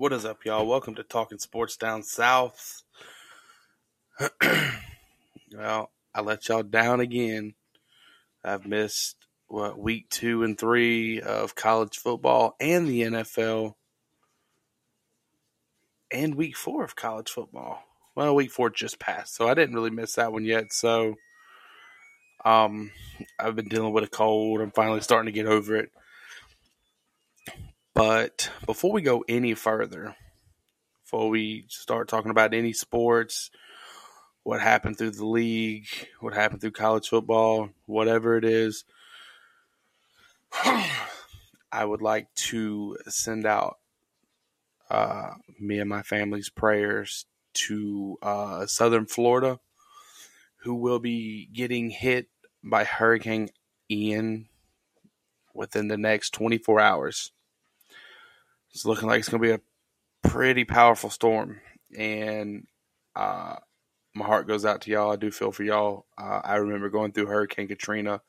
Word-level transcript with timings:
What 0.00 0.14
is 0.14 0.24
up, 0.24 0.46
y'all? 0.46 0.66
Welcome 0.66 0.94
to 0.94 1.02
Talking 1.02 1.38
Sports 1.38 1.76
Down 1.76 2.02
South. 2.02 2.84
well, 5.52 5.90
I 6.14 6.22
let 6.22 6.48
y'all 6.48 6.62
down 6.62 7.00
again. 7.00 7.52
I've 8.42 8.66
missed 8.66 9.16
what 9.48 9.78
week 9.78 10.08
two 10.08 10.42
and 10.42 10.56
three 10.56 11.20
of 11.20 11.54
college 11.54 11.98
football 11.98 12.56
and 12.58 12.88
the 12.88 13.02
NFL, 13.02 13.74
and 16.10 16.34
week 16.34 16.56
four 16.56 16.82
of 16.82 16.96
college 16.96 17.28
football. 17.28 17.82
Well, 18.16 18.34
week 18.34 18.52
four 18.52 18.70
just 18.70 18.98
passed, 18.98 19.34
so 19.34 19.48
I 19.48 19.52
didn't 19.52 19.74
really 19.74 19.90
miss 19.90 20.14
that 20.14 20.32
one 20.32 20.46
yet. 20.46 20.72
So, 20.72 21.16
um, 22.42 22.90
I've 23.38 23.54
been 23.54 23.68
dealing 23.68 23.92
with 23.92 24.04
a 24.04 24.08
cold. 24.08 24.62
I'm 24.62 24.70
finally 24.70 25.02
starting 25.02 25.30
to 25.30 25.38
get 25.38 25.44
over 25.44 25.76
it. 25.76 25.90
But 28.02 28.50
before 28.64 28.92
we 28.92 29.02
go 29.02 29.26
any 29.28 29.52
further, 29.52 30.16
before 31.04 31.28
we 31.28 31.66
start 31.68 32.08
talking 32.08 32.30
about 32.30 32.54
any 32.54 32.72
sports, 32.72 33.50
what 34.42 34.62
happened 34.62 34.96
through 34.96 35.10
the 35.10 35.26
league, 35.26 35.86
what 36.18 36.32
happened 36.32 36.62
through 36.62 36.70
college 36.70 37.10
football, 37.10 37.68
whatever 37.84 38.38
it 38.38 38.44
is, 38.46 38.84
I 40.64 41.84
would 41.84 42.00
like 42.00 42.32
to 42.36 42.96
send 43.08 43.44
out 43.44 43.76
uh, 44.88 45.32
me 45.58 45.78
and 45.78 45.90
my 45.90 46.00
family's 46.00 46.48
prayers 46.48 47.26
to 47.52 48.16
uh, 48.22 48.64
Southern 48.64 49.04
Florida, 49.04 49.60
who 50.62 50.74
will 50.74 51.00
be 51.00 51.50
getting 51.52 51.90
hit 51.90 52.28
by 52.64 52.84
Hurricane 52.84 53.50
Ian 53.90 54.48
within 55.52 55.88
the 55.88 55.98
next 55.98 56.30
24 56.30 56.80
hours. 56.80 57.32
It's 58.72 58.84
looking 58.84 59.08
like 59.08 59.20
it's 59.20 59.28
going 59.28 59.42
to 59.42 59.48
be 59.48 59.54
a 59.54 60.28
pretty 60.28 60.64
powerful 60.64 61.10
storm, 61.10 61.60
and 61.96 62.66
uh, 63.16 63.56
my 64.14 64.24
heart 64.24 64.46
goes 64.46 64.64
out 64.64 64.82
to 64.82 64.90
y'all. 64.90 65.12
I 65.12 65.16
do 65.16 65.30
feel 65.30 65.52
for 65.52 65.62
y'all. 65.62 66.06
Uh, 66.16 66.40
I 66.44 66.56
remember 66.56 66.88
going 66.88 67.12
through 67.12 67.26
Hurricane 67.26 67.68
Katrina 67.68 68.22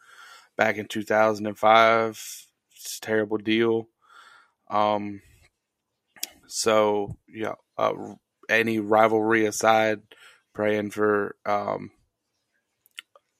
back 0.58 0.78
in 0.78 0.88
2005. 0.88 2.09
It's 2.75 2.98
a 2.98 3.02
terrible 3.02 3.38
deal. 3.38 3.88
Um, 4.70 5.22
so 6.48 7.17
yeah, 7.28 7.55
uh, 7.78 7.94
any 8.50 8.80
rivalry 8.80 9.45
aside, 9.45 10.02
praying 10.53 10.92
for 10.92 11.36
um, 11.45 11.92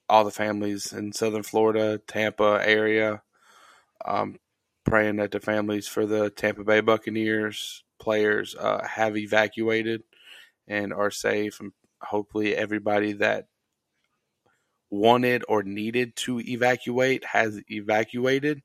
all 0.08 0.24
the 0.24 0.32
families 0.32 0.92
in 0.94 1.14
Southern 1.14 1.44
Florida, 1.44 2.00
Tampa 2.08 2.62
area. 2.64 3.22
Um, 4.06 4.40
praying 4.86 5.18
that 5.18 5.32
the 5.32 5.40
families 5.40 5.88
for 5.88 6.06
the 6.06 6.30
Tampa 6.30 6.64
Bay 6.64 6.82
Buccaneers 6.82 7.84
players 8.00 8.56
uh, 8.56 8.86
have 8.86 9.16
evacuated 9.16 10.04
and 10.68 10.94
are 10.94 11.12
safe, 11.12 11.60
and 11.60 11.72
hopefully 12.02 12.56
everybody 12.56 13.14
that 13.14 13.48
wanted 14.90 15.44
or 15.48 15.64
needed 15.64 16.16
to 16.18 16.40
evacuate 16.40 17.24
has 17.26 17.62
evacuated. 17.70 18.62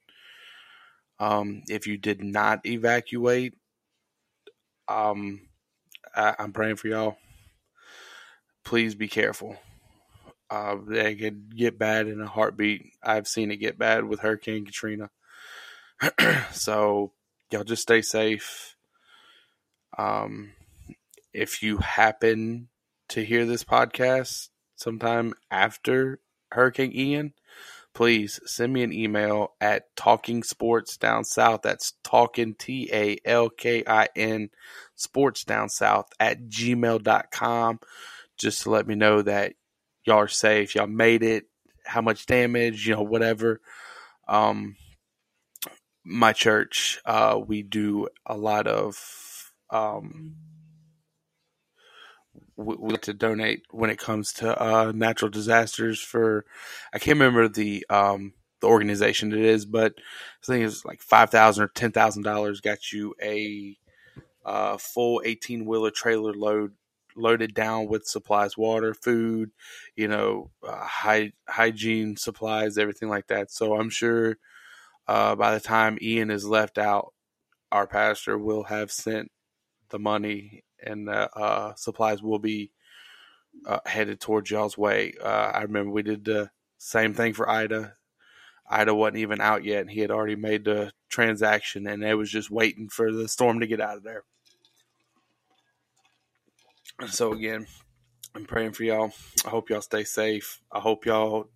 Um, 1.19 1.63
if 1.69 1.87
you 1.87 1.97
did 1.97 2.23
not 2.23 2.67
evacuate, 2.67 3.55
um, 4.89 5.41
I, 6.15 6.35
am 6.39 6.53
praying 6.53 6.77
for 6.77 6.89
y'all. 6.89 7.17
Please 8.65 8.95
be 8.95 9.09
careful. 9.09 9.57
Uh, 10.51 10.77
they 10.87 11.15
could 11.15 11.57
get 11.57 11.79
bad 11.79 12.07
in 12.07 12.21
a 12.21 12.27
heartbeat. 12.27 12.93
I've 13.03 13.27
seen 13.27 13.51
it 13.51 13.57
get 13.57 13.79
bad 13.79 14.05
with 14.05 14.21
Hurricane 14.21 14.65
Katrina. 14.65 15.11
so 16.53 17.13
y'all 17.51 17.65
just 17.65 17.83
stay 17.83 18.03
safe. 18.03 18.77
Um, 19.97 20.53
if 21.33 21.63
you 21.63 21.79
happen 21.79 22.69
to 23.09 23.25
hear 23.25 23.47
this 23.47 23.65
podcast 23.65 24.49
sometime 24.75 25.35
after 25.51 26.21
Hurricane 26.51 26.93
Ian, 26.95 27.33
please 27.95 28.41
send 28.45 28.73
me 28.73 28.83
an 28.83 28.93
email 28.93 29.55
at 29.61 29.95
talking 29.97 30.43
sports 30.43 30.97
down 30.97 31.25
south. 31.25 31.63
That's 31.63 31.95
talking 32.03 32.55
T 32.55 32.91
A 32.93 33.19
L 33.25 33.49
K 33.49 33.83
I 33.87 34.09
N 34.15 34.51
sports 34.97 35.45
down 35.45 35.69
south 35.69 36.09
at 36.21 36.49
gmail.com. 36.49 37.81
Just 38.37 38.63
to 38.65 38.71
let 38.71 38.87
me 38.87 38.95
know 38.97 39.23
that 39.23 39.55
y'all 40.05 40.19
are 40.19 40.29
safe, 40.29 40.75
y'all 40.75 40.87
made 40.87 41.23
it, 41.23 41.47
how 41.87 42.03
much 42.03 42.27
damage, 42.27 42.87
you 42.87 42.95
know, 42.95 43.03
whatever. 43.03 43.61
Um, 44.29 44.77
my 46.07 46.33
church, 46.33 47.01
uh, 47.05 47.39
we 47.45 47.63
do 47.63 48.09
a 48.25 48.37
lot 48.37 48.67
of 48.69 49.53
um, 49.71 50.37
we, 52.57 52.77
we 52.79 52.91
like 52.93 53.03
to 53.03 53.15
donate 53.15 53.65
when 53.71 53.91
it 53.91 53.99
comes 53.99 54.33
to 54.35 54.63
uh, 54.63 54.93
natural 54.95 55.31
disasters. 55.31 56.01
For 56.01 56.45
I 56.93 56.99
can't 56.99 57.19
remember 57.19 57.49
the 57.49 57.85
um, 57.91 58.35
the 58.61 58.69
organization 58.69 59.33
it 59.33 59.41
is, 59.41 59.67
but 59.67 59.95
I 59.99 60.47
think 60.47 60.65
it's 60.65 60.85
like 60.85 61.03
five 61.03 61.31
thousand 61.31 61.65
or 61.65 61.69
ten 61.69 61.93
thousand 61.93 62.23
dollars 62.23 62.61
got 62.61 62.93
you 62.93 63.15
a 63.23 63.77
uh, 64.45 64.77
full 64.79 65.23
eighteen 65.25 65.67
wheeler 65.67 65.91
trailer 65.91 66.33
load 66.33 66.73
loaded 67.17 67.55
down 67.55 67.89
with 67.89 68.07
supplies, 68.07 68.59
water, 68.59 68.95
food, 68.95 69.51
you 69.97 70.07
know, 70.07 70.51
uh, 70.67 70.85
hy- 70.85 71.33
hygiene 71.49 72.17
supplies, 72.17 72.77
everything 72.79 73.09
like 73.09 73.27
that. 73.29 73.51
So 73.51 73.75
I'm 73.75 73.91
sure 73.91 74.37
uh, 75.09 75.37
by 75.37 75.55
the 75.55 75.61
time 75.61 75.99
Ian 76.01 76.31
is 76.31 76.45
left 76.45 76.79
out, 76.79 77.13
our 77.71 77.87
pastor 77.87 78.39
will 78.39 78.65
have 78.65 78.91
sent 78.91 79.31
the 79.91 79.99
money 79.99 80.65
and 80.83 81.09
the 81.09 81.31
uh, 81.37 81.75
supplies 81.75 82.23
will 82.23 82.39
be 82.39 82.73
uh, 83.67 83.81
headed 83.87 84.21
towards 84.21 84.51
y'all's 84.51 84.77
way. 84.77 85.15
Uh, 85.23 85.51
I 85.55 85.63
remember 85.63 85.91
we 85.91 86.03
did 86.03 86.25
the 86.25 86.51
same 86.79 87.15
thing 87.15 87.33
for 87.33 87.49
Ida. 87.49 87.95
Ida 88.69 88.95
wasn't 88.95 89.19
even 89.19 89.41
out 89.41 89.65
yet, 89.65 89.83
and 89.83 89.91
he 89.91 90.01
had 90.01 90.11
already 90.11 90.37
made 90.37 90.65
the 90.65 90.93
transaction, 91.09 91.87
and 91.87 92.03
it 92.03 92.15
was 92.15 92.31
just 92.31 92.51
waiting 92.51 92.89
for 92.89 93.13
the 93.13 93.29
storm 93.29 93.61
to 93.61 93.67
get 93.67 93.81
out 93.81 93.99
of 93.99 94.03
there. 94.03 94.25
So 97.09 97.33
again, 97.33 97.67
I'm 98.35 98.45
praying 98.45 98.73
for 98.73 98.83
y'all. 98.83 99.13
I 99.45 99.51
hope 99.51 99.71
y'all 99.71 99.83
stay 99.83 100.05
safe. 100.05 100.61
I 100.73 100.81
hope 100.81 101.07
y'all 101.07 101.49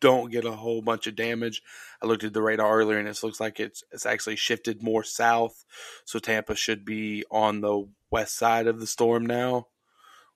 don't 0.00 0.30
get 0.30 0.44
a 0.44 0.52
whole 0.52 0.82
bunch 0.82 1.06
of 1.06 1.16
damage. 1.16 1.62
I 2.02 2.06
looked 2.06 2.24
at 2.24 2.32
the 2.32 2.42
radar 2.42 2.78
earlier 2.78 2.98
and 2.98 3.08
it 3.08 3.22
looks 3.22 3.40
like 3.40 3.60
it's 3.60 3.84
it's 3.92 4.06
actually 4.06 4.36
shifted 4.36 4.82
more 4.82 5.04
south. 5.04 5.64
So 6.04 6.18
Tampa 6.18 6.56
should 6.56 6.84
be 6.84 7.24
on 7.30 7.60
the 7.60 7.86
west 8.10 8.36
side 8.36 8.66
of 8.66 8.80
the 8.80 8.86
storm 8.86 9.26
now. 9.26 9.66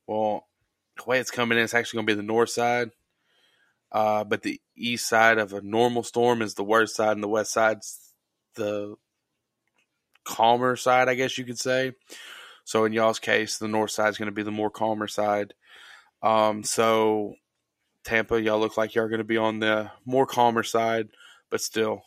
Well, 0.07 0.47
the 0.97 1.05
way 1.07 1.19
it's 1.19 1.31
coming 1.31 1.59
in, 1.59 1.65
it's 1.65 1.75
actually 1.75 1.99
going 1.99 2.07
to 2.07 2.13
be 2.13 2.17
the 2.17 2.23
north 2.27 2.51
side. 2.51 2.91
Uh, 3.91 4.25
but 4.25 4.43
the 4.43 4.61
east 4.77 5.09
side 5.09 5.39
of 5.39 5.53
a 5.53 5.61
normal 5.61 6.03
storm 6.03 6.43
is 6.43 6.55
the 6.55 6.65
worst 6.65 6.97
side, 6.97 7.13
and 7.13 7.23
the 7.23 7.29
west 7.29 7.53
side's 7.53 8.13
the 8.57 8.97
calmer 10.25 10.75
side, 10.77 11.09
I 11.09 11.15
guess 11.15 11.39
you 11.39 11.45
could 11.45 11.59
say. 11.59 11.93
So 12.65 12.85
in 12.85 12.93
y'all's 12.93 13.19
case, 13.19 13.59
the 13.59 13.69
north 13.69 13.93
side 13.93 14.09
is 14.09 14.19
going 14.19 14.27
to 14.27 14.33
be 14.33 14.43
the 14.43 14.51
more 14.51 14.71
calmer 14.71 15.07
side. 15.07 15.55
Um, 16.23 16.65
so 16.65 17.35
Tampa, 18.05 18.41
y'all 18.41 18.61
look 18.61 18.77
like 18.77 18.95
y'all 18.95 19.05
are 19.05 19.09
going 19.09 19.19
to 19.19 19.25
be 19.25 19.39
on 19.39 19.61
the 19.61 19.91
more 20.05 20.27
calmer 20.27 20.63
side, 20.63 21.09
but 21.51 21.61
still, 21.61 22.03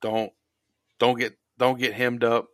don't 0.00 0.32
don't 0.98 1.18
get 1.18 1.36
don't 1.56 1.78
get 1.78 1.94
hemmed 1.94 2.24
up. 2.24 2.48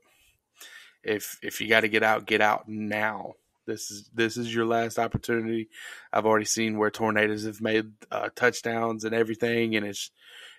If 1.03 1.39
if 1.43 1.61
you 1.61 1.69
got 1.69 1.81
to 1.81 1.89
get 1.89 2.03
out, 2.03 2.27
get 2.27 2.41
out 2.41 2.69
now. 2.69 3.35
This 3.67 3.91
is 3.91 4.11
this 4.13 4.37
is 4.37 4.55
your 4.55 4.67
last 4.67 4.99
opportunity. 4.99 5.69
I've 6.13 6.27
already 6.27 6.45
seen 6.45 6.77
where 6.79 6.91
tornadoes 6.91 7.45
have 7.45 7.61
made 7.61 7.93
uh, 8.11 8.29
touchdowns 8.35 9.05
and 9.05 9.15
everything, 9.15 9.77
and 9.77 9.87
it's 9.87 10.11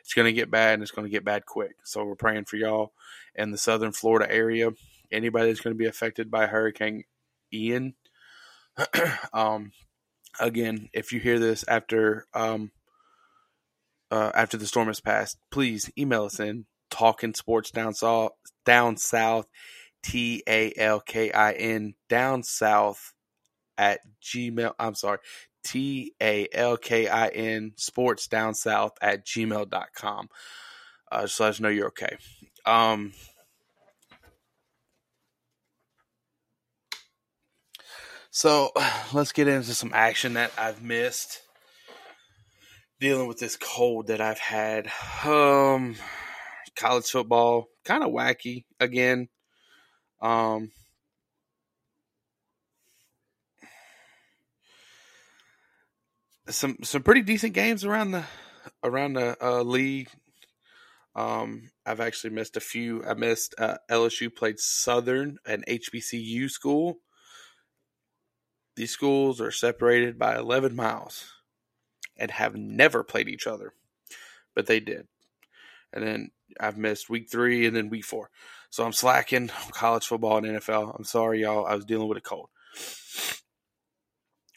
it's 0.01 0.13
going 0.13 0.25
to 0.25 0.33
get 0.33 0.51
bad, 0.51 0.75
and 0.75 0.83
it's 0.83 0.91
going 0.91 1.05
to 1.05 1.11
get 1.11 1.25
bad 1.25 1.45
quick. 1.45 1.75
So 1.83 2.03
we're 2.03 2.15
praying 2.15 2.45
for 2.45 2.57
y'all 2.57 2.93
in 3.35 3.51
the 3.51 3.57
southern 3.57 3.91
Florida 3.91 4.31
area. 4.31 4.71
Anybody 5.11 5.47
that's 5.47 5.61
going 5.61 5.75
to 5.75 5.77
be 5.77 5.87
affected 5.87 6.31
by 6.31 6.47
Hurricane 6.47 7.03
Ian, 7.53 7.93
um, 9.33 9.71
again, 10.39 10.89
if 10.93 11.11
you 11.11 11.19
hear 11.19 11.39
this 11.39 11.65
after 11.67 12.25
um, 12.33 12.71
uh, 14.11 14.31
after 14.33 14.57
the 14.57 14.67
storm 14.67 14.87
has 14.87 15.01
passed, 15.01 15.37
please 15.51 15.91
email 15.97 16.25
us 16.25 16.39
in 16.39 16.65
talking 16.89 17.33
sports 17.33 17.71
down 17.71 17.93
south 17.93 18.31
down 18.65 18.97
south 18.97 19.47
T 20.03 20.43
A 20.47 20.73
L 20.77 20.99
K 20.99 21.31
I 21.31 21.53
N 21.53 21.95
down 22.09 22.43
south 22.43 23.13
at 23.77 23.99
gmail 24.21 24.73
I'm 24.79 24.95
sorry 24.95 25.17
T 25.65 26.13
A 26.21 26.47
L 26.53 26.77
K 26.77 27.07
I 27.07 27.27
N 27.27 27.73
sports 27.75 28.27
down 28.27 28.53
south 28.53 28.93
at 29.01 29.25
gmail.com. 29.25 30.29
Uh, 31.11 31.21
just 31.21 31.39
let 31.39 31.49
us 31.49 31.59
know 31.59 31.69
you're 31.69 31.87
okay. 31.87 32.17
Um, 32.65 33.13
So 38.35 38.71
let's 39.13 39.31
get 39.31 39.47
into 39.47 39.73
some 39.73 39.91
action 39.93 40.33
that 40.33 40.51
I've 40.57 40.83
missed. 40.83 41.39
Dealing 42.99 43.29
with 43.29 43.39
this 43.39 43.55
cold 43.55 44.07
that 44.07 44.19
I've 44.19 44.39
had. 44.39 44.91
Um, 45.23 45.95
college 46.75 47.05
football, 47.05 47.67
kind 47.85 48.03
of 48.03 48.09
wacky 48.09 48.65
again. 48.77 49.29
Um, 50.21 50.71
some 56.49 56.77
some 56.83 57.03
pretty 57.03 57.21
decent 57.21 57.53
games 57.53 57.85
around 57.85 58.11
the 58.11 58.25
around 58.83 59.13
the 59.13 59.37
uh, 59.41 59.61
league. 59.61 60.09
Um, 61.15 61.69
I've 61.85 62.01
actually 62.01 62.31
missed 62.31 62.57
a 62.57 62.61
few. 62.61 63.01
I 63.05 63.13
missed 63.13 63.55
uh, 63.57 63.77
LSU 63.89 64.33
played 64.33 64.59
Southern, 64.59 65.37
an 65.45 65.63
HBCU 65.69 66.49
school. 66.49 66.97
These 68.75 68.91
schools 68.91 69.39
are 69.39 69.51
separated 69.51 70.19
by 70.19 70.37
11 70.37 70.75
miles 70.75 71.31
and 72.17 72.31
have 72.31 72.55
never 72.55 73.03
played 73.03 73.29
each 73.29 73.47
other, 73.47 73.73
but 74.53 74.67
they 74.67 74.79
did. 74.79 75.07
And 75.93 76.05
then 76.05 76.31
I've 76.59 76.77
missed 76.77 77.09
week 77.09 77.29
three 77.29 77.65
and 77.65 77.75
then 77.75 77.89
week 77.89 78.05
four. 78.05 78.29
So 78.69 78.83
I'm 78.83 78.93
slacking 78.93 79.49
on 79.49 79.71
college 79.71 80.05
football 80.05 80.37
and 80.37 80.45
NFL. 80.45 80.97
I'm 80.97 81.05
sorry, 81.05 81.41
y'all. 81.41 81.65
I 81.65 81.75
was 81.75 81.85
dealing 81.85 82.09
with 82.09 82.17
a 82.17 82.21
cold. 82.21 82.49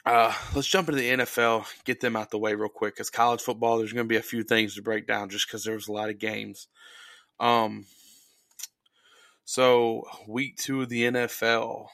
Uh, 0.05 0.32
let's 0.55 0.67
jump 0.67 0.88
into 0.88 1.00
the 1.00 1.11
NFL, 1.11 1.67
get 1.85 2.00
them 2.00 2.17
out 2.17 2.31
the 2.31 2.38
way 2.38 2.55
real 2.55 2.69
quick. 2.69 2.94
Because 2.94 3.11
college 3.11 3.41
football, 3.41 3.79
there's 3.79 3.93
going 3.93 4.06
to 4.06 4.12
be 4.12 4.17
a 4.17 4.23
few 4.23 4.43
things 4.43 4.75
to 4.75 4.82
break 4.82 5.06
down 5.06 5.29
just 5.29 5.47
because 5.47 5.64
there 5.64 5.75
was 5.75 5.87
a 5.87 5.93
lot 5.93 6.11
of 6.11 6.19
games. 6.19 6.67
Um, 7.38 7.87
so 9.44 10.05
week 10.26 10.56
two 10.56 10.82
of 10.82 10.88
the 10.88 11.03
NFL, 11.03 11.87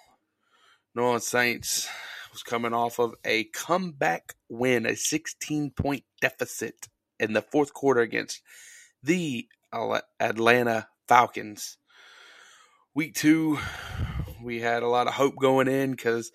New 0.95 1.03
Orleans 1.03 1.27
Saints 1.27 1.89
was 2.35 2.43
coming 2.43 2.75
off 2.75 2.99
of 2.99 3.15
a 3.25 3.45
comeback 3.45 4.35
win, 4.49 4.87
a 4.87 4.97
16 4.97 5.71
point 5.71 6.03
deficit 6.21 6.89
in 7.21 7.33
the 7.33 7.41
fourth 7.41 7.73
quarter 7.73 8.01
against 8.01 8.43
the 9.03 9.47
Atlanta 10.21 10.89
Falcons. 11.07 11.79
Week 12.93 13.15
two, 13.15 13.59
we 14.43 14.61
had 14.61 14.83
a 14.83 14.89
lot 14.89 15.07
of 15.07 15.15
hope 15.15 15.37
going 15.41 15.69
in 15.69 15.93
because 15.93 16.33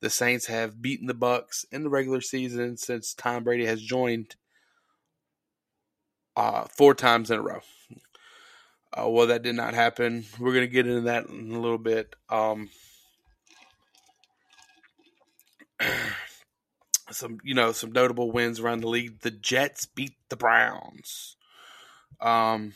the 0.00 0.08
Saints 0.08 0.46
have 0.46 0.80
beaten 0.80 1.08
the 1.08 1.14
Bucks 1.14 1.66
in 1.72 1.82
the 1.82 1.90
regular 1.90 2.20
season 2.20 2.76
since 2.76 3.12
Tom 3.12 3.42
Brady 3.42 3.66
has 3.66 3.82
joined 3.82 4.36
uh, 6.36 6.64
four 6.76 6.94
times 6.94 7.30
in 7.30 7.38
a 7.38 7.42
row. 7.42 7.60
Uh, 8.92 9.08
well, 9.08 9.26
that 9.26 9.42
did 9.42 9.56
not 9.56 9.74
happen. 9.74 10.24
We're 10.38 10.54
going 10.54 10.66
to 10.66 10.72
get 10.72 10.86
into 10.86 11.02
that 11.02 11.26
in 11.26 11.52
a 11.52 11.60
little 11.60 11.78
bit. 11.78 12.14
Um, 12.28 12.70
some, 17.10 17.38
you 17.44 17.54
know, 17.54 17.72
some 17.72 17.92
notable 17.92 18.30
wins 18.30 18.60
around 18.60 18.80
the 18.80 18.88
league. 18.88 19.20
The 19.20 19.30
Jets 19.30 19.86
beat 19.86 20.14
the 20.28 20.36
Browns. 20.36 21.36
Um, 22.20 22.74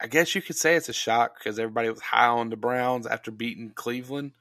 I 0.00 0.08
guess 0.08 0.34
you 0.34 0.42
could 0.42 0.56
say 0.56 0.74
it's 0.74 0.88
a 0.88 0.94
shock 0.94 1.38
because 1.38 1.58
everybody 1.58 1.88
was 1.88 2.00
high 2.00 2.26
on 2.26 2.50
the 2.50 2.56
Browns 2.56 3.06
after 3.06 3.30
beating 3.30 3.70
Cleveland. 3.74 4.32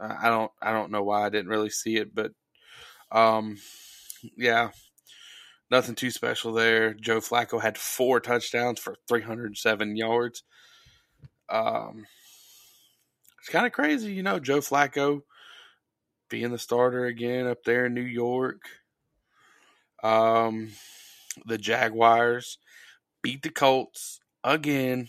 Uh, 0.00 0.14
I 0.20 0.28
don't 0.28 0.50
I 0.60 0.72
don't 0.72 0.90
know 0.90 1.02
why 1.02 1.26
I 1.26 1.28
didn't 1.28 1.50
really 1.50 1.70
see 1.70 1.96
it, 1.96 2.14
but 2.14 2.32
um, 3.12 3.58
yeah, 4.36 4.70
nothing 5.70 5.94
too 5.94 6.10
special 6.10 6.52
there. 6.52 6.94
Joe 6.94 7.20
Flacco 7.20 7.60
had 7.60 7.78
four 7.78 8.20
touchdowns 8.20 8.80
for 8.80 8.96
307 9.08 9.96
yards. 9.96 10.42
Um, 11.48 12.06
it's 13.40 13.48
kind 13.48 13.66
of 13.66 13.72
crazy, 13.72 14.12
you 14.12 14.22
know, 14.22 14.38
Joe 14.38 14.58
Flacco 14.58 15.22
being 16.28 16.50
the 16.50 16.58
starter 16.58 17.04
again 17.06 17.46
up 17.46 17.64
there 17.64 17.86
in 17.86 17.94
New 17.94 18.00
York. 18.00 18.62
Um, 20.02 20.70
the 21.46 21.58
Jaguars 21.58 22.58
beat 23.22 23.42
the 23.42 23.50
Colts 23.50 24.20
again. 24.44 25.08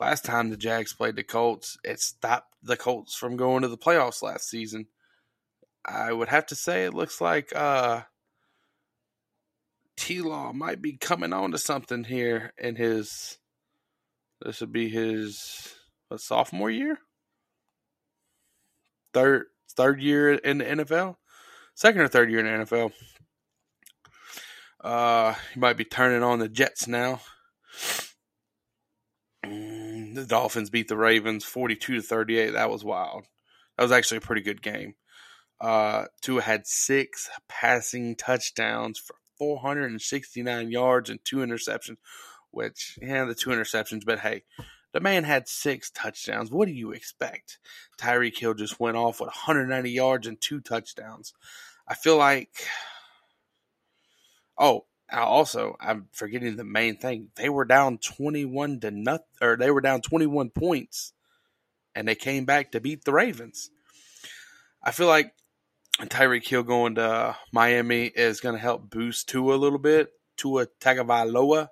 Last 0.00 0.24
time 0.24 0.50
the 0.50 0.56
Jags 0.56 0.92
played 0.92 1.16
the 1.16 1.24
Colts, 1.24 1.76
it 1.82 2.00
stopped 2.00 2.54
the 2.62 2.76
Colts 2.76 3.14
from 3.14 3.36
going 3.36 3.62
to 3.62 3.68
the 3.68 3.76
playoffs 3.76 4.22
last 4.22 4.48
season. 4.48 4.86
I 5.84 6.12
would 6.12 6.28
have 6.28 6.46
to 6.46 6.54
say 6.54 6.84
it 6.84 6.94
looks 6.94 7.20
like 7.20 7.54
uh, 7.54 8.02
T 9.96 10.20
Law 10.20 10.52
might 10.52 10.80
be 10.80 10.96
coming 10.96 11.32
on 11.32 11.50
to 11.52 11.58
something 11.58 12.04
here 12.04 12.52
in 12.58 12.76
his. 12.76 13.38
This 14.40 14.60
would 14.60 14.72
be 14.72 14.88
his 14.88 15.74
what, 16.08 16.20
sophomore 16.20 16.70
year, 16.70 16.98
third 19.12 19.46
third 19.76 20.00
year 20.00 20.34
in 20.34 20.58
the 20.58 20.64
NFL, 20.64 21.16
second 21.74 22.00
or 22.00 22.08
third 22.08 22.30
year 22.30 22.40
in 22.40 22.46
the 22.46 22.64
NFL. 22.64 22.92
Uh, 24.82 25.34
he 25.52 25.60
might 25.60 25.76
be 25.76 25.84
turning 25.84 26.22
on 26.22 26.38
the 26.38 26.48
Jets 26.48 26.86
now. 26.86 27.20
Mm, 29.44 30.14
the 30.14 30.24
Dolphins 30.24 30.70
beat 30.70 30.88
the 30.88 30.96
Ravens 30.96 31.44
42 31.44 31.96
to 31.96 32.02
38. 32.02 32.50
That 32.50 32.70
was 32.70 32.84
wild. 32.84 33.26
That 33.76 33.82
was 33.84 33.92
actually 33.92 34.18
a 34.18 34.22
pretty 34.22 34.42
good 34.42 34.62
game. 34.62 34.94
Uh, 35.60 36.04
Tua 36.22 36.42
had 36.42 36.66
six 36.66 37.28
passing 37.48 38.14
touchdowns 38.14 38.98
for 38.98 39.16
469 39.38 40.70
yards 40.70 41.10
and 41.10 41.18
two 41.24 41.38
interceptions, 41.38 41.96
which, 42.50 42.98
yeah, 43.00 43.24
the 43.24 43.34
two 43.34 43.50
interceptions, 43.50 44.04
but 44.04 44.20
hey, 44.20 44.42
the 44.92 45.00
man 45.00 45.24
had 45.24 45.48
six 45.48 45.90
touchdowns. 45.90 46.50
What 46.50 46.66
do 46.66 46.74
you 46.74 46.92
expect? 46.92 47.58
Tyreek 47.98 48.38
Hill 48.38 48.54
just 48.54 48.80
went 48.80 48.96
off 48.96 49.20
with 49.20 49.28
190 49.28 49.90
yards 49.90 50.26
and 50.26 50.40
two 50.40 50.60
touchdowns. 50.60 51.34
I 51.86 51.94
feel 51.94 52.16
like. 52.16 52.50
Oh, 54.56 54.86
also, 55.12 55.76
I'm 55.80 56.08
forgetting 56.12 56.56
the 56.56 56.64
main 56.64 56.96
thing. 56.96 57.28
They 57.36 57.48
were 57.48 57.64
down 57.64 57.98
21 57.98 58.80
to 58.80 58.90
nothing, 58.90 59.26
or 59.40 59.56
they 59.56 59.70
were 59.70 59.80
down 59.80 60.00
21 60.00 60.50
points, 60.50 61.12
and 61.94 62.06
they 62.06 62.14
came 62.14 62.44
back 62.44 62.72
to 62.72 62.80
beat 62.80 63.04
the 63.04 63.12
Ravens. 63.12 63.70
I 64.82 64.90
feel 64.90 65.06
like 65.06 65.32
Tyreek 66.00 66.46
Hill 66.46 66.62
going 66.62 66.96
to 66.96 67.36
Miami 67.52 68.06
is 68.06 68.40
going 68.40 68.54
to 68.54 68.60
help 68.60 68.90
boost 68.90 69.28
Tua 69.28 69.54
a 69.54 69.56
little 69.56 69.78
bit. 69.78 70.12
Tua 70.36 70.66
Tagovailoa. 70.80 71.68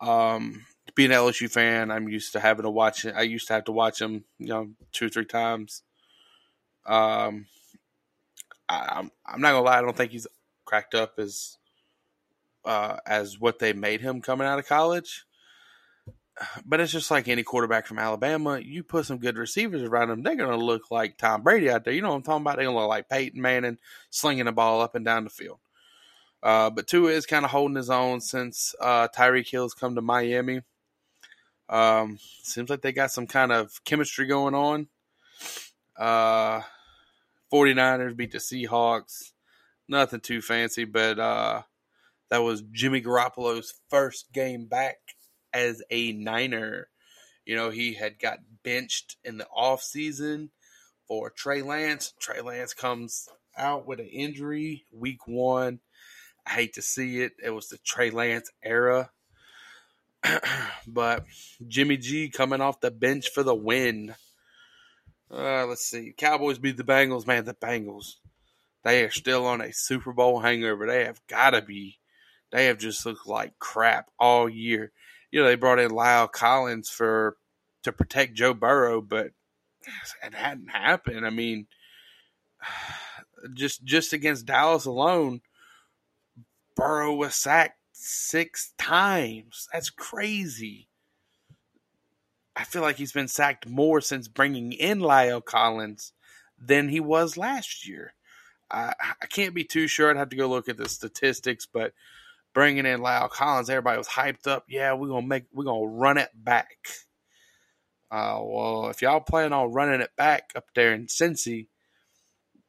Um, 0.00 0.64
being 0.96 1.12
an 1.12 1.18
LSU 1.18 1.48
fan, 1.48 1.92
I'm 1.92 2.08
used 2.08 2.32
to 2.32 2.40
having 2.40 2.64
to 2.64 2.70
watch 2.70 3.04
it. 3.04 3.14
I 3.14 3.22
used 3.22 3.46
to 3.48 3.52
have 3.52 3.64
to 3.64 3.72
watch 3.72 4.00
him, 4.00 4.24
you 4.38 4.48
know, 4.48 4.70
two 4.92 5.06
or 5.06 5.08
three 5.10 5.26
times. 5.26 5.82
Um, 6.86 7.46
I, 8.68 8.88
I'm 8.90 9.10
I'm 9.24 9.40
not 9.40 9.52
gonna 9.52 9.62
lie. 9.62 9.78
I 9.78 9.82
don't 9.82 9.96
think 9.96 10.10
he's 10.10 10.26
cracked 10.64 10.94
up 10.94 11.18
as 11.18 11.58
uh, 12.64 12.96
as 13.06 13.38
what 13.38 13.58
they 13.58 13.74
made 13.74 14.00
him 14.00 14.22
coming 14.22 14.46
out 14.46 14.58
of 14.58 14.66
college. 14.66 15.24
But 16.66 16.80
it's 16.80 16.92
just 16.92 17.10
like 17.10 17.28
any 17.28 17.42
quarterback 17.42 17.86
from 17.86 17.98
Alabama. 17.98 18.58
You 18.58 18.82
put 18.82 19.06
some 19.06 19.18
good 19.18 19.38
receivers 19.38 19.82
around 19.82 20.08
them, 20.08 20.22
they're 20.22 20.36
to 20.36 20.56
look 20.56 20.90
like 20.90 21.16
Tom 21.16 21.42
Brady 21.42 21.70
out 21.70 21.84
there. 21.84 21.94
You 21.94 22.02
know 22.02 22.10
what 22.10 22.16
I'm 22.16 22.22
talking 22.22 22.42
about? 22.42 22.56
They're 22.56 22.66
to 22.66 22.72
look 22.72 22.88
like 22.88 23.08
Peyton 23.08 23.40
Manning 23.40 23.78
slinging 24.10 24.44
the 24.44 24.52
ball 24.52 24.82
up 24.82 24.94
and 24.94 25.04
down 25.04 25.24
the 25.24 25.30
field. 25.30 25.60
Uh, 26.42 26.68
but 26.68 26.86
Tua 26.86 27.10
is 27.12 27.24
kind 27.24 27.44
of 27.46 27.50
holding 27.50 27.76
his 27.76 27.88
own 27.88 28.20
since 28.20 28.74
uh, 28.80 29.08
Tyreek 29.08 29.48
Hill's 29.48 29.72
come 29.72 29.94
to 29.94 30.02
Miami. 30.02 30.60
Um, 31.68 32.18
seems 32.42 32.70
like 32.70 32.82
they 32.82 32.92
got 32.92 33.10
some 33.10 33.26
kind 33.26 33.52
of 33.52 33.84
chemistry 33.84 34.26
going 34.26 34.54
on. 34.54 34.88
Uh, 35.98 36.62
49ers 37.52 38.16
beat 38.16 38.32
the 38.32 38.38
Seahawks. 38.38 39.32
Nothing 39.88 40.20
too 40.20 40.40
fancy, 40.40 40.84
but 40.84 41.18
uh, 41.18 41.62
that 42.30 42.38
was 42.42 42.62
Jimmy 42.72 43.00
Garoppolo's 43.00 43.74
first 43.88 44.32
game 44.32 44.66
back 44.66 44.96
as 45.52 45.82
a 45.90 46.12
Niner. 46.12 46.88
You 47.44 47.54
know, 47.54 47.70
he 47.70 47.94
had 47.94 48.18
got 48.18 48.40
benched 48.64 49.16
in 49.24 49.38
the 49.38 49.46
off 49.46 49.82
season 49.82 50.50
for 51.06 51.30
Trey 51.30 51.62
Lance. 51.62 52.12
Trey 52.20 52.40
Lance 52.40 52.74
comes 52.74 53.28
out 53.56 53.86
with 53.86 54.00
an 54.00 54.06
injury 54.06 54.84
week 54.92 55.26
one. 55.26 55.80
I 56.44 56.50
hate 56.50 56.74
to 56.74 56.82
see 56.82 57.22
it. 57.22 57.32
It 57.42 57.50
was 57.50 57.68
the 57.68 57.78
Trey 57.78 58.10
Lance 58.10 58.50
era. 58.62 59.10
but 60.86 61.24
Jimmy 61.66 61.96
G 61.96 62.28
coming 62.28 62.60
off 62.60 62.80
the 62.80 62.90
bench 62.90 63.30
for 63.30 63.42
the 63.42 63.54
win. 63.54 64.14
Uh, 65.30 65.66
let's 65.66 65.86
see. 65.86 66.14
Cowboys 66.16 66.58
beat 66.58 66.76
the 66.76 66.84
Bengals. 66.84 67.26
Man, 67.26 67.44
the 67.44 67.54
Bengals, 67.54 68.14
they 68.84 69.02
are 69.02 69.10
still 69.10 69.46
on 69.46 69.60
a 69.60 69.72
Super 69.72 70.12
Bowl 70.12 70.40
hangover. 70.40 70.86
They 70.86 71.04
have 71.04 71.20
got 71.26 71.50
to 71.50 71.62
be 71.62 71.98
they 72.52 72.66
have 72.66 72.78
just 72.78 73.04
looked 73.04 73.26
like 73.26 73.58
crap 73.58 74.10
all 74.18 74.48
year. 74.48 74.92
You 75.30 75.40
know, 75.40 75.46
they 75.46 75.56
brought 75.56 75.78
in 75.78 75.90
La'el 75.90 76.30
Collins 76.30 76.88
for 76.88 77.36
to 77.82 77.92
protect 77.92 78.34
Joe 78.34 78.54
Burrow, 78.54 79.00
but 79.00 79.32
it 80.24 80.34
hadn't 80.34 80.68
happened. 80.68 81.26
I 81.26 81.30
mean, 81.30 81.66
just 83.54 83.84
just 83.84 84.12
against 84.12 84.46
Dallas 84.46 84.84
alone, 84.84 85.40
Burrow 86.74 87.14
was 87.14 87.34
sacked 87.34 87.75
six 88.06 88.72
times. 88.78 89.68
That's 89.72 89.90
crazy. 89.90 90.88
I 92.54 92.64
feel 92.64 92.82
like 92.82 92.96
he's 92.96 93.12
been 93.12 93.28
sacked 93.28 93.68
more 93.68 94.00
since 94.00 94.28
bringing 94.28 94.72
in 94.72 95.00
La'el 95.00 95.44
Collins 95.44 96.12
than 96.58 96.88
he 96.88 97.00
was 97.00 97.36
last 97.36 97.86
year. 97.86 98.14
I, 98.70 98.94
I 99.20 99.26
can't 99.26 99.54
be 99.54 99.64
too 99.64 99.86
sure. 99.86 100.10
I'd 100.10 100.16
have 100.16 100.30
to 100.30 100.36
go 100.36 100.48
look 100.48 100.68
at 100.68 100.76
the 100.76 100.88
statistics, 100.88 101.66
but 101.66 101.92
bringing 102.54 102.86
in 102.86 103.00
La'el 103.00 103.28
Collins, 103.28 103.68
everybody 103.68 103.98
was 103.98 104.08
hyped 104.08 104.46
up. 104.46 104.64
Yeah, 104.68 104.94
we're 104.94 105.08
gonna 105.08 105.26
make 105.26 105.44
we're 105.52 105.64
gonna 105.64 105.86
run 105.86 106.18
it 106.18 106.30
back. 106.34 106.78
Uh, 108.10 108.40
well, 108.42 108.88
if 108.88 109.02
y'all 109.02 109.20
plan 109.20 109.52
on 109.52 109.72
running 109.72 110.00
it 110.00 110.10
back 110.16 110.52
up 110.56 110.64
there 110.74 110.94
in 110.94 111.06
Cincy, 111.06 111.68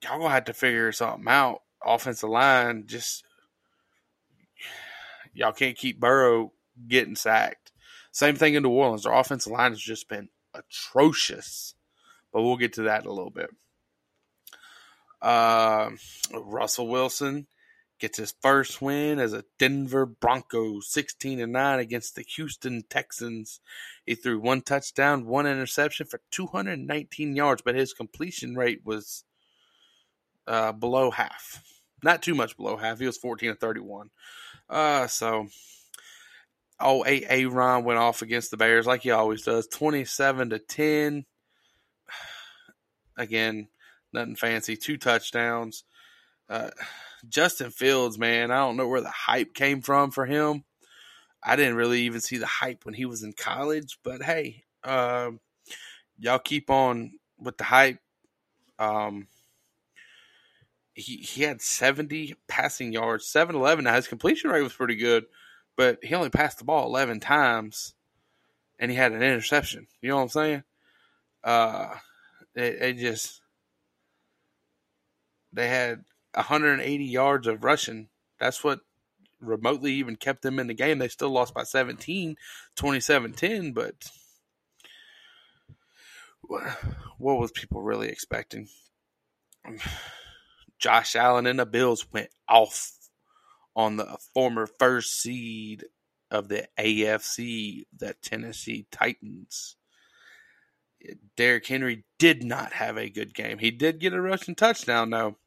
y'all 0.04 0.20
gonna 0.20 0.34
have 0.34 0.46
to 0.46 0.54
figure 0.54 0.92
something 0.92 1.28
out 1.28 1.62
offensive 1.86 2.30
line 2.30 2.86
just 2.88 3.24
y'all 5.38 5.54
can't 5.54 5.78
keep 5.78 6.00
Burrow 6.00 6.52
getting 6.88 7.16
sacked. 7.16 7.72
Same 8.12 8.36
thing 8.36 8.56
in 8.56 8.64
New 8.64 8.70
Orleans. 8.70 9.04
Their 9.04 9.14
offensive 9.14 9.54
line 9.54 9.72
has 9.72 9.80
just 9.80 10.10
been 10.10 10.30
atrocious. 10.54 11.76
But 12.34 12.42
we'll 12.42 12.58
get 12.58 12.74
to 12.74 12.84
that 12.84 13.04
in 13.04 13.08
a 13.08 13.14
little 13.14 13.32
bit. 13.32 13.50
Uh, 15.22 15.92
Russell 16.34 16.88
Wilson 16.88 17.48
gets 18.00 18.18
his 18.18 18.34
first 18.42 18.82
win 18.82 19.20
as 19.20 19.34
a 19.34 19.44
Denver 19.58 20.06
Broncos, 20.06 20.92
16 20.92 21.40
and 21.40 21.54
9 21.54 21.80
against 21.80 22.16
the 22.16 22.24
Houston 22.36 22.84
Texans. 22.90 23.60
He 24.06 24.16
threw 24.16 24.40
one 24.40 24.62
touchdown, 24.62 25.26
one 25.26 25.48
interception 25.48 26.06
for 26.06 26.22
219 26.32 27.36
yards, 27.36 27.62
but 27.64 27.76
his 27.76 27.94
completion 27.94 28.56
rate 28.56 28.82
was 28.86 29.24
uh, 30.46 30.74
below 30.74 31.12
half. 31.12 31.64
Not 32.04 32.22
too 32.22 32.36
much 32.36 32.56
below 32.58 32.78
half. 32.78 33.00
He 33.00 33.08
was 33.08 33.18
14 33.18 33.50
and 33.50 33.60
31. 33.60 34.12
Uh, 34.70 35.08
so, 35.08 35.48
oh, 36.80 37.04
A. 37.08 37.46
Ron 37.46 37.84
went 37.84 38.00
off 38.00 38.22
against 38.22 38.52
the 38.52 38.58
Bears 38.58 38.86
like 38.86 39.02
he 39.02 39.12
always 39.12 39.44
does, 39.44 39.68
27 39.68 40.50
to 40.52 40.60
10. 40.60 41.26
Again, 43.18 43.68
nothing 44.14 44.36
fancy. 44.36 44.76
Two 44.76 44.98
touchdowns. 44.98 45.84
Uh, 46.50 46.70
Justin 47.28 47.72
Fields, 47.72 48.18
man, 48.18 48.52
I 48.52 48.58
don't 48.58 48.78
know 48.78 48.88
where 48.88 49.02
the 49.02 49.10
hype 49.10 49.54
came 49.54 49.82
from 49.82 50.12
for 50.12 50.26
him. 50.26 50.64
I 51.44 51.56
didn't 51.56 51.76
really 51.76 52.02
even 52.02 52.22
see 52.22 52.38
the 52.38 52.46
hype 52.46 52.86
when 52.86 52.94
he 52.94 53.06
was 53.06 53.24
in 53.24 53.34
college, 53.34 54.00
but 54.04 54.22
hey, 54.22 54.64
uh, 54.84 55.32
y'all 56.18 56.40
keep 56.40 56.70
on 56.70 57.14
with 57.40 57.58
the 57.58 57.64
hype. 57.64 58.00
Um, 58.80 59.28
he 60.98 61.18
he 61.18 61.44
had 61.44 61.62
70 61.62 62.36
passing 62.48 62.92
yards, 62.92 63.32
7-11. 63.32 63.84
Now 63.84 63.94
his 63.94 64.08
completion 64.08 64.50
rate 64.50 64.64
was 64.64 64.74
pretty 64.74 64.96
good, 64.96 65.26
but 65.76 66.00
he 66.04 66.16
only 66.16 66.32
passed 66.32 66.58
the 66.58 66.64
ball 66.64 66.88
11 66.88 67.20
times, 67.20 67.94
and 68.80 68.90
he 68.90 68.98
had 68.98 69.12
an 69.12 69.22
interception. 69.22 69.88
You 70.02 70.10
know 70.10 70.16
what 70.18 70.24
I'm 70.24 70.30
saying? 70.30 70.64
Uh, 71.44 71.94
it, 72.56 72.82
it 72.82 72.98
just 72.98 73.42
they 75.54 75.70
had 75.70 76.04
180 76.34 77.04
yards 77.06 77.46
of 77.46 77.64
rushing. 77.64 78.10
That's 78.40 78.64
what 78.64 78.80
remotely 79.40 79.94
even 79.94 80.16
kept 80.16 80.42
them 80.42 80.58
in 80.58 80.66
the 80.66 80.74
game. 80.74 80.98
They 80.98 81.10
still 81.10 81.30
lost 81.30 81.54
by 81.54 81.64
17, 81.64 82.38
27-10, 82.76 83.74
but 83.76 83.94
what 87.20 87.40
was 87.40 87.52
people 87.52 87.84
really 87.84 88.10
expecting? 88.10 88.68
Josh 90.80 91.16
Allen 91.16 91.48
and 91.48 91.60
the 91.60 91.66
Bills 91.66 92.06
went 92.12 92.30
off 92.48 92.92
on 93.76 93.98
the 93.98 94.18
former 94.34 94.68
first 94.68 95.22
seed 95.22 95.86
of 96.32 96.50
the 96.50 96.68
AFC, 96.80 97.84
the 97.96 98.16
Tennessee 98.22 98.88
Titans. 98.92 99.76
Derrick 101.36 101.68
Henry 101.68 102.04
did 102.18 102.44
not 102.44 102.74
have 102.74 102.98
a 102.98 103.10
good 103.10 103.34
game. 103.34 103.60
He 103.60 103.72
did 103.72 104.00
get 104.00 104.14
a 104.14 104.22
rushing 104.22 104.56
touchdown, 104.56 105.12
though. 105.12 105.38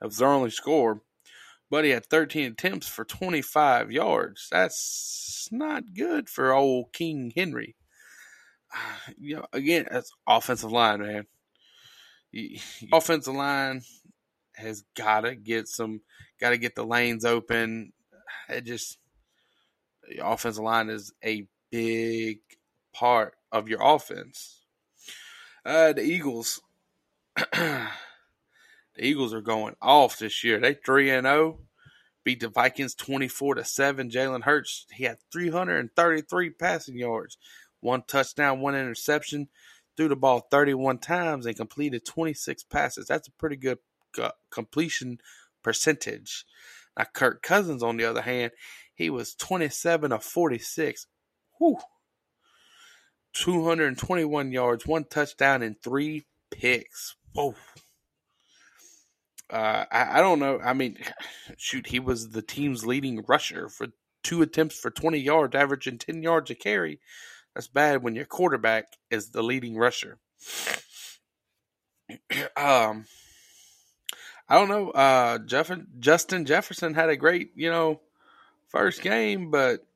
That 0.00 0.06
was 0.06 0.18
their 0.18 0.28
only 0.28 0.50
score. 0.50 1.02
But 1.70 1.84
he 1.84 1.90
had 1.90 2.06
13 2.06 2.52
attempts 2.52 2.88
for 2.88 3.04
25 3.04 3.92
yards. 3.92 4.48
That's 4.50 5.48
not 5.52 5.94
good 5.94 6.28
for 6.28 6.52
old 6.52 6.92
King 6.92 7.32
Henry. 7.34 7.76
You 9.18 9.36
know, 9.36 9.46
again, 9.52 9.86
that's 9.90 10.12
offensive 10.26 10.70
line, 10.70 11.00
man. 11.00 11.26
offensive 12.92 13.34
line 13.34 13.82
has 14.60 14.84
got 14.96 15.22
to 15.22 15.34
get 15.34 15.68
some, 15.68 16.00
got 16.40 16.50
to 16.50 16.58
get 16.58 16.74
the 16.74 16.84
lanes 16.84 17.24
open. 17.24 17.92
It 18.48 18.62
just, 18.64 18.98
the 20.08 20.26
offensive 20.26 20.64
line 20.64 20.88
is 20.88 21.12
a 21.24 21.46
big 21.70 22.40
part 22.92 23.34
of 23.52 23.68
your 23.68 23.80
offense. 23.82 24.60
Uh, 25.64 25.92
the 25.92 26.02
Eagles, 26.02 26.60
the 27.52 27.88
Eagles 28.98 29.34
are 29.34 29.40
going 29.40 29.76
off 29.80 30.18
this 30.18 30.42
year. 30.42 30.58
They 30.58 30.74
three 30.74 31.10
and 31.10 31.26
zero, 31.26 31.58
oh. 31.58 31.60
beat 32.24 32.40
the 32.40 32.48
Vikings 32.48 32.94
twenty 32.94 33.28
four 33.28 33.54
to 33.54 33.64
seven. 33.64 34.10
Jalen 34.10 34.42
Hurts 34.42 34.86
he 34.92 35.04
had 35.04 35.18
three 35.30 35.50
hundred 35.50 35.78
and 35.78 35.94
thirty 35.94 36.22
three 36.22 36.50
passing 36.50 36.96
yards, 36.96 37.36
one 37.80 38.02
touchdown, 38.06 38.60
one 38.60 38.74
interception. 38.74 39.48
Threw 39.96 40.08
the 40.08 40.16
ball 40.16 40.46
thirty 40.50 40.72
one 40.72 40.98
times 40.98 41.44
and 41.44 41.56
completed 41.56 42.06
twenty 42.06 42.32
six 42.32 42.62
passes. 42.62 43.06
That's 43.06 43.28
a 43.28 43.32
pretty 43.32 43.56
good 43.56 43.78
completion 44.50 45.18
percentage. 45.62 46.44
Now 46.98 47.06
Kirk 47.12 47.42
Cousins, 47.42 47.82
on 47.82 47.96
the 47.96 48.04
other 48.04 48.22
hand, 48.22 48.52
he 48.94 49.10
was 49.10 49.34
twenty 49.34 49.68
seven 49.68 50.12
of 50.12 50.24
forty 50.24 50.58
six. 50.58 51.06
Whew. 51.58 51.78
221 53.32 54.50
yards, 54.50 54.86
one 54.86 55.04
touchdown, 55.04 55.62
and 55.62 55.80
three 55.80 56.26
picks. 56.50 57.14
Whoa. 57.32 57.54
Uh, 59.48 59.84
I, 59.90 60.18
I, 60.18 60.20
don't 60.20 60.38
know. 60.38 60.60
I 60.62 60.72
mean, 60.72 60.96
shoot, 61.56 61.88
he 61.88 62.00
was 62.00 62.30
the 62.30 62.42
team's 62.42 62.86
leading 62.86 63.24
rusher 63.26 63.68
for 63.68 63.88
two 64.22 64.42
attempts 64.42 64.78
for 64.78 64.90
20 64.90 65.18
yards, 65.18 65.54
averaging 65.54 65.98
10 65.98 66.22
yards 66.22 66.50
a 66.50 66.54
carry. 66.54 67.00
That's 67.54 67.68
bad 67.68 68.02
when 68.02 68.14
your 68.14 68.26
quarterback 68.26 68.86
is 69.10 69.30
the 69.30 69.42
leading 69.42 69.76
rusher. 69.76 70.18
um, 72.56 73.06
I 74.50 74.56
don't 74.56 74.68
know. 74.68 74.90
Uh, 74.90 75.38
Jeff- 75.38 75.70
Justin 76.00 76.44
Jefferson 76.44 76.94
had 76.94 77.08
a 77.08 77.16
great, 77.16 77.52
you 77.54 77.70
know, 77.70 78.00
first 78.66 79.00
game, 79.00 79.52
but 79.52 79.86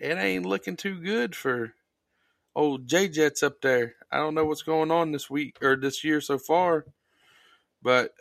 it 0.00 0.18
ain't 0.18 0.44
looking 0.44 0.76
too 0.76 1.00
good 1.00 1.36
for 1.36 1.72
old 2.56 2.88
J 2.88 3.08
Jets 3.08 3.44
up 3.44 3.60
there. 3.60 3.94
I 4.10 4.16
don't 4.16 4.34
know 4.34 4.44
what's 4.44 4.62
going 4.62 4.90
on 4.90 5.12
this 5.12 5.30
week 5.30 5.56
or 5.62 5.76
this 5.76 6.02
year 6.02 6.20
so 6.20 6.36
far, 6.36 6.86
but 7.80 8.12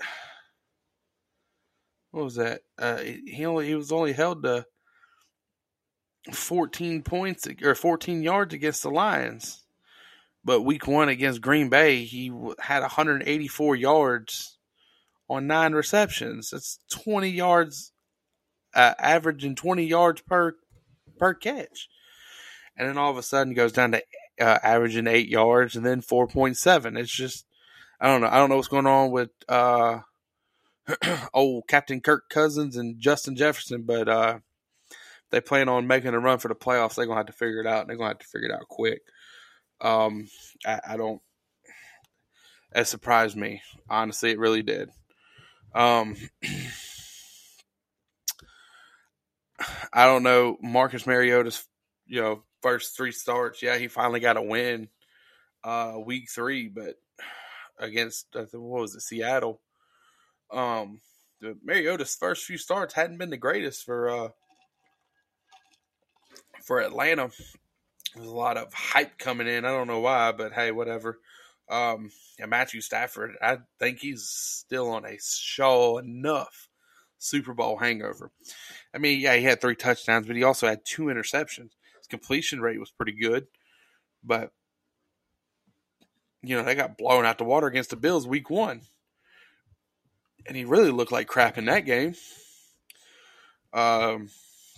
what 2.12 2.24
was 2.24 2.36
that? 2.36 2.62
Uh, 2.78 2.98
he 2.98 3.44
only 3.44 3.66
he 3.66 3.74
was 3.76 3.92
only 3.92 4.14
held 4.14 4.44
to 4.44 4.68
14 6.32 7.02
points 7.02 7.48
or 7.64 7.74
14 7.74 8.22
yards 8.22 8.54
against 8.54 8.84
the 8.84 8.92
Lions. 8.92 9.64
But 10.46 10.62
week 10.62 10.88
one 10.88 11.10
against 11.10 11.42
Green 11.42 11.70
Bay, 11.70 12.04
he 12.04 12.32
had 12.60 12.82
184 12.82 13.76
yards 13.76 14.57
on 15.30 15.48
nine 15.48 15.74
receptions. 15.74 16.52
That's 16.52 16.80
20 16.92 17.30
yards, 17.30 17.92
uh, 18.74 18.94
averaging 19.00 19.56
20 19.56 19.86
yards 19.86 20.22
per 20.22 20.56
per 21.18 21.34
catch. 21.34 21.90
And 22.76 22.88
then 22.88 22.98
all 22.98 23.12
of 23.12 23.18
a 23.18 23.24
sudden 23.24 23.54
goes 23.54 23.72
down 23.72 23.92
to 23.94 24.04
uh, 24.40 24.60
averaging 24.64 25.08
eight 25.08 25.28
yards 25.28 25.76
and 25.76 25.86
then 25.86 26.02
4.7. 26.02 26.98
It's 26.98 27.12
just, 27.12 27.46
I 28.00 28.08
don't 28.08 28.22
know. 28.22 28.28
I 28.28 28.38
don't 28.38 28.50
know 28.50 28.58
what's 28.58 28.68
going 28.68 28.86
on 28.86 29.12
with 29.12 29.32
uh, 29.50 30.00
old 31.34 31.64
Captain 31.68 32.02
Kirk 32.02 32.30
Cousins 32.30 32.78
and 32.78 33.00
Justin 33.00 33.36
Jefferson, 33.36 33.84
but 33.84 34.08
uh, 34.08 34.40
they 35.32 35.42
plan 35.42 35.70
on 35.70 35.88
making 35.88 36.14
a 36.14 36.20
run 36.20 36.38
for 36.38 36.50
the 36.50 36.56
playoffs. 36.56 36.96
They're 36.96 37.06
going 37.06 37.16
to 37.16 37.22
have 37.22 37.26
to 37.28 37.34
figure 37.34 37.62
it 37.62 37.68
out, 37.68 37.82
and 37.82 37.90
they're 37.90 37.98
going 37.98 38.10
to 38.10 38.16
have 38.16 38.20
to 38.20 38.28
figure 38.28 38.50
it 38.50 38.54
out 38.54 38.68
quick. 38.70 39.02
Um, 39.82 40.28
I, 40.66 40.80
I 40.90 40.98
don't, 40.98 41.22
it 42.76 42.86
surprised 42.86 43.36
me. 43.36 43.62
Honestly, 43.90 44.32
it 44.32 44.40
really 44.40 44.62
did. 44.62 44.90
Um, 45.74 46.16
I 49.94 50.06
don't 50.06 50.24
know. 50.24 50.58
Marcus 50.62 51.08
Mariota's, 51.08 51.66
you 52.06 52.22
know, 52.22 52.44
first 52.62 52.96
three 52.96 53.12
starts, 53.12 53.62
yeah, 53.62 53.78
he 53.78 53.88
finally 53.88 54.20
got 54.20 54.38
a 54.38 54.42
win 54.42 54.90
uh 55.64 55.96
week 56.04 56.30
three, 56.30 56.68
but 56.68 56.96
against 57.80 58.28
what 58.34 58.54
was 58.54 58.96
it, 58.96 59.02
Seattle. 59.02 59.62
Um 60.52 61.02
Mariota's 61.64 62.16
first 62.16 62.46
few 62.46 62.58
starts 62.58 62.94
hadn't 62.94 63.18
been 63.18 63.30
the 63.30 63.38
greatest 63.38 63.84
for 63.84 64.10
uh 64.10 64.30
for 66.64 66.80
Atlanta. 66.80 67.30
There's 68.16 68.28
a 68.28 68.32
lot 68.32 68.58
of 68.58 68.74
hype 68.74 69.18
coming 69.18 69.48
in. 69.48 69.66
I 69.66 69.70
don't 69.70 69.88
know 69.88 70.00
why, 70.00 70.32
but 70.32 70.54
hey, 70.54 70.72
whatever. 70.72 71.20
Um, 71.70 72.12
yeah, 72.40 72.46
Matthew 72.46 72.82
Stafford, 72.82 73.36
I 73.42 73.58
think 73.80 74.00
he's 74.00 74.24
still 74.24 74.90
on 74.90 75.06
a 75.06 75.18
show 75.20 75.98
enough 75.98 76.70
Super 77.18 77.54
Bowl 77.54 77.78
hangover. 77.78 78.32
I 78.94 79.00
mean, 79.00 79.20
yeah, 79.20 79.36
he 79.36 79.44
had 79.44 79.60
three 79.60 79.76
touchdowns, 79.76 80.28
but 80.28 80.36
he 80.36 80.44
also 80.44 80.68
had 80.68 80.86
two 80.86 81.04
interceptions 81.04 81.72
His 81.98 82.08
completion 82.10 82.62
rate 82.62 82.80
was 82.80 82.92
pretty 82.92 83.14
good, 83.14 83.48
but 84.24 84.52
you 86.44 86.56
know 86.56 86.64
they 86.64 86.76
got 86.76 86.98
blown 86.98 87.26
out 87.26 87.38
the 87.38 87.44
water 87.44 87.68
against 87.68 87.90
the 87.90 87.96
Bills 87.96 88.28
week 88.28 88.50
one, 88.50 88.82
and 90.46 90.56
he 90.56 90.64
really 90.64 90.92
looked 90.92 91.12
like 91.12 91.28
crap 91.28 91.58
in 91.58 91.66
that 91.66 91.86
game. 91.86 92.16
Um, 93.74 94.30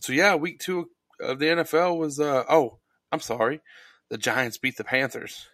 so 0.01 0.13
yeah, 0.13 0.35
week 0.35 0.59
two 0.59 0.89
of 1.19 1.39
the 1.39 1.47
NFL 1.47 1.97
was 1.97 2.19
uh 2.19 2.45
oh 2.49 2.79
I'm 3.11 3.19
sorry, 3.19 3.61
the 4.09 4.17
Giants 4.17 4.57
beat 4.57 4.77
the 4.77 4.83
Panthers, 4.83 5.47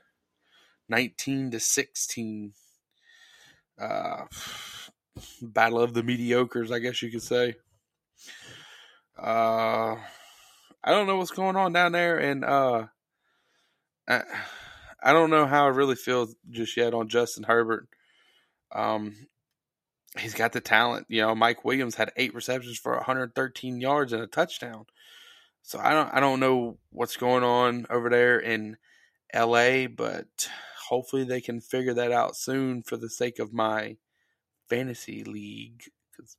nineteen 0.90 1.52
to 1.52 1.60
sixteen. 1.60 2.54
Uh, 3.80 4.26
battle 5.42 5.82
of 5.82 5.94
the 5.94 6.02
mediocres, 6.02 6.72
I 6.72 6.80
guess 6.80 7.02
you 7.02 7.12
could 7.12 7.24
say. 7.24 7.56
Uh, 9.18 9.96
I 10.84 10.92
don't 10.92 11.08
know 11.08 11.18
what's 11.18 11.32
going 11.32 11.56
on 11.56 11.74
down 11.74 11.92
there, 11.92 12.18
and 12.18 12.44
uh, 12.44 12.86
I, 14.08 14.22
I 15.02 15.14
don't 15.14 15.30
know 15.30 15.46
how 15.46 15.66
I 15.66 15.70
really 15.70 15.96
feel 15.96 16.28
just 16.50 16.78
yet 16.78 16.94
on 16.94 17.08
Justin 17.10 17.44
Herbert. 17.44 17.88
Um, 18.74 19.16
he's 20.18 20.34
got 20.34 20.52
the 20.52 20.62
talent. 20.62 21.08
You 21.10 21.22
know, 21.22 21.36
Mike 21.36 21.66
Williams 21.66 21.96
had 21.96 22.12
eight 22.18 22.34
receptions 22.34 22.78
for 22.78 22.94
113 22.96 23.80
yards 23.80 24.14
and 24.14 24.22
a 24.22 24.28
touchdown. 24.28 24.86
So 25.62 25.80
I 25.80 25.94
don't 25.94 26.14
I 26.14 26.20
don't 26.20 26.40
know 26.40 26.78
what's 26.92 27.18
going 27.18 27.44
on 27.44 27.88
over 27.90 28.10
there 28.10 28.38
in 28.38 28.78
LA, 29.34 29.88
but 29.88 30.28
hopefully 30.90 31.24
they 31.24 31.42
can 31.42 31.62
figure 31.62 31.94
that 31.94 32.12
out 32.12 32.36
soon 32.36 32.84
for 32.84 32.98
the 32.98 33.10
sake 33.10 33.40
of 33.40 33.54
my 33.54 33.98
fantasy 34.70 35.24
league 35.24 35.84
because 36.12 36.38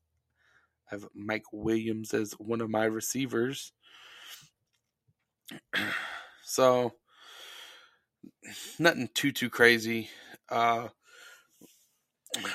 I 0.90 0.94
have 0.94 1.08
Mike 1.14 1.44
Williams 1.52 2.14
as 2.14 2.32
one 2.32 2.60
of 2.60 2.70
my 2.70 2.84
receivers. 2.84 3.72
so 6.44 6.92
nothing 8.78 9.08
too 9.14 9.32
too 9.32 9.50
crazy. 9.50 10.10
Uh, 10.48 10.88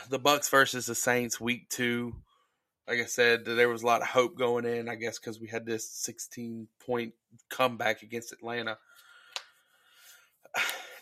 the 0.10 0.20
Bucks 0.20 0.50
versus 0.50 0.86
the 0.86 0.96
Saints 0.96 1.40
week 1.40 1.70
two. 1.70 2.16
Like 2.88 3.00
I 3.00 3.06
said, 3.06 3.46
there 3.46 3.70
was 3.70 3.84
a 3.84 3.86
lot 3.86 4.02
of 4.02 4.08
hope 4.08 4.38
going 4.38 4.66
in. 4.66 4.90
I 4.90 4.96
guess 4.96 5.20
because 5.20 5.40
we 5.40 5.48
had 5.48 5.66
this 5.66 5.90
16 5.90 6.68
point 6.80 7.14
comeback 7.50 8.02
against 8.02 8.34
Atlanta. 8.34 8.78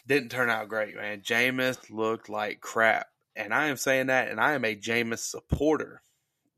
Didn't 0.09 0.29
turn 0.29 0.49
out 0.49 0.69
great, 0.69 0.95
man. 0.95 1.21
Jameis 1.21 1.91
looked 1.91 2.29
like 2.29 2.61
crap, 2.61 3.09
and 3.35 3.53
I 3.53 3.67
am 3.67 3.77
saying 3.77 4.07
that, 4.07 4.29
and 4.29 4.41
I 4.41 4.53
am 4.53 4.65
a 4.65 4.75
Jameis 4.75 5.19
supporter. 5.19 6.01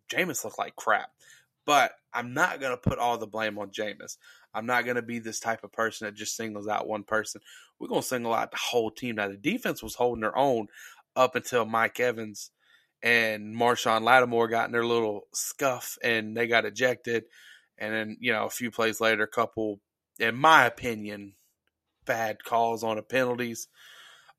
Jameis 0.10 0.46
looked 0.46 0.58
like 0.58 0.78
crap, 0.78 1.12
but 1.66 1.92
I'm 2.14 2.34
not 2.34 2.62
gonna 2.62 2.78
put 2.78 2.98
all 2.98 3.18
the 3.18 3.28
blame 3.28 3.60
on 3.60 3.72
Jameis. 3.72 4.16
I'm 4.54 4.66
not 4.66 4.86
gonna 4.86 5.02
be 5.02 5.20
this 5.20 5.42
type 5.42 5.66
of 5.66 5.74
person 5.74 6.06
that 6.06 6.16
just 6.16 6.38
singles 6.38 6.70
out 6.70 6.88
one 6.88 7.04
person. 7.04 7.42
We're 7.78 7.90
gonna 7.90 8.04
single 8.04 8.34
out 8.34 8.52
the 8.52 8.58
whole 8.58 8.90
team. 8.90 9.18
Now 9.18 9.28
the 9.28 9.36
defense 9.36 9.84
was 9.84 9.96
holding 9.96 10.22
their 10.22 10.38
own 10.38 10.70
up 11.18 11.36
until 11.36 11.66
Mike 11.66 12.00
Evans 12.00 12.52
and 13.04 13.54
Marshon 13.54 14.04
Lattimore 14.04 14.48
got 14.48 14.68
in 14.68 14.72
their 14.72 14.86
little 14.86 15.28
scuff 15.34 15.98
and 16.02 16.38
they 16.38 16.48
got 16.48 16.64
ejected. 16.64 17.26
And 17.78 17.94
then, 17.94 18.18
you 18.22 18.32
know, 18.32 18.46
a 18.46 18.50
few 18.50 18.72
plays 18.72 19.02
later, 19.02 19.24
a 19.24 19.28
couple, 19.28 19.82
in 20.20 20.36
my 20.36 20.66
opinion, 20.66 21.34
bad 22.06 22.44
calls 22.44 22.84
on 22.84 23.02
penalties. 23.04 23.68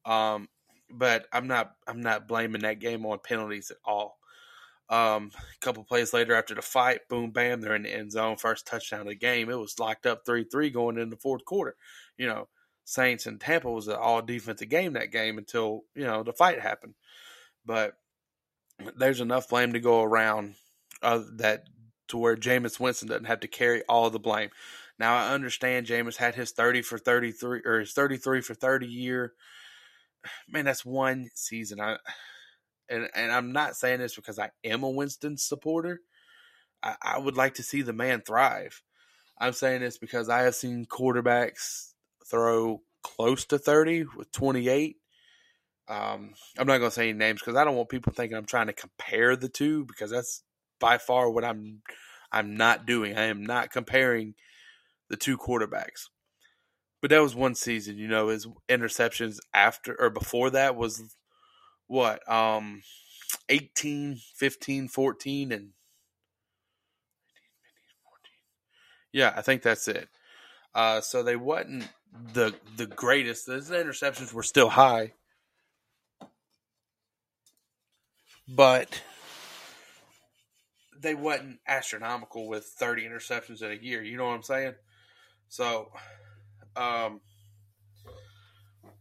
Um, 0.04 0.48
but 0.90 1.26
I'm 1.32 1.46
not 1.46 1.72
I'm 1.86 2.02
not 2.02 2.28
blaming 2.28 2.62
that 2.62 2.80
game 2.80 3.06
on 3.06 3.18
penalties 3.18 3.70
at 3.70 3.78
all. 3.84 4.18
Um, 4.88 5.30
a 5.34 5.64
couple 5.64 5.84
plays 5.84 6.12
later 6.12 6.34
after 6.34 6.54
the 6.54 6.62
fight, 6.62 7.08
boom, 7.08 7.30
bam, 7.30 7.60
they're 7.60 7.74
in 7.74 7.84
the 7.84 7.94
end 7.94 8.12
zone. 8.12 8.36
First 8.36 8.66
touchdown 8.66 9.00
of 9.00 9.06
the 9.06 9.14
game. 9.14 9.48
It 9.48 9.58
was 9.58 9.78
locked 9.78 10.06
up 10.06 10.26
three 10.26 10.44
three 10.44 10.70
going 10.70 10.98
into 10.98 11.16
the 11.16 11.20
fourth 11.20 11.44
quarter. 11.44 11.76
You 12.18 12.26
know, 12.26 12.48
Saints 12.84 13.26
and 13.26 13.40
Tampa 13.40 13.70
was 13.70 13.88
an 13.88 13.96
all 13.96 14.20
defensive 14.20 14.68
game 14.68 14.92
that 14.94 15.12
game 15.12 15.38
until 15.38 15.82
you 15.94 16.04
know 16.04 16.22
the 16.22 16.32
fight 16.32 16.60
happened. 16.60 16.94
But 17.64 17.94
there's 18.96 19.20
enough 19.20 19.48
blame 19.48 19.72
to 19.72 19.80
go 19.80 20.02
around 20.02 20.56
uh, 21.02 21.22
that 21.36 21.64
to 22.08 22.18
where 22.18 22.36
Jameis 22.36 22.78
Winston 22.78 23.08
doesn't 23.08 23.24
have 23.24 23.40
to 23.40 23.48
carry 23.48 23.82
all 23.88 24.10
the 24.10 24.18
blame. 24.18 24.50
Now 25.02 25.16
I 25.16 25.32
understand 25.34 25.88
Jameis 25.88 26.14
had 26.14 26.36
his 26.36 26.52
thirty 26.52 26.80
for 26.80 26.96
thirty 26.96 27.32
three 27.32 27.60
or 27.64 27.80
his 27.80 27.92
thirty 27.92 28.16
three 28.16 28.40
for 28.40 28.54
thirty 28.54 28.86
year. 28.86 29.32
Man, 30.48 30.64
that's 30.64 30.84
one 30.84 31.28
season. 31.34 31.80
I 31.80 31.96
and 32.88 33.08
and 33.12 33.32
I'm 33.32 33.50
not 33.50 33.74
saying 33.74 33.98
this 33.98 34.14
because 34.14 34.38
I 34.38 34.50
am 34.62 34.84
a 34.84 34.88
Winston 34.88 35.36
supporter. 35.36 36.02
I, 36.84 36.94
I 37.02 37.18
would 37.18 37.36
like 37.36 37.54
to 37.54 37.64
see 37.64 37.82
the 37.82 37.92
man 37.92 38.22
thrive. 38.24 38.80
I'm 39.40 39.54
saying 39.54 39.80
this 39.80 39.98
because 39.98 40.28
I 40.28 40.42
have 40.42 40.54
seen 40.54 40.86
quarterbacks 40.86 41.94
throw 42.30 42.82
close 43.02 43.44
to 43.46 43.58
30 43.58 44.04
with 44.16 44.30
28. 44.30 44.98
Um, 45.88 46.34
I'm 46.56 46.68
not 46.68 46.78
going 46.78 46.90
to 46.90 46.94
say 46.94 47.08
any 47.08 47.18
names 47.18 47.40
because 47.40 47.56
I 47.56 47.64
don't 47.64 47.74
want 47.74 47.88
people 47.88 48.12
thinking 48.12 48.36
I'm 48.36 48.46
trying 48.46 48.68
to 48.68 48.72
compare 48.72 49.34
the 49.34 49.48
two 49.48 49.84
because 49.84 50.12
that's 50.12 50.44
by 50.78 50.98
far 50.98 51.28
what 51.28 51.44
I'm 51.44 51.82
I'm 52.30 52.56
not 52.56 52.86
doing. 52.86 53.16
I 53.16 53.24
am 53.24 53.44
not 53.44 53.72
comparing 53.72 54.34
the 55.12 55.16
two 55.18 55.36
quarterbacks. 55.38 56.08
But 57.02 57.10
that 57.10 57.20
was 57.22 57.36
one 57.36 57.54
season, 57.54 57.98
you 57.98 58.08
know, 58.08 58.28
his 58.28 58.48
interceptions 58.68 59.36
after 59.52 59.94
or 60.00 60.08
before 60.10 60.50
that 60.50 60.74
was 60.74 61.14
what? 61.86 62.28
Um 62.30 62.82
18, 63.48 64.16
15, 64.36 64.88
14 64.88 65.52
and 65.52 65.70
Yeah, 69.12 69.34
I 69.36 69.42
think 69.42 69.62
that's 69.62 69.88
it. 69.88 70.08
Uh, 70.74 71.02
so 71.02 71.22
they 71.22 71.36
wasn't 71.36 71.88
the 72.32 72.54
the 72.78 72.86
greatest. 72.86 73.44
The 73.44 73.56
interceptions 73.58 74.32
were 74.32 74.42
still 74.42 74.70
high, 74.70 75.12
but 78.48 79.02
they 80.98 81.14
wasn't 81.14 81.58
astronomical 81.66 82.48
with 82.48 82.64
30 82.64 83.04
interceptions 83.04 83.60
in 83.60 83.70
a 83.70 83.74
year. 83.74 84.02
You 84.02 84.16
know 84.16 84.24
what 84.26 84.34
I'm 84.34 84.42
saying? 84.42 84.74
So, 85.52 85.92
um, 86.76 87.20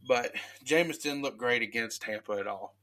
but 0.06 0.34
Jameis 0.66 1.02
didn't 1.02 1.22
look 1.22 1.38
great 1.38 1.62
against 1.62 2.02
Tampa 2.02 2.34
at 2.34 2.46
all. 2.46 2.76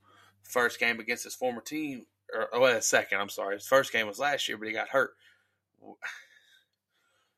First 0.43 0.81
game 0.81 0.99
against 1.01 1.25
his 1.25 1.35
former 1.35 1.61
team, 1.61 2.07
or 2.33 2.49
well, 2.59 2.81
second. 2.81 3.21
I'm 3.21 3.29
sorry. 3.29 3.57
His 3.57 3.67
first 3.67 3.93
game 3.93 4.07
was 4.07 4.19
last 4.19 4.49
year, 4.49 4.57
but 4.57 4.69
he 4.69 4.73
got 4.73 4.89
hurt. 4.89 5.11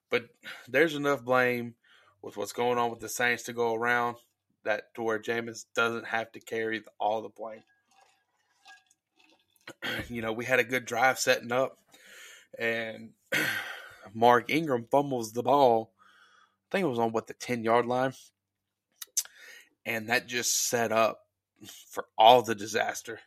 But 0.09 0.29
there's 0.69 0.95
enough 0.95 1.25
blame 1.25 1.75
with 2.23 2.37
what's 2.37 2.53
going 2.53 2.79
on 2.79 2.90
with 2.90 3.01
the 3.01 3.09
Saints 3.09 3.43
to 3.45 3.53
go 3.53 3.75
around 3.75 4.14
that 4.62 4.95
to 4.95 5.03
where 5.03 5.19
Jameis 5.19 5.64
doesn't 5.75 6.07
have 6.07 6.31
to 6.31 6.40
carry 6.40 6.81
all 7.01 7.23
the 7.23 7.29
blame. 7.29 7.64
you 10.09 10.23
know, 10.23 10.33
we 10.33 10.45
had 10.45 10.61
a 10.61 10.64
good 10.64 10.85
drive 10.85 11.19
setting 11.19 11.51
up, 11.51 11.77
and 12.57 13.14
Mark 14.14 14.49
Ingram 14.49 14.87
fumbles 14.93 15.33
the 15.33 15.43
ball. 15.43 15.90
I 16.70 16.76
think 16.76 16.85
it 16.85 16.88
was 16.88 17.00
on 17.00 17.11
what 17.11 17.26
the 17.26 17.35
ten 17.35 17.64
yard 17.64 17.87
line, 17.87 18.12
and 19.85 20.09
that 20.09 20.28
just 20.28 20.68
set 20.68 20.92
up 20.92 21.22
for 21.90 22.04
all 22.16 22.42
the 22.42 22.54
disaster. 22.54 23.20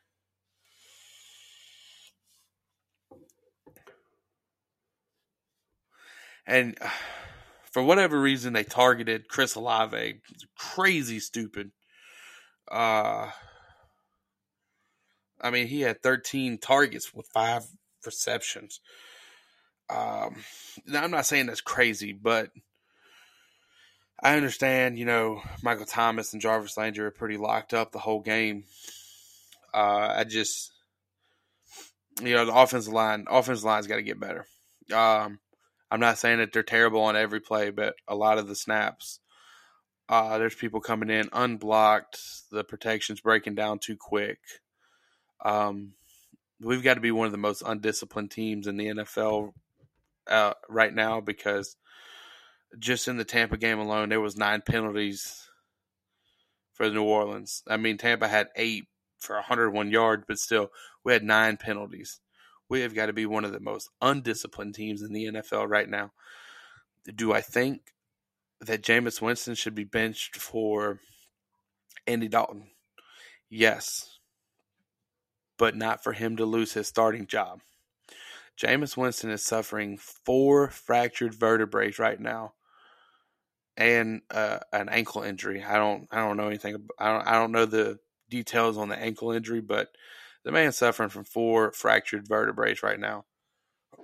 And 6.45 6.77
for 7.71 7.84
whatever 7.84 8.19
reason, 8.19 8.53
they 8.53 8.63
targeted 8.63 9.27
Chris 9.27 9.56
Olave. 9.56 10.21
Crazy 10.58 11.19
stupid. 11.19 11.71
Uh, 12.71 13.29
I 15.41 15.49
mean, 15.51 15.67
he 15.67 15.82
had 15.82 16.01
13 16.01 16.60
targets 16.60 17.13
with 17.13 17.27
five 17.34 17.63
receptions. 18.06 18.79
Um, 19.89 20.38
now, 20.86 21.03
I'm 21.03 21.12
not 21.12 21.25
saying 21.25 21.47
that's 21.47 21.62
crazy, 21.62 22.13
but 22.13 22.51
I 24.24 24.38
understand, 24.38 24.98
you 24.98 25.04
know, 25.04 25.42
Michael 25.62 25.86
Thomas 25.86 26.32
and 26.32 26.42
Jarvis 26.42 26.78
Landry 26.78 27.06
are 27.06 27.12
pretty 27.12 27.36
locked 27.36 27.74
up 27.74 27.92
the 27.92 28.00
whole 28.00 28.22
game. 28.22 28.64
Uh, 29.74 30.14
I 30.18 30.24
just, 30.24 30.72
you 32.22 32.34
know, 32.34 32.46
the 32.46 32.56
offensive 32.56 32.94
line, 32.94 33.26
offensive 33.30 33.66
line's 33.66 33.88
got 33.88 33.98
to 33.98 34.02
get 34.02 34.22
better. 34.22 34.46
Um, 34.94 35.40
I'm 35.92 36.00
not 36.00 36.18
saying 36.18 36.38
that 36.38 36.54
they're 36.54 36.64
terrible 36.64 37.02
on 37.02 37.18
every 37.18 37.42
play, 37.42 37.70
but 37.70 37.96
a 38.08 38.16
lot 38.16 38.38
of 38.38 38.48
the 38.48 38.56
snaps, 38.56 39.20
uh, 40.08 40.38
there's 40.38 40.56
people 40.56 40.80
coming 40.80 41.10
in 41.10 41.28
unblocked. 41.34 42.18
The 42.50 42.64
protection's 42.64 43.20
breaking 43.20 43.56
down 43.56 43.80
too 43.80 43.98
quick. 44.00 44.40
Um, 45.44 45.94
we've 46.62 46.84
got 46.84 46.94
to 46.94 47.02
be 47.02 47.12
one 47.12 47.26
of 47.26 47.34
the 47.34 47.38
most 47.38 47.62
undisciplined 47.66 48.32
teams 48.32 48.68
in 48.68 48.78
the 48.78 48.88
NFL 48.88 49.52
uh, 50.28 50.54
right 50.70 50.94
now 50.94 51.20
because 51.20 51.76
just 52.80 53.08
in 53.08 53.18
the 53.18 53.26
Tampa 53.26 53.58
game 53.58 53.80
alone, 53.80 54.10
there 54.10 54.22
was 54.22 54.38
nine 54.38 54.62
penalties 54.62 55.50
for 56.74 56.90
New 56.90 57.04
Orleans. 57.04 57.64
I 57.68 57.78
mean, 57.78 57.98
Tampa 57.98 58.28
had 58.28 58.50
eight 58.56 58.88
for 59.20 59.36
101 59.36 59.92
yards, 59.92 60.24
but 60.28 60.40
still, 60.40 60.72
we 61.04 61.14
had 61.14 61.24
nine 61.24 61.58
penalties 61.58 62.20
we 62.74 62.82
have 62.82 62.96
got 62.96 63.06
to 63.06 63.14
be 63.14 63.28
one 63.28 63.46
of 63.46 63.52
the 63.52 63.60
most 63.60 63.90
undisciplined 64.02 64.74
teams 64.74 65.04
in 65.04 65.14
the 65.14 65.26
NFL 65.26 65.70
right 65.70 65.88
now. 65.88 66.12
Do 67.16 67.32
I 67.32 67.40
think 67.40 67.94
that 68.62 68.82
Jameis 68.82 69.22
Winston 69.22 69.54
should 69.54 69.76
be 69.76 69.84
benched 69.84 70.38
for 70.38 71.00
Andy 72.08 72.28
Dalton? 72.28 72.72
Yes. 73.48 74.18
But 75.60 75.76
not 75.76 76.04
for 76.04 76.14
him 76.14 76.38
to 76.38 76.46
lose 76.46 76.74
his 76.74 76.88
starting 76.88 77.28
job. 77.28 77.62
Jameis 78.58 78.98
Winston 78.98 79.30
is 79.30 79.44
suffering 79.44 79.98
four 79.98 80.70
fractured 80.70 81.36
vertebrae 81.36 81.92
right 82.00 82.20
now 82.20 82.54
and 83.78 84.22
uh, 84.30 84.60
an 84.72 84.90
ankle 84.90 85.24
injury. 85.24 85.64
I 85.64 85.76
don't 85.78 86.08
I 86.12 86.18
don't 86.18 86.38
know 86.38 86.48
anything 86.48 86.88
I 87.00 87.12
don't 87.12 87.28
I 87.28 87.34
don't 87.34 87.52
know 87.52 87.66
the 87.66 88.00
details 88.30 88.78
on 88.78 88.90
the 88.90 88.98
ankle 88.98 89.32
injury, 89.32 89.62
but 89.62 89.90
The 90.44 90.52
man's 90.52 90.78
suffering 90.78 91.10
from 91.10 91.26
four 91.26 91.72
fractured 91.72 92.28
vertebrae 92.28 92.76
right 92.84 93.00
now. 93.00 93.26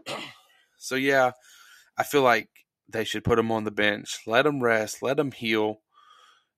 so 0.77 0.95
yeah, 0.95 1.31
I 1.97 2.03
feel 2.03 2.21
like 2.21 2.49
they 2.87 3.03
should 3.03 3.23
put 3.23 3.39
him 3.39 3.51
on 3.51 3.65
the 3.65 3.71
bench, 3.71 4.19
let 4.25 4.45
him 4.45 4.61
rest, 4.61 5.03
let 5.03 5.19
him 5.19 5.31
heal. 5.31 5.81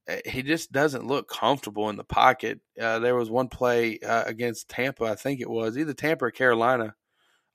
Eh, 0.08 0.22
he 0.26 0.42
just 0.44 0.72
doesn't 0.72 1.08
look 1.08 1.28
comfortable 1.28 1.90
in 1.90 1.98
the 1.98 2.04
pocket. 2.04 2.60
Uh, 2.80 3.00
there 3.00 3.16
was 3.16 3.30
one 3.30 3.48
play 3.50 4.00
uh, 4.00 4.24
against 4.26 4.70
Tampa, 4.70 5.06
I 5.06 5.16
think 5.16 5.42
it 5.42 5.50
was 5.50 5.78
either 5.78 5.94
Tampa 5.94 6.26
or 6.26 6.32
Carolina. 6.32 6.96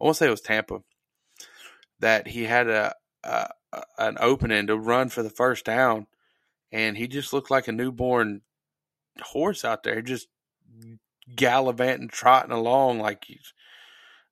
I 0.01 0.05
want 0.05 0.16
to 0.16 0.19
say 0.19 0.27
it 0.27 0.31
was 0.31 0.42
Tampa 0.42 0.81
that 2.01 2.29
he 2.29 2.45
had 2.45 2.69
a, 2.69 2.95
a 3.26 3.50
an 3.98 4.16
opening 4.20 4.66
to 4.68 4.76
run 4.76 5.08
for 5.08 5.22
the 5.22 5.30
first 5.30 5.64
down, 5.64 6.06
and 6.72 6.96
he 6.96 7.08
just 7.08 7.32
looked 7.32 7.50
like 7.50 7.68
a 7.68 7.72
newborn 7.72 8.42
horse 9.20 9.64
out 9.64 9.82
there, 9.82 10.02
just 10.02 10.28
gallivanting, 11.34 12.08
trotting 12.08 12.52
along 12.52 13.00
like 13.00 13.24
he's. 13.26 13.52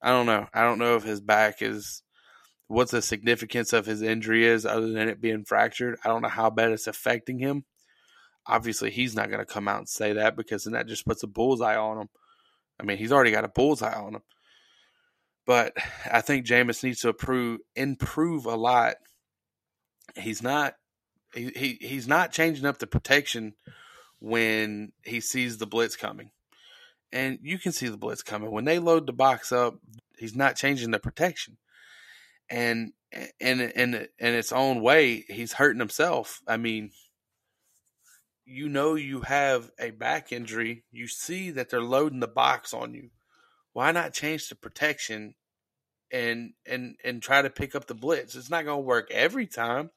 I 0.01 0.09
don't 0.11 0.25
know. 0.25 0.47
I 0.53 0.61
don't 0.61 0.79
know 0.79 0.95
if 0.95 1.03
his 1.03 1.21
back 1.21 1.61
is 1.61 2.03
what 2.67 2.89
the 2.91 3.01
significance 3.01 3.73
of 3.73 3.85
his 3.85 4.01
injury 4.01 4.45
is, 4.45 4.65
other 4.65 4.91
than 4.91 5.09
it 5.09 5.21
being 5.21 5.45
fractured. 5.45 5.97
I 6.03 6.09
don't 6.09 6.21
know 6.21 6.27
how 6.27 6.49
bad 6.49 6.71
it's 6.71 6.87
affecting 6.87 7.39
him. 7.39 7.65
Obviously, 8.47 8.91
he's 8.91 9.15
not 9.15 9.29
going 9.29 9.39
to 9.39 9.51
come 9.51 9.67
out 9.67 9.79
and 9.79 9.89
say 9.89 10.13
that 10.13 10.35
because 10.35 10.63
then 10.63 10.73
that 10.73 10.87
just 10.87 11.05
puts 11.05 11.23
a 11.23 11.27
bullseye 11.27 11.75
on 11.75 11.99
him. 11.99 12.09
I 12.79 12.83
mean, 12.83 12.97
he's 12.97 13.11
already 13.11 13.31
got 13.31 13.45
a 13.45 13.49
bullseye 13.49 13.95
on 13.95 14.15
him. 14.15 14.21
But 15.45 15.73
I 16.11 16.21
think 16.21 16.45
Jameis 16.45 16.83
needs 16.83 17.01
to 17.01 17.09
improve, 17.09 17.59
improve 17.75 18.45
a 18.45 18.55
lot. 18.55 18.95
He's 20.15 20.41
not 20.41 20.75
he, 21.33 21.51
he 21.55 21.77
he's 21.81 22.07
not 22.07 22.31
changing 22.31 22.65
up 22.65 22.79
the 22.79 22.87
protection 22.87 23.53
when 24.19 24.93
he 25.03 25.19
sees 25.19 25.57
the 25.57 25.67
blitz 25.67 25.95
coming. 25.95 26.31
And 27.11 27.39
you 27.41 27.59
can 27.59 27.71
see 27.71 27.87
the 27.87 27.97
blitz 27.97 28.23
coming. 28.23 28.51
When 28.51 28.65
they 28.65 28.79
load 28.79 29.07
the 29.07 29.13
box 29.13 29.51
up, 29.51 29.75
he's 30.17 30.35
not 30.35 30.55
changing 30.55 30.91
the 30.91 30.99
protection. 30.99 31.57
And 32.49 32.93
in 33.39 33.61
in 33.61 33.93
in 33.93 34.33
its 34.33 34.51
own 34.51 34.81
way, 34.81 35.25
he's 35.27 35.53
hurting 35.53 35.79
himself. 35.79 36.41
I 36.47 36.57
mean, 36.57 36.91
you 38.45 38.69
know 38.69 38.95
you 38.95 39.21
have 39.21 39.71
a 39.79 39.91
back 39.91 40.31
injury. 40.31 40.83
You 40.91 41.07
see 41.07 41.51
that 41.51 41.69
they're 41.69 41.81
loading 41.81 42.19
the 42.19 42.27
box 42.27 42.73
on 42.73 42.93
you. 42.93 43.09
Why 43.75 43.91
not 43.91 44.13
change 44.13 44.47
the 44.47 44.55
protection 44.55 45.35
and 46.09 46.53
and 46.65 46.95
and 47.03 47.21
try 47.21 47.41
to 47.41 47.49
pick 47.49 47.75
up 47.75 47.87
the 47.87 47.93
blitz? 47.93 48.33
It's 48.33 48.49
not 48.49 48.63
going 48.63 48.77
to 48.77 48.87
work 48.87 49.11
every 49.11 49.47
time, 49.47 49.91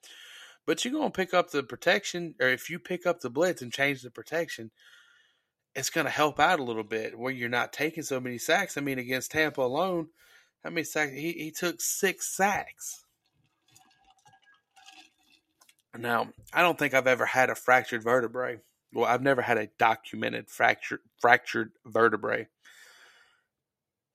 but 0.66 0.84
you're 0.84 0.92
going 0.92 1.12
to 1.12 1.16
pick 1.16 1.32
up 1.32 1.52
the 1.52 1.62
protection, 1.62 2.34
or 2.40 2.48
if 2.48 2.68
you 2.68 2.80
pick 2.80 3.06
up 3.06 3.20
the 3.20 3.30
blitz 3.30 3.62
and 3.62 3.72
change 3.72 4.02
the 4.02 4.10
protection, 4.10 4.72
it's 5.76 5.90
going 5.90 6.06
to 6.06 6.10
help 6.10 6.40
out 6.40 6.58
a 6.58 6.64
little 6.64 6.82
bit 6.82 7.16
where 7.16 7.32
you're 7.32 7.48
not 7.48 7.72
taking 7.72 8.02
so 8.02 8.18
many 8.18 8.36
sacks. 8.36 8.76
I 8.76 8.80
mean, 8.80 8.98
against 8.98 9.30
Tampa 9.30 9.60
alone, 9.60 10.08
how 10.64 10.70
many 10.70 10.82
sacks? 10.82 11.12
He, 11.12 11.30
he 11.34 11.52
took 11.52 11.80
six 11.80 12.34
sacks. 12.34 13.04
Now, 15.96 16.30
I 16.52 16.62
don't 16.62 16.76
think 16.76 16.94
I've 16.94 17.06
ever 17.06 17.26
had 17.26 17.48
a 17.48 17.54
fractured 17.54 18.02
vertebrae. 18.02 18.58
Well, 18.92 19.04
I've 19.04 19.22
never 19.22 19.42
had 19.42 19.56
a 19.56 19.68
documented 19.78 20.50
fractured 20.50 21.00
fractured 21.20 21.70
vertebrae. 21.86 22.48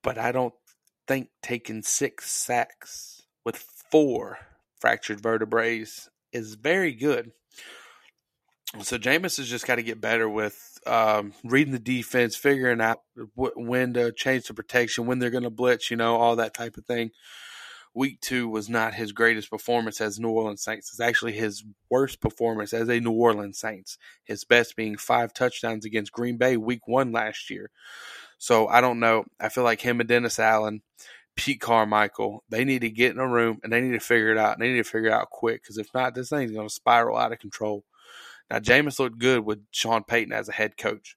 But 0.04 0.18
I 0.18 0.32
don't 0.32 0.54
think 1.08 1.30
taking 1.42 1.82
six 1.82 2.30
sacks 2.30 3.24
with 3.46 3.58
four 3.58 4.38
fractured 4.80 5.22
vertebrae 5.22 5.86
is 6.32 6.56
very 6.56 6.94
good. 6.94 7.32
So 8.82 8.98
Jameis 8.98 9.38
has 9.38 9.48
just 9.48 9.68
got 9.68 9.76
to 9.76 9.84
get 9.84 10.02
better 10.02 10.28
with 10.28 10.80
um, 10.88 11.34
reading 11.44 11.74
the 11.74 11.80
defense, 11.80 12.36
figuring 12.36 12.82
out 12.82 13.02
when 13.36 13.94
to 13.94 14.12
change 14.12 14.46
the 14.46 14.54
protection, 14.54 15.06
when 15.06 15.20
they're 15.20 15.30
going 15.30 15.44
to 15.44 15.52
blitz, 15.52 15.92
you 15.92 15.98
know, 15.98 16.16
all 16.16 16.36
that 16.38 16.56
type 16.56 16.78
of 16.78 16.86
thing. 16.86 17.12
Week 17.94 18.20
two 18.22 18.50
was 18.50 18.70
not 18.70 18.96
his 18.96 19.12
greatest 19.12 19.52
performance 19.52 20.02
as 20.02 20.20
New 20.20 20.32
Orleans 20.32 20.64
Saints. 20.64 20.90
It's 20.92 21.00
actually 21.00 21.34
his 21.34 21.64
worst 21.92 22.20
performance 22.20 22.74
as 22.74 22.90
a 22.90 23.00
New 23.00 23.12
Orleans 23.12 23.60
Saints. 23.60 24.00
His 24.24 24.44
best 24.44 24.76
being 24.76 24.98
five 24.98 25.32
touchdowns 25.32 25.86
against 25.86 26.12
Green 26.12 26.38
Bay 26.38 26.58
week 26.58 26.88
one 26.88 27.12
last 27.12 27.52
year. 27.52 27.70
So 28.44 28.68
I 28.68 28.82
don't 28.82 29.00
know. 29.00 29.24
I 29.40 29.48
feel 29.48 29.64
like 29.64 29.80
him 29.80 30.02
and 30.02 30.10
Dennis 30.10 30.38
Allen 30.38 30.82
Pete 31.38 31.62
Carmichael. 31.62 32.44
They 32.50 32.66
need 32.66 32.82
to 32.82 32.90
get 32.90 33.14
in 33.14 33.20
a 33.20 33.26
room 33.26 33.62
and 33.64 33.72
they 33.72 33.80
need 33.80 33.94
to 33.94 34.02
figure 34.02 34.34
it 34.34 34.38
out. 34.38 34.60
They 34.60 34.68
need 34.68 34.84
to 34.84 34.84
figure 34.84 35.08
it 35.12 35.14
out 35.14 35.30
quick 35.30 35.64
because 35.64 35.78
if 35.78 35.88
not, 35.94 36.14
this 36.14 36.28
thing's 36.28 36.52
going 36.52 36.68
to 36.68 36.74
spiral 36.74 37.18
out 37.18 37.32
of 37.32 37.40
control. 37.40 37.86
Now, 38.52 38.60
Jameis 38.60 39.00
looked 39.00 39.18
good 39.18 39.46
with 39.46 39.64
Sean 39.72 40.04
Payton 40.04 40.34
as 40.34 40.50
a 40.50 40.52
head 40.52 40.76
coach. 40.76 41.16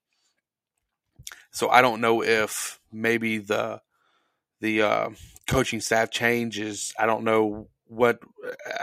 So 1.51 1.69
I 1.69 1.83
don't 1.83 2.01
know 2.01 2.23
if 2.23 2.79
maybe 2.93 3.39
the 3.39 3.81
the 4.61 4.83
uh, 4.83 5.09
coaching 5.49 5.81
staff 5.81 6.13
changes. 6.13 6.95
I 6.97 7.07
don't 7.07 7.25
know 7.25 7.67
what 7.89 8.21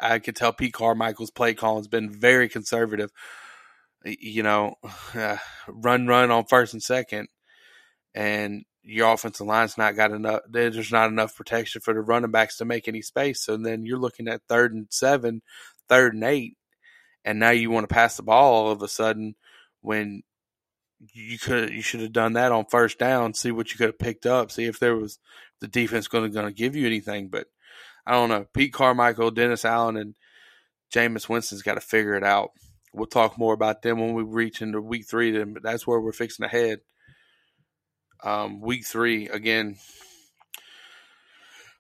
I 0.01 0.19
could 0.19 0.36
tell. 0.36 0.51
Pete 0.51 0.73
Carmichael's 0.73 1.32
play 1.32 1.53
calling 1.53 1.79
has 1.79 1.88
been 1.88 2.10
very 2.10 2.49
conservative. 2.49 3.10
You 4.03 4.43
know, 4.43 4.75
uh, 5.15 5.38
run, 5.69 6.08
run 6.08 6.29
on 6.29 6.43
first 6.43 6.73
and 6.73 6.84
second, 6.84 7.29
and 8.13 8.65
your 8.84 9.13
offensive 9.13 9.47
line's 9.47 9.78
not 9.78 9.95
got 9.95 10.12
enough. 10.12 10.41
There's 10.49 10.91
not 10.91 11.10
enough 11.10 11.36
protection 11.36 11.82
for 11.82 11.93
the 11.93 12.02
running 12.02 12.32
backs 12.32 12.58
to 12.58 12.65
make 12.65 12.88
any 12.88 13.02
space. 13.02 13.41
So 13.41 13.58
then 13.58 13.86
you're 13.86 13.97
looking 13.97 14.28
at 14.28 14.41
third 14.47 14.73
and 14.73 14.88
seven, 14.89 15.41
third 15.88 16.13
and 16.13 16.23
eight, 16.23 16.58
and 17.23 17.39
now 17.39 17.52
you 17.52 17.71
want 17.71 17.88
to 17.88 17.93
pass 17.93 18.17
the 18.17 18.23
ball 18.23 18.54
all 18.65 18.71
of 18.71 18.82
a 18.82 18.88
sudden 18.88 19.36
when 19.82 20.23
you 21.12 21.38
could 21.38 21.71
you 21.71 21.82
should 21.82 22.02
have 22.02 22.13
done 22.13 22.34
that 22.34 22.52
on 22.52 22.65
first 22.65 22.99
down. 22.99 23.34
See 23.34 23.52
what 23.52 23.71
you 23.71 23.78
could 23.78 23.88
have 23.88 23.99
picked 23.99 24.26
up. 24.26 24.52
See 24.52 24.65
if 24.65 24.80
there 24.80 24.95
was 24.95 25.19
the 25.60 25.67
defense 25.67 26.08
going 26.08 26.26
to 26.26 26.30
going 26.30 26.47
to 26.47 26.54
give 26.54 26.76
you 26.76 26.86
anything. 26.86 27.30
But 27.30 27.47
I 28.06 28.13
don't 28.13 28.30
know. 28.30 28.45
Pete 28.54 28.73
Carmichael, 28.73 29.32
Dennis 29.32 29.65
Allen, 29.65 29.97
and 29.97 30.15
Jameis 30.93 31.30
Winston's 31.30 31.62
got 31.62 31.76
to 31.76 31.82
figure 31.82 32.15
it 32.15 32.23
out. 32.23 32.52
We'll 32.93 33.08
talk 33.08 33.38
more 33.38 33.54
about 33.54 33.82
them 33.82 33.99
when 33.99 34.13
we 34.13 34.23
reach 34.23 34.62
into 34.62 34.82
week 34.82 35.06
three. 35.08 35.32
Then, 35.32 35.54
but 35.54 35.63
that's 35.63 35.88
where 35.88 35.99
we're 35.99 36.12
fixing 36.12 36.43
to 36.43 36.49
head. 36.49 36.80
Um, 38.23 38.62
week 38.62 38.86
three 38.86 39.27
again. 39.27 39.77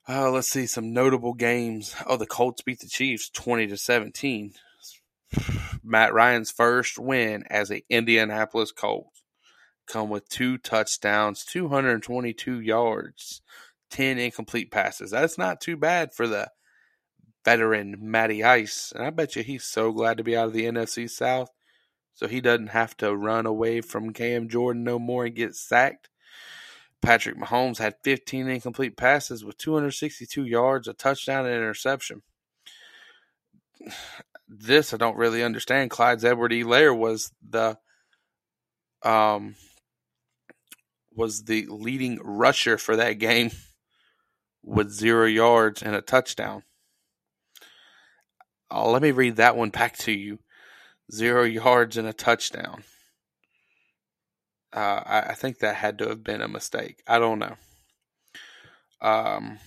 Uh, 0.07 0.29
let's 0.29 0.49
see 0.49 0.65
some 0.65 0.93
notable 0.93 1.33
games. 1.33 1.95
Oh, 2.05 2.17
the 2.17 2.25
Colts 2.25 2.61
beat 2.61 2.79
the 2.79 2.87
Chiefs 2.87 3.29
twenty 3.29 3.67
to 3.67 3.77
seventeen. 3.77 4.53
Matt 5.83 6.13
Ryan's 6.13 6.51
first 6.51 6.99
win 6.99 7.43
as 7.49 7.71
a 7.71 7.83
Indianapolis 7.89 8.71
Colt. 8.71 9.07
Come 9.85 10.09
with 10.09 10.29
two 10.29 10.57
touchdowns, 10.57 11.43
222 11.43 12.61
yards, 12.61 13.41
10 13.91 14.17
incomplete 14.17 14.71
passes. 14.71 15.11
That's 15.11 15.37
not 15.37 15.59
too 15.59 15.75
bad 15.75 16.13
for 16.13 16.25
the 16.25 16.49
veteran 17.43 17.97
Matty 17.99 18.43
Ice. 18.43 18.93
And 18.95 19.03
I 19.03 19.09
bet 19.09 19.35
you 19.35 19.43
he's 19.43 19.65
so 19.65 19.91
glad 19.91 20.17
to 20.17 20.23
be 20.23 20.37
out 20.37 20.47
of 20.47 20.53
the 20.53 20.63
NFC 20.63 21.09
South 21.09 21.49
so 22.13 22.27
he 22.27 22.39
doesn't 22.39 22.67
have 22.67 22.95
to 22.97 23.15
run 23.15 23.45
away 23.45 23.81
from 23.81 24.13
Cam 24.13 24.47
Jordan 24.47 24.83
no 24.83 24.99
more 24.99 25.25
and 25.25 25.35
get 25.35 25.55
sacked. 25.55 26.09
Patrick 27.03 27.37
Mahomes 27.37 27.77
had 27.77 27.95
15 28.03 28.47
incomplete 28.47 28.95
passes 28.95 29.43
with 29.43 29.57
262 29.57 30.45
yards, 30.45 30.87
a 30.87 30.93
touchdown, 30.93 31.45
and 31.45 31.55
interception. 31.55 32.23
This 34.55 34.93
I 34.93 34.97
don't 34.97 35.17
really 35.17 35.41
understand. 35.41 35.89
Clyde's 35.89 36.23
Edwards-Helaire 36.23 36.95
was 36.95 37.31
the 37.49 37.79
um 39.01 39.55
was 41.15 41.45
the 41.45 41.65
leading 41.69 42.19
rusher 42.21 42.77
for 42.77 42.95
that 42.97 43.13
game 43.13 43.49
with 44.63 44.91
zero 44.91 45.25
yards 45.25 45.81
and 45.81 45.95
a 45.95 46.01
touchdown. 46.01 46.63
Oh, 48.69 48.91
let 48.91 49.01
me 49.01 49.11
read 49.11 49.37
that 49.37 49.55
one 49.55 49.69
back 49.69 49.97
to 49.99 50.11
you. 50.11 50.39
Zero 51.11 51.43
yards 51.43 51.97
and 51.97 52.07
a 52.07 52.13
touchdown. 52.13 52.83
Uh, 54.73 55.01
I, 55.05 55.19
I, 55.29 55.33
think 55.35 55.59
that 55.59 55.75
had 55.75 55.99
to 55.99 56.09
have 56.09 56.23
been 56.23 56.41
a 56.41 56.47
mistake. 56.47 57.03
I 57.07 57.19
don't 57.19 57.37
know. 57.37 57.55
Um, 59.01 59.59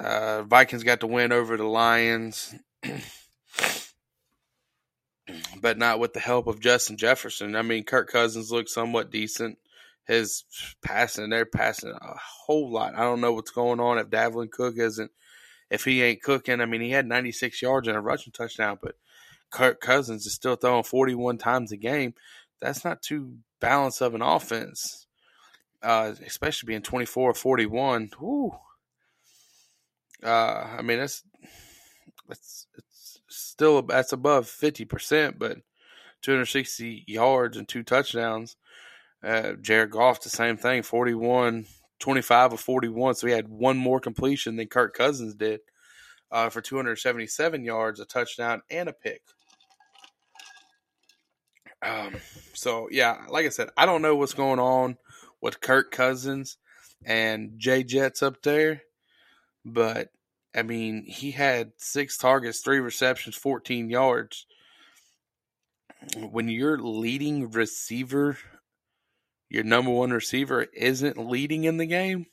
uh, 0.00 0.42
Vikings 0.42 0.82
got 0.82 1.00
to 1.00 1.06
win 1.06 1.30
over 1.30 1.56
the 1.56 1.66
Lions, 1.66 2.54
but 5.60 5.78
not 5.78 6.00
with 6.00 6.14
the 6.14 6.20
help 6.20 6.48
of 6.48 6.58
Justin 6.58 6.96
Jefferson. 6.96 7.54
I 7.54 7.62
mean, 7.62 7.84
Kirk 7.84 8.10
Cousins 8.10 8.50
looked 8.50 8.70
somewhat 8.70 9.12
decent. 9.12 9.58
His 10.06 10.42
passing, 10.84 11.30
they're 11.30 11.46
passing 11.46 11.90
a 11.90 12.14
whole 12.46 12.72
lot. 12.72 12.96
I 12.96 13.02
don't 13.02 13.20
know 13.20 13.32
what's 13.32 13.52
going 13.52 13.78
on 13.78 13.98
if 13.98 14.08
Dalvin 14.08 14.50
Cook 14.50 14.74
isn't, 14.78 15.12
if 15.70 15.84
he 15.84 16.02
ain't 16.02 16.22
cooking. 16.22 16.60
I 16.60 16.66
mean, 16.66 16.80
he 16.80 16.90
had 16.90 17.06
96 17.06 17.62
yards 17.62 17.86
and 17.86 17.96
a 17.96 18.00
rushing 18.00 18.32
touchdown, 18.32 18.78
but 18.82 18.96
Kirk 19.54 19.80
Cousins 19.80 20.26
is 20.26 20.34
still 20.34 20.56
throwing 20.56 20.82
41 20.82 21.38
times 21.38 21.70
a 21.70 21.76
game, 21.76 22.14
that's 22.60 22.84
not 22.84 23.02
too 23.02 23.36
balanced 23.60 24.02
of 24.02 24.14
an 24.14 24.20
offense, 24.20 25.06
uh, 25.80 26.12
especially 26.26 26.66
being 26.66 26.82
24 26.82 27.30
or 27.30 27.34
41. 27.34 28.10
Whoo. 28.20 28.50
Uh, 30.24 30.76
I 30.78 30.82
mean, 30.82 30.98
that's, 30.98 31.22
that's, 32.28 32.66
it's 32.76 33.20
still, 33.28 33.80
that's 33.82 34.12
above 34.12 34.46
50%, 34.46 35.38
but 35.38 35.58
260 36.22 37.04
yards 37.06 37.56
and 37.56 37.68
two 37.68 37.84
touchdowns. 37.84 38.56
Uh, 39.22 39.52
Jared 39.60 39.90
Goff, 39.92 40.20
the 40.20 40.30
same 40.30 40.56
thing, 40.56 40.82
41, 40.82 41.66
25 42.00 42.54
of 42.54 42.60
41. 42.60 43.14
So 43.14 43.28
he 43.28 43.32
had 43.32 43.48
one 43.48 43.76
more 43.76 44.00
completion 44.00 44.56
than 44.56 44.66
Kirk 44.66 44.94
Cousins 44.94 45.36
did 45.36 45.60
uh, 46.32 46.50
for 46.50 46.60
277 46.60 47.64
yards, 47.64 48.00
a 48.00 48.04
touchdown, 48.04 48.62
and 48.68 48.88
a 48.88 48.92
pick. 48.92 49.22
Um, 51.84 52.16
so 52.54 52.88
yeah, 52.90 53.26
like 53.28 53.46
I 53.46 53.50
said, 53.50 53.68
I 53.76 53.86
don't 53.86 54.02
know 54.02 54.16
what's 54.16 54.34
going 54.34 54.58
on 54.58 54.96
with 55.40 55.60
Kirk 55.60 55.90
Cousins 55.90 56.56
and 57.04 57.58
Jay 57.58 57.84
Jets 57.84 58.22
up 58.22 58.42
there, 58.42 58.82
but 59.64 60.08
I 60.54 60.62
mean, 60.62 61.04
he 61.06 61.32
had 61.32 61.72
six 61.76 62.16
targets, 62.16 62.60
three 62.60 62.78
receptions, 62.78 63.36
14 63.36 63.90
yards. 63.90 64.46
When 66.16 66.48
your 66.48 66.78
leading 66.78 67.50
receiver, 67.50 68.38
your 69.50 69.64
number 69.64 69.90
one 69.90 70.10
receiver, 70.10 70.66
isn't 70.74 71.18
leading 71.18 71.64
in 71.64 71.76
the 71.76 71.86
game, 71.86 72.26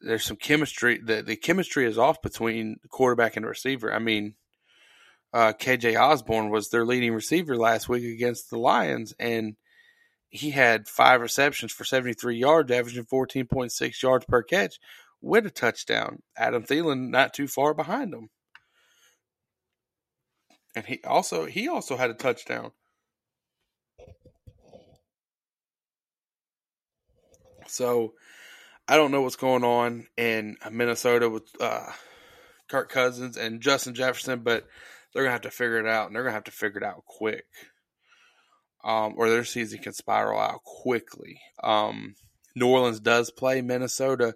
there's 0.00 0.24
some 0.24 0.36
chemistry. 0.36 0.98
The, 0.98 1.22
the 1.22 1.36
chemistry 1.36 1.86
is 1.86 1.98
off 1.98 2.22
between 2.22 2.78
the 2.82 2.88
quarterback 2.88 3.36
and 3.36 3.44
receiver. 3.44 3.92
I 3.92 3.98
mean, 3.98 4.34
uh, 5.32 5.52
KJ 5.52 6.00
Osborn 6.00 6.50
was 6.50 6.70
their 6.70 6.84
leading 6.84 7.12
receiver 7.12 7.56
last 7.56 7.88
week 7.88 8.04
against 8.04 8.50
the 8.50 8.58
Lions, 8.58 9.14
and 9.18 9.56
he 10.28 10.50
had 10.50 10.88
five 10.88 11.20
receptions 11.20 11.72
for 11.72 11.84
73 11.84 12.36
yards, 12.36 12.70
averaging 12.70 13.04
14.6 13.04 14.02
yards 14.02 14.24
per 14.26 14.42
catch 14.42 14.78
with 15.20 15.46
a 15.46 15.50
touchdown. 15.50 16.22
Adam 16.36 16.62
Thielen 16.62 17.10
not 17.10 17.34
too 17.34 17.48
far 17.48 17.74
behind 17.74 18.14
him. 18.14 18.30
And 20.74 20.86
he 20.86 21.00
also 21.04 21.46
he 21.46 21.68
also 21.68 21.96
had 21.96 22.10
a 22.10 22.14
touchdown. 22.14 22.70
So 27.66 28.14
I 28.86 28.96
don't 28.96 29.10
know 29.10 29.22
what's 29.22 29.36
going 29.36 29.64
on 29.64 30.06
in 30.16 30.56
Minnesota 30.70 31.28
with 31.28 31.44
uh, 31.60 31.90
Kirk 32.68 32.88
Cousins 32.88 33.36
and 33.36 33.60
Justin 33.60 33.94
Jefferson, 33.94 34.40
but 34.40 34.66
they're 35.12 35.22
gonna 35.22 35.32
have 35.32 35.40
to 35.42 35.50
figure 35.50 35.78
it 35.78 35.86
out, 35.86 36.06
and 36.06 36.14
they're 36.14 36.22
gonna 36.22 36.34
have 36.34 36.44
to 36.44 36.50
figure 36.50 36.78
it 36.78 36.84
out 36.84 37.04
quick, 37.04 37.46
um, 38.84 39.14
or 39.16 39.28
their 39.28 39.44
season 39.44 39.80
can 39.80 39.92
spiral 39.92 40.40
out 40.40 40.62
quickly. 40.64 41.40
Um, 41.62 42.14
New 42.54 42.68
Orleans 42.68 43.00
does 43.00 43.30
play 43.30 43.62
Minnesota 43.62 44.34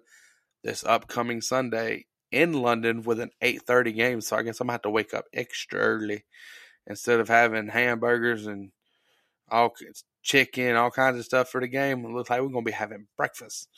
this 0.63 0.83
upcoming 0.83 1.41
Sunday 1.41 2.05
in 2.31 2.53
London 2.53 3.03
with 3.03 3.19
an 3.19 3.31
8:30 3.41 3.93
game. 3.93 4.21
So 4.21 4.35
I 4.35 4.43
guess 4.43 4.59
I'm 4.59 4.67
gonna 4.67 4.73
have 4.73 4.81
to 4.83 4.89
wake 4.89 5.13
up 5.13 5.25
extra 5.33 5.79
early 5.79 6.25
instead 6.87 7.19
of 7.19 7.27
having 7.27 7.67
hamburgers 7.67 8.47
and 8.47 8.71
all 9.49 9.73
chicken, 10.21 10.75
all 10.75 10.91
kinds 10.91 11.17
of 11.17 11.25
stuff 11.25 11.49
for 11.49 11.61
the 11.61 11.67
game. 11.67 12.03
It 12.03 12.09
looks 12.09 12.29
like 12.29 12.41
we're 12.41 12.49
gonna 12.49 12.63
be 12.63 12.71
having 12.71 13.07
breakfast. 13.15 13.69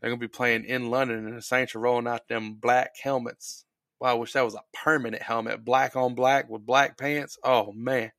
They're 0.00 0.10
gonna 0.10 0.20
be 0.20 0.28
playing 0.28 0.64
in 0.64 0.90
London, 0.90 1.26
and 1.26 1.36
the 1.36 1.42
Saints 1.42 1.74
are 1.74 1.80
rolling 1.80 2.06
out 2.06 2.28
them 2.28 2.54
black 2.54 2.92
helmets. 3.02 3.64
Wow, 4.00 4.10
I 4.10 4.14
wish 4.14 4.32
that 4.32 4.44
was 4.44 4.54
a 4.54 4.62
permanent 4.72 5.22
helmet, 5.22 5.64
black 5.64 5.96
on 5.96 6.14
black 6.14 6.48
with 6.48 6.64
black 6.64 6.96
pants. 6.96 7.36
Oh 7.42 7.72
man. 7.72 8.12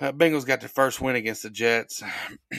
Uh, 0.00 0.12
Bengals 0.12 0.46
got 0.46 0.60
their 0.60 0.68
first 0.68 1.00
win 1.00 1.16
against 1.16 1.42
the 1.42 1.50
Jets. 1.50 2.02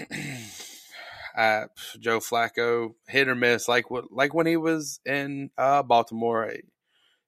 uh, 1.38 1.66
Joe 2.00 2.20
Flacco 2.20 2.92
hit 3.08 3.28
or 3.28 3.36
miss, 3.36 3.68
like 3.68 3.90
what 3.90 4.06
like 4.12 4.34
when 4.34 4.48
he 4.48 4.58
was 4.58 5.00
in 5.06 5.50
uh, 5.58 5.84
Baltimore. 5.84 6.54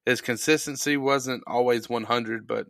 His 0.05 0.21
consistency 0.21 0.97
wasn't 0.97 1.43
always 1.47 1.89
100, 1.89 2.45
but 2.45 2.67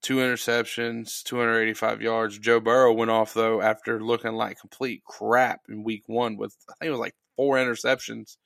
two 0.00 0.16
interceptions, 0.16 1.22
285 1.22 2.00
yards. 2.00 2.38
Joe 2.38 2.60
Burrow 2.60 2.92
went 2.92 3.10
off 3.10 3.34
though 3.34 3.60
after 3.60 4.02
looking 4.02 4.32
like 4.32 4.58
complete 4.58 5.02
crap 5.04 5.60
in 5.68 5.84
Week 5.84 6.04
One 6.06 6.36
with 6.36 6.56
I 6.68 6.74
think 6.80 6.88
it 6.88 6.90
was 6.92 7.00
like 7.00 7.14
four 7.36 7.56
interceptions. 7.56 8.36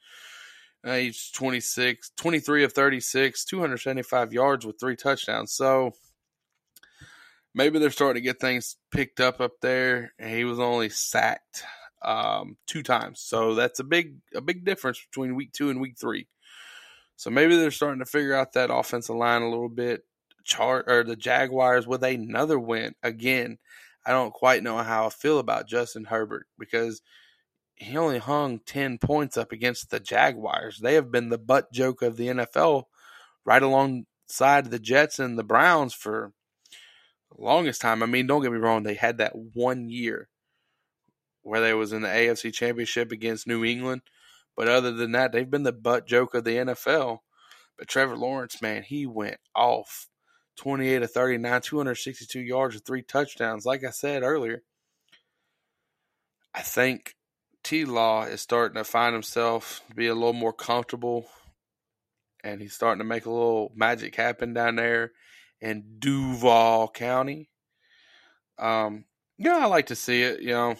Uh, 0.85 0.97
he's 0.97 1.31
26, 1.33 2.13
23 2.17 2.65
of 2.65 2.73
36, 2.73 3.45
275 3.45 4.33
yards 4.33 4.65
with 4.65 4.79
three 4.79 4.97
touchdowns. 4.97 5.53
So 5.53 5.93
maybe 7.55 7.79
they're 7.79 7.91
starting 7.91 8.23
to 8.23 8.25
get 8.25 8.41
things 8.41 8.77
picked 8.93 9.21
up 9.21 9.41
up 9.41 9.53
there. 9.61 10.13
He 10.23 10.45
was 10.45 10.61
only 10.61 10.89
sacked 10.91 11.65
um, 12.03 12.57
two 12.67 12.83
times, 12.85 13.21
so 13.21 13.55
that's 13.55 13.81
a 13.81 13.85
big 13.85 14.19
a 14.35 14.41
big 14.41 14.65
difference 14.65 15.05
between 15.11 15.35
week 15.35 15.53
two 15.53 15.71
and 15.71 15.81
week 15.81 15.97
three. 15.99 16.29
So 17.17 17.31
maybe 17.31 17.57
they're 17.57 17.71
starting 17.71 18.01
to 18.01 18.05
figure 18.05 18.35
out 18.35 18.53
that 18.53 18.73
offensive 18.73 19.17
line 19.17 19.43
a 19.43 19.51
little 19.51 19.71
bit. 19.71 20.05
Chart 20.45 20.85
or 20.87 21.03
the 21.03 21.17
Jaguars 21.17 21.87
with 21.87 22.05
another 22.05 22.59
win 22.59 22.95
again. 23.03 23.59
I 24.05 24.13
don't 24.13 24.33
quite 24.33 24.63
know 24.63 24.77
how 24.77 25.07
I 25.07 25.11
feel 25.11 25.41
about 25.41 25.67
Justin 25.67 26.05
Herbert 26.05 26.47
because 26.59 27.03
he 27.77 27.97
only 27.97 28.19
hung 28.19 28.61
10 28.61 28.99
points 28.99 29.37
up 29.37 29.53
against 29.53 29.91
the 29.91 30.01
Jaguars. 30.01 30.79
They 30.79 30.95
have 30.95 31.13
been 31.13 31.29
the 31.29 31.39
butt 31.39 31.73
joke 31.73 32.03
of 32.03 32.17
the 32.17 32.29
NFL 32.29 32.85
right 33.45 33.63
alongside 33.63 34.71
the 34.71 34.79
Jets 34.79 35.19
and 35.19 35.39
the 35.39 35.45
Browns 35.45 35.93
for 35.93 36.33
the 37.31 37.43
longest 37.43 37.83
time. 37.83 38.03
I 38.03 38.07
mean, 38.07 38.27
don't 38.27 38.43
get 38.43 38.53
me 38.53 38.59
wrong, 38.59 38.83
they 38.83 38.95
had 38.95 39.19
that 39.19 39.35
one 39.35 39.91
year 39.91 40.29
where 41.43 41.61
they 41.61 41.75
was 41.75 41.93
in 41.93 42.03
the 42.03 42.09
AFC 42.09 42.53
Championship 42.53 43.13
against 43.13 43.47
New 43.47 43.65
England, 43.65 44.03
but 44.57 44.69
other 44.69 44.91
than 44.91 45.13
that, 45.13 45.33
they've 45.33 45.49
been 45.49 45.63
the 45.63 45.73
butt 45.73 46.07
joke 46.07 46.35
of 46.35 46.45
the 46.45 46.57
NFL. 46.57 47.19
But 47.79 47.89
Trevor 47.89 48.17
Lawrence, 48.17 48.61
man, 48.63 48.83
he 48.83 49.07
went 49.07 49.37
off. 49.55 50.09
28 50.57 51.01
to 51.01 51.07
39, 51.07 51.61
262 51.61 52.41
yards 52.41 52.75
and 52.75 52.85
three 52.85 53.03
touchdowns. 53.03 53.67
Like 53.67 53.85
I 53.85 53.91
said 53.91 54.23
earlier, 54.23 54.63
I 56.55 56.63
think 56.63 57.15
T 57.67 57.85
Law 57.85 58.23
is 58.23 58.41
starting 58.41 58.77
to 58.77 58.85
find 58.85 59.13
himself 59.13 59.83
to 59.89 59.97
be 59.97 60.07
a 60.07 60.15
little 60.15 60.33
more 60.33 60.53
comfortable 60.53 61.27
and 62.45 62.61
he's 62.61 62.75
starting 62.75 63.01
to 63.01 63.05
make 63.05 63.27
a 63.27 63.31
little 63.31 63.73
magic 63.75 64.15
happen 64.15 64.55
down 64.55 64.77
there 64.77 65.11
in 65.61 65.97
Duval 65.99 66.87
County. 66.91 67.51
Um, 68.57 69.05
yeah, 69.37 69.57
I 69.57 69.65
like 69.65 69.87
to 69.87 69.97
see 69.97 70.23
it. 70.23 70.43
You 70.43 70.51
know, 70.51 70.77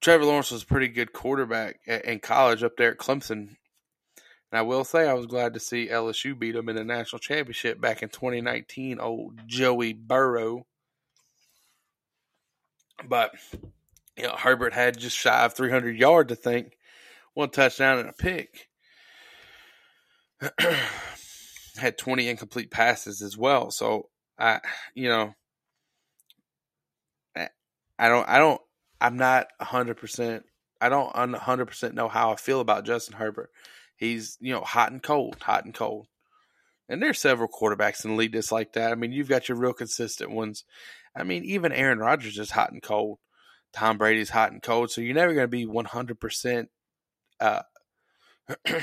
Trevor 0.00 0.24
Lawrence 0.24 0.50
was 0.50 0.64
a 0.64 0.66
pretty 0.66 0.88
good 0.88 1.12
quarterback 1.12 1.78
in 1.86 2.18
college 2.18 2.64
up 2.64 2.76
there 2.76 2.90
at 2.90 2.98
Clemson. 2.98 3.30
And 3.30 4.58
I 4.58 4.62
will 4.62 4.82
say 4.82 5.08
I 5.08 5.14
was 5.14 5.26
glad 5.26 5.54
to 5.54 5.60
see 5.60 5.86
LSU 5.86 6.36
beat 6.36 6.56
him 6.56 6.68
in 6.68 6.74
the 6.74 6.82
national 6.82 7.20
championship 7.20 7.80
back 7.80 8.02
in 8.02 8.08
2019. 8.08 8.98
Old 8.98 9.46
Joey 9.46 9.92
Burrow. 9.92 10.66
But 13.08 13.30
you 14.16 14.24
know, 14.24 14.36
Herbert 14.36 14.72
had 14.72 14.98
just 14.98 15.16
shy 15.16 15.44
of 15.44 15.54
300 15.54 15.96
yards, 15.96 16.32
I 16.32 16.36
think, 16.36 16.76
one 17.34 17.50
touchdown 17.50 17.98
and 17.98 18.08
a 18.08 18.12
pick. 18.12 18.68
had 21.76 21.96
20 21.96 22.28
incomplete 22.28 22.70
passes 22.70 23.22
as 23.22 23.36
well. 23.36 23.70
So 23.70 24.08
I, 24.38 24.60
you 24.94 25.08
know, 25.08 25.34
I 27.98 28.08
don't, 28.08 28.28
I 28.28 28.38
don't, 28.38 28.60
I'm 29.00 29.16
not 29.16 29.46
100%. 29.60 30.42
I 30.80 30.88
don't 30.88 31.14
100% 31.14 31.94
know 31.94 32.08
how 32.08 32.32
I 32.32 32.36
feel 32.36 32.60
about 32.60 32.84
Justin 32.84 33.16
Herbert. 33.16 33.50
He's, 33.96 34.36
you 34.40 34.52
know, 34.52 34.62
hot 34.62 34.90
and 34.90 35.02
cold, 35.02 35.36
hot 35.40 35.64
and 35.64 35.72
cold. 35.72 36.08
And 36.88 37.00
there's 37.00 37.20
several 37.20 37.48
quarterbacks 37.48 38.04
in 38.04 38.10
the 38.10 38.16
league 38.16 38.32
that's 38.32 38.50
like 38.50 38.72
that. 38.72 38.90
I 38.90 38.96
mean, 38.96 39.12
you've 39.12 39.28
got 39.28 39.48
your 39.48 39.56
real 39.56 39.72
consistent 39.72 40.32
ones. 40.32 40.64
I 41.16 41.22
mean, 41.22 41.44
even 41.44 41.72
Aaron 41.72 42.00
Rodgers 42.00 42.38
is 42.38 42.50
hot 42.50 42.72
and 42.72 42.82
cold. 42.82 43.18
Tom 43.72 43.98
Brady's 43.98 44.30
hot 44.30 44.52
and 44.52 44.62
cold. 44.62 44.90
So 44.90 45.00
you're 45.00 45.14
never 45.14 45.34
going 45.34 45.44
to 45.44 45.48
be 45.48 45.66
100% 45.66 46.66
uh, 47.40 47.62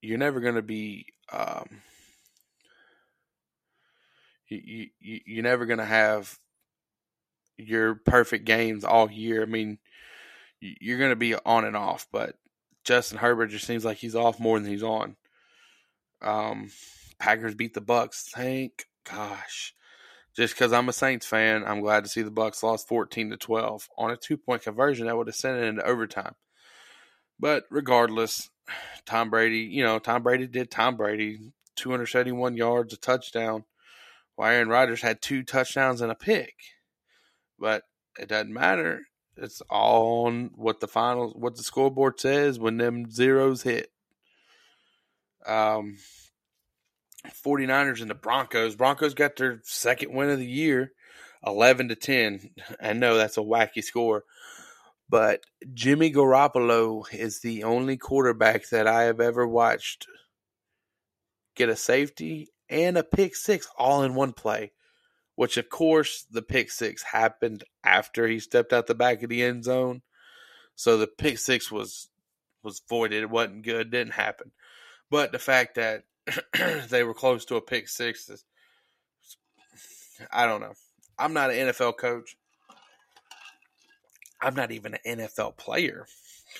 you're 0.00 0.18
never 0.18 0.40
going 0.40 0.56
to 0.56 0.62
be 0.62 1.06
um, 1.32 1.82
you, 4.48 4.88
you 4.98 5.20
you're 5.26 5.42
never 5.42 5.66
going 5.66 5.78
to 5.78 5.84
have 5.84 6.38
your 7.56 7.94
perfect 7.94 8.44
games 8.44 8.84
all 8.84 9.10
year. 9.10 9.42
I 9.42 9.46
mean, 9.46 9.78
you're 10.60 10.98
going 10.98 11.10
to 11.10 11.16
be 11.16 11.34
on 11.34 11.64
and 11.64 11.76
off, 11.76 12.06
but 12.10 12.36
Justin 12.84 13.18
Herbert 13.18 13.48
just 13.48 13.66
seems 13.66 13.84
like 13.84 13.98
he's 13.98 14.16
off 14.16 14.40
more 14.40 14.58
than 14.58 14.70
he's 14.70 14.82
on. 14.82 15.16
Um, 16.22 16.70
Packers 17.18 17.54
beat 17.54 17.74
the 17.74 17.80
Bucks. 17.80 18.28
Thank 18.34 18.86
gosh. 19.08 19.74
Just 20.38 20.54
because 20.54 20.72
I'm 20.72 20.88
a 20.88 20.92
Saints 20.92 21.26
fan, 21.26 21.64
I'm 21.66 21.80
glad 21.80 22.04
to 22.04 22.08
see 22.08 22.22
the 22.22 22.30
Bucks 22.30 22.62
lost 22.62 22.86
14 22.86 23.30
to 23.30 23.36
12 23.36 23.88
on 23.98 24.12
a 24.12 24.16
two 24.16 24.36
point 24.36 24.62
conversion 24.62 25.08
that 25.08 25.16
would 25.16 25.26
have 25.26 25.34
sent 25.34 25.58
it 25.58 25.64
into 25.64 25.84
overtime. 25.84 26.36
But 27.40 27.64
regardless, 27.72 28.48
Tom 29.04 29.30
Brady, 29.30 29.62
you 29.62 29.82
know, 29.82 29.98
Tom 29.98 30.22
Brady 30.22 30.46
did 30.46 30.70
Tom 30.70 30.96
Brady, 30.96 31.40
271 31.74 32.56
yards, 32.56 32.94
a 32.94 32.96
touchdown, 32.96 33.64
while 34.36 34.52
Aaron 34.52 34.68
Rodgers 34.68 35.02
had 35.02 35.20
two 35.20 35.42
touchdowns 35.42 36.02
and 36.02 36.12
a 36.12 36.14
pick. 36.14 36.54
But 37.58 37.82
it 38.16 38.28
doesn't 38.28 38.54
matter. 38.54 39.08
It's 39.36 39.60
all 39.68 40.26
on 40.26 40.52
what 40.54 40.78
the 40.78 40.86
final, 40.86 41.30
what 41.30 41.56
the 41.56 41.64
scoreboard 41.64 42.20
says 42.20 42.60
when 42.60 42.76
them 42.76 43.10
zeros 43.10 43.62
hit. 43.62 43.90
Um, 45.44 45.96
49ers 47.26 48.00
and 48.00 48.10
the 48.10 48.14
Broncos. 48.14 48.76
Broncos 48.76 49.14
got 49.14 49.36
their 49.36 49.60
second 49.64 50.12
win 50.12 50.30
of 50.30 50.38
the 50.38 50.46
year, 50.46 50.92
11 51.46 51.88
to 51.88 51.94
10. 51.94 52.50
I 52.80 52.92
know 52.92 53.16
that's 53.16 53.38
a 53.38 53.42
wacky 53.42 53.82
score, 53.82 54.24
but 55.08 55.40
Jimmy 55.74 56.12
Garoppolo 56.12 57.04
is 57.12 57.40
the 57.40 57.64
only 57.64 57.96
quarterback 57.96 58.68
that 58.70 58.86
I 58.86 59.04
have 59.04 59.20
ever 59.20 59.46
watched 59.46 60.06
get 61.54 61.68
a 61.68 61.76
safety 61.76 62.48
and 62.70 62.96
a 62.96 63.02
pick 63.02 63.34
six 63.34 63.68
all 63.76 64.02
in 64.02 64.14
one 64.14 64.32
play. 64.32 64.72
Which, 65.34 65.56
of 65.56 65.68
course, 65.68 66.26
the 66.28 66.42
pick 66.42 66.68
six 66.68 67.02
happened 67.02 67.62
after 67.84 68.26
he 68.26 68.40
stepped 68.40 68.72
out 68.72 68.88
the 68.88 68.94
back 68.94 69.22
of 69.22 69.30
the 69.30 69.44
end 69.44 69.62
zone. 69.62 70.02
So 70.74 70.96
the 70.96 71.06
pick 71.06 71.38
six 71.38 71.70
was 71.70 72.08
was 72.64 72.82
voided. 72.88 73.22
It 73.22 73.30
wasn't 73.30 73.64
good. 73.64 73.90
Didn't 73.90 74.14
happen. 74.14 74.50
But 75.10 75.30
the 75.30 75.38
fact 75.38 75.76
that 75.76 76.04
they 76.88 77.04
were 77.04 77.14
close 77.14 77.44
to 77.46 77.56
a 77.56 77.60
pick 77.60 77.88
six 77.88 78.30
I 80.32 80.46
don't 80.46 80.60
know. 80.60 80.74
I'm 81.18 81.32
not 81.32 81.50
an 81.50 81.68
NFL 81.68 81.96
coach. 81.96 82.36
I'm 84.40 84.54
not 84.54 84.70
even 84.70 84.94
an 84.94 85.18
NFL 85.18 85.56
player. 85.56 86.06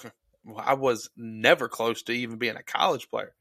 I 0.57 0.75
was 0.75 1.11
never 1.17 1.69
close 1.69 2.03
to 2.05 2.13
even 2.13 2.39
being 2.39 2.57
a 2.57 2.63
college 2.63 3.09
player. 3.11 3.35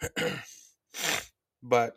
but 1.62 1.96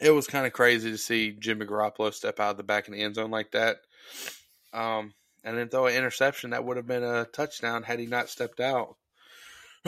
it 0.00 0.10
was 0.10 0.26
kind 0.26 0.46
of 0.46 0.52
crazy 0.52 0.90
to 0.90 0.98
see 0.98 1.32
Jimmy 1.32 1.66
Garoppolo 1.66 2.12
step 2.12 2.40
out 2.40 2.52
of 2.52 2.56
the 2.56 2.62
back 2.62 2.88
of 2.88 2.94
the 2.94 3.02
end 3.02 3.16
zone 3.16 3.30
like 3.30 3.52
that. 3.52 3.76
Um, 4.72 5.12
and 5.44 5.58
then 5.58 5.68
throw 5.68 5.86
an 5.86 5.94
interception 5.94 6.50
that 6.50 6.64
would 6.64 6.76
have 6.76 6.86
been 6.86 7.04
a 7.04 7.26
touchdown 7.26 7.82
had 7.82 8.00
he 8.00 8.06
not 8.06 8.30
stepped 8.30 8.60
out. 8.60 8.96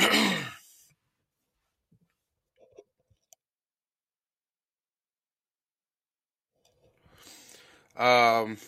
um, 7.96 8.59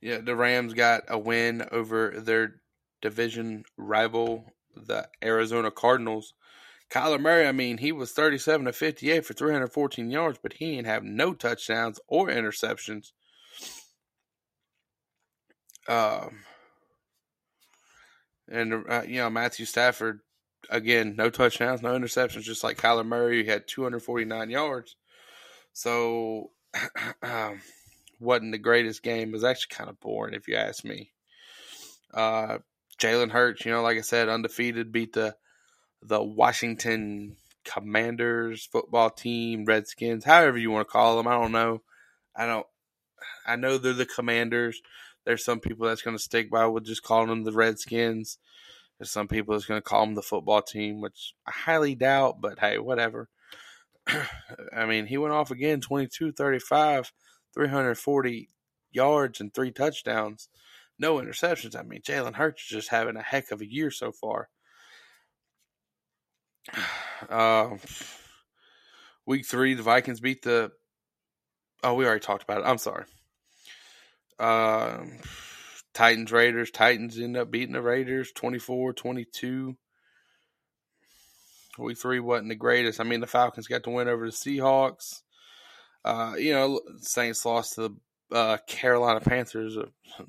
yeah, 0.00 0.18
the 0.18 0.36
Rams 0.36 0.74
got 0.74 1.04
a 1.08 1.18
win 1.18 1.66
over 1.70 2.14
their 2.18 2.56
division 3.02 3.64
rival, 3.76 4.52
the 4.74 5.08
Arizona 5.22 5.70
Cardinals. 5.70 6.34
Kyler 6.90 7.20
Murray, 7.20 7.46
I 7.46 7.52
mean, 7.52 7.78
he 7.78 7.90
was 7.90 8.12
37 8.12 8.66
to 8.66 8.72
58 8.72 9.24
for 9.24 9.34
314 9.34 10.10
yards, 10.10 10.38
but 10.40 10.54
he 10.54 10.76
didn't 10.76 10.86
have 10.86 11.02
no 11.02 11.34
touchdowns 11.34 11.98
or 12.06 12.28
interceptions. 12.28 13.12
Um, 15.88 16.40
and 18.48 18.84
uh, 18.88 19.02
you 19.06 19.16
know 19.16 19.30
Matthew 19.30 19.66
Stafford 19.66 20.20
again, 20.70 21.14
no 21.16 21.30
touchdowns, 21.30 21.82
no 21.82 21.96
interceptions, 21.96 22.42
just 22.42 22.64
like 22.64 22.76
Kyler 22.76 23.06
Murray, 23.06 23.42
he 23.42 23.48
had 23.48 23.68
249 23.68 24.50
yards. 24.50 24.96
So, 25.72 26.50
um, 27.22 27.60
wasn't 28.20 28.52
the 28.52 28.58
greatest 28.58 29.02
game. 29.02 29.28
It 29.28 29.32
was 29.32 29.44
actually 29.44 29.74
kind 29.74 29.90
of 29.90 30.00
boring, 30.00 30.34
if 30.34 30.48
you 30.48 30.56
ask 30.56 30.84
me. 30.84 31.10
Uh, 32.12 32.58
Jalen 32.98 33.30
Hurts, 33.30 33.64
you 33.64 33.72
know, 33.72 33.82
like 33.82 33.98
I 33.98 34.02
said, 34.02 34.28
undefeated, 34.28 34.92
beat 34.92 35.12
the 35.12 35.36
the 36.02 36.22
Washington 36.22 37.36
Commanders 37.64 38.64
football 38.70 39.10
team, 39.10 39.64
Redskins, 39.64 40.24
however 40.24 40.56
you 40.56 40.70
want 40.70 40.86
to 40.86 40.92
call 40.92 41.16
them. 41.16 41.26
I 41.26 41.32
don't 41.32 41.52
know. 41.52 41.82
I 42.34 42.46
don't. 42.46 42.66
I 43.46 43.56
know 43.56 43.78
they're 43.78 43.92
the 43.92 44.06
Commanders. 44.06 44.80
There's 45.24 45.44
some 45.44 45.60
people 45.60 45.86
that's 45.86 46.02
going 46.02 46.16
to 46.16 46.22
stick 46.22 46.50
by 46.50 46.66
with 46.66 46.86
just 46.86 47.02
calling 47.02 47.28
them 47.28 47.44
the 47.44 47.52
Redskins. 47.52 48.38
There's 48.98 49.10
some 49.10 49.28
people 49.28 49.54
that's 49.54 49.66
going 49.66 49.80
to 49.80 49.86
call 49.88 50.06
them 50.06 50.14
the 50.14 50.22
football 50.22 50.62
team, 50.62 51.00
which 51.00 51.34
I 51.46 51.50
highly 51.50 51.94
doubt, 51.94 52.40
but 52.40 52.60
hey, 52.60 52.78
whatever. 52.78 53.28
I 54.76 54.86
mean, 54.86 55.06
he 55.06 55.18
went 55.18 55.34
off 55.34 55.50
again 55.50 55.80
22 55.80 56.32
35, 56.32 57.12
340 57.54 58.48
yards, 58.92 59.40
and 59.40 59.52
three 59.52 59.70
touchdowns. 59.70 60.48
No 60.98 61.16
interceptions. 61.16 61.78
I 61.78 61.82
mean, 61.82 62.00
Jalen 62.02 62.34
Hurts 62.34 62.62
is 62.62 62.68
just 62.68 62.88
having 62.88 63.16
a 63.16 63.22
heck 63.22 63.50
of 63.50 63.60
a 63.60 63.70
year 63.70 63.90
so 63.90 64.12
far. 64.12 64.48
Uh, 67.30 67.78
week 69.24 69.46
three, 69.46 69.72
the 69.72 69.82
Vikings 69.82 70.20
beat 70.20 70.42
the. 70.42 70.70
Oh, 71.82 71.94
we 71.94 72.04
already 72.04 72.20
talked 72.20 72.42
about 72.42 72.60
it. 72.60 72.66
I'm 72.66 72.76
sorry. 72.76 73.04
Uh, 74.38 75.04
Titans 75.94 76.30
Raiders. 76.30 76.70
Titans 76.70 77.18
end 77.18 77.38
up 77.38 77.50
beating 77.50 77.72
the 77.72 77.80
Raiders 77.80 78.32
24 78.32 78.92
22. 78.92 79.78
Week 81.78 81.98
three 81.98 82.20
wasn't 82.20 82.48
the 82.48 82.54
greatest. 82.54 83.00
I 83.00 83.04
mean, 83.04 83.20
the 83.20 83.26
Falcons 83.26 83.66
got 83.66 83.84
to 83.84 83.90
win 83.90 84.08
over 84.08 84.26
the 84.26 84.32
Seahawks. 84.32 85.22
Uh, 86.04 86.34
you 86.38 86.52
know, 86.52 86.80
Saints 86.98 87.44
lost 87.44 87.74
to 87.74 87.88
the 88.30 88.36
uh, 88.36 88.56
Carolina 88.66 89.20
Panthers. 89.20 89.76
Uh, 89.76 89.86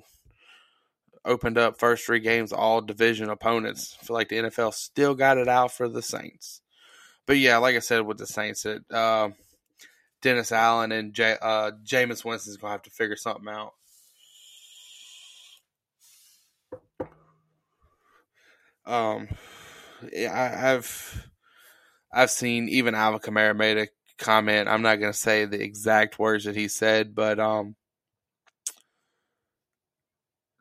opened 1.25 1.57
up 1.57 1.79
first 1.79 2.05
three 2.05 2.19
games, 2.19 2.51
all 2.53 2.81
division 2.81 3.29
opponents. 3.29 3.97
I 4.01 4.05
feel 4.05 4.15
like 4.15 4.29
the 4.29 4.37
NFL 4.37 4.73
still 4.73 5.13
got 5.13 5.37
it 5.37 5.47
out 5.47 5.71
for 5.71 5.89
the 5.89 6.01
Saints. 6.01 6.61
But 7.25 7.37
yeah, 7.37 7.57
like 7.57 7.75
I 7.75 7.79
said 7.79 8.05
with 8.05 8.17
the 8.17 8.25
Saints, 8.25 8.65
it, 8.65 8.83
uh, 8.91 9.29
Dennis 10.21 10.51
Allen 10.51 10.91
and 10.91 11.13
J- 11.13 11.37
uh, 11.41 11.71
Jameis 11.83 12.23
Winston's 12.23 12.57
to 12.57 12.67
have 12.67 12.81
to 12.83 12.89
figure 12.89 13.17
something 13.17 13.47
out. 13.49 13.73
Um, 18.85 19.27
I, 20.01 20.27
have 20.27 21.26
I've 22.11 22.31
seen 22.31 22.69
even 22.69 22.95
Alvin 22.95 23.19
Kamara 23.19 23.55
made 23.55 23.77
a 23.77 23.87
comment. 24.17 24.67
I'm 24.67 24.81
not 24.81 24.99
going 24.99 25.11
to 25.11 25.17
say 25.17 25.45
the 25.45 25.61
exact 25.61 26.19
words 26.19 26.45
that 26.45 26.55
he 26.55 26.67
said, 26.67 27.15
but 27.15 27.39
um, 27.39 27.75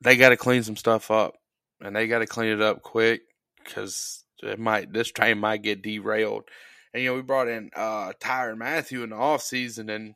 they 0.03 0.17
got 0.17 0.31
to 0.31 0.37
clean 0.37 0.63
some 0.63 0.77
stuff 0.77 1.11
up, 1.11 1.35
and 1.81 1.95
they 1.95 2.07
got 2.07 2.19
to 2.21 2.27
clean 2.27 2.53
it 2.53 2.61
up 2.61 2.83
quick 2.83 3.23
because 3.65 4.25
it 4.43 4.59
might 4.59 4.93
this 4.93 5.11
train 5.11 5.39
might 5.39 5.63
get 5.63 5.83
derailed. 5.83 6.45
And 6.93 7.03
you 7.03 7.11
know, 7.11 7.17
we 7.17 7.23
brought 7.23 7.49
in 7.49 7.71
uh 7.75 8.13
Tyrann 8.21 8.59
Mathieu 8.59 9.03
in 9.03 9.11
the 9.11 9.17
off 9.17 9.43
season, 9.43 9.91
and 9.91 10.15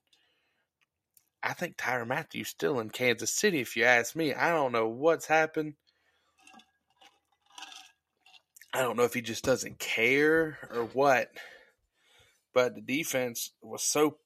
I 1.42 1.54
think 1.54 1.76
Tyrann 1.76 2.08
Mathieu's 2.08 2.48
still 2.48 2.80
in 2.80 2.90
Kansas 2.90 3.32
City. 3.32 3.60
If 3.60 3.76
you 3.76 3.84
ask 3.84 4.14
me, 4.14 4.34
I 4.34 4.50
don't 4.50 4.72
know 4.72 4.88
what's 4.88 5.26
happened. 5.26 5.74
I 8.72 8.82
don't 8.82 8.96
know 8.96 9.04
if 9.04 9.14
he 9.14 9.20
just 9.20 9.44
doesn't 9.44 9.78
care 9.78 10.58
or 10.72 10.84
what, 10.84 11.30
but 12.54 12.74
the 12.74 12.80
defense 12.80 13.50
was 13.62 13.82
so 13.82 14.18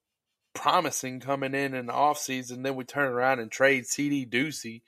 promising 0.55 1.21
coming 1.21 1.55
in 1.55 1.75
in 1.75 1.87
the 1.87 1.93
offseason. 1.93 2.63
Then 2.63 2.77
we 2.77 2.85
turn 2.85 3.11
around 3.11 3.41
and 3.41 3.51
trade 3.51 3.87
CD 3.87 4.27
Ducey, 4.27 4.83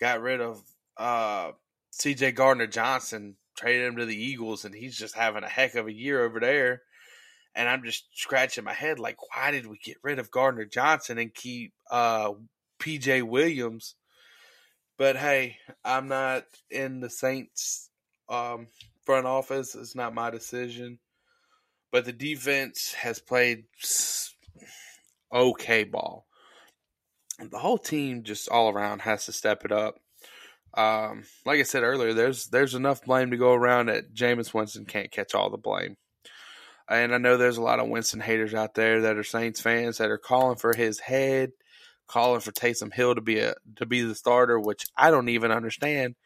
got 0.00 0.22
rid 0.22 0.40
of 0.40 0.62
uh, 0.96 1.52
CJ 1.92 2.34
Gardner 2.34 2.66
Johnson, 2.66 3.36
traded 3.56 3.86
him 3.86 3.96
to 3.96 4.06
the 4.06 4.16
Eagles, 4.16 4.64
and 4.64 4.74
he's 4.74 4.96
just 4.96 5.14
having 5.14 5.44
a 5.44 5.48
heck 5.48 5.74
of 5.74 5.86
a 5.86 5.92
year 5.92 6.24
over 6.24 6.40
there. 6.40 6.82
And 7.54 7.68
I'm 7.68 7.84
just 7.84 8.06
scratching 8.14 8.64
my 8.64 8.72
head 8.72 8.98
like, 8.98 9.16
why 9.34 9.50
did 9.50 9.66
we 9.66 9.78
get 9.78 9.98
rid 10.02 10.18
of 10.18 10.30
Gardner 10.30 10.64
Johnson 10.64 11.18
and 11.18 11.32
keep 11.32 11.72
uh, 11.90 12.32
PJ 12.80 13.22
Williams? 13.22 13.94
But 14.96 15.16
hey, 15.16 15.58
I'm 15.84 16.08
not 16.08 16.44
in 16.70 17.00
the 17.00 17.10
Saints 17.10 17.90
um, 18.28 18.68
front 19.04 19.26
office. 19.26 19.74
It's 19.74 19.94
not 19.94 20.14
my 20.14 20.30
decision. 20.30 20.98
But 21.92 22.04
the 22.04 22.12
defense 22.12 22.92
has 22.94 23.20
played 23.20 23.64
okay 25.32 25.84
ball. 25.84 26.26
The 27.38 27.58
whole 27.58 27.78
team, 27.78 28.22
just 28.22 28.48
all 28.48 28.68
around, 28.68 29.00
has 29.02 29.26
to 29.26 29.32
step 29.32 29.64
it 29.64 29.72
up. 29.72 29.96
Um, 30.76 31.24
like 31.46 31.60
I 31.60 31.62
said 31.62 31.84
earlier, 31.84 32.14
there's 32.14 32.46
there's 32.48 32.74
enough 32.74 33.04
blame 33.04 33.30
to 33.30 33.36
go 33.36 33.52
around 33.52 33.86
that 33.86 34.12
Jameis 34.12 34.52
Winston 34.52 34.86
can't 34.86 35.10
catch 35.10 35.34
all 35.34 35.50
the 35.50 35.56
blame. 35.56 35.96
And 36.88 37.14
I 37.14 37.18
know 37.18 37.36
there's 37.36 37.56
a 37.56 37.62
lot 37.62 37.80
of 37.80 37.88
Winston 37.88 38.20
haters 38.20 38.54
out 38.54 38.74
there 38.74 39.02
that 39.02 39.16
are 39.16 39.24
Saints 39.24 39.60
fans 39.60 39.98
that 39.98 40.10
are 40.10 40.18
calling 40.18 40.56
for 40.56 40.74
his 40.74 40.98
head, 40.98 41.52
calling 42.08 42.40
for 42.40 42.52
Taysom 42.52 42.92
Hill 42.92 43.14
to 43.14 43.20
be 43.20 43.38
a 43.38 43.54
to 43.76 43.86
be 43.86 44.02
the 44.02 44.14
starter, 44.14 44.58
which 44.58 44.86
I 44.96 45.10
don't 45.10 45.28
even 45.28 45.50
understand 45.50 46.16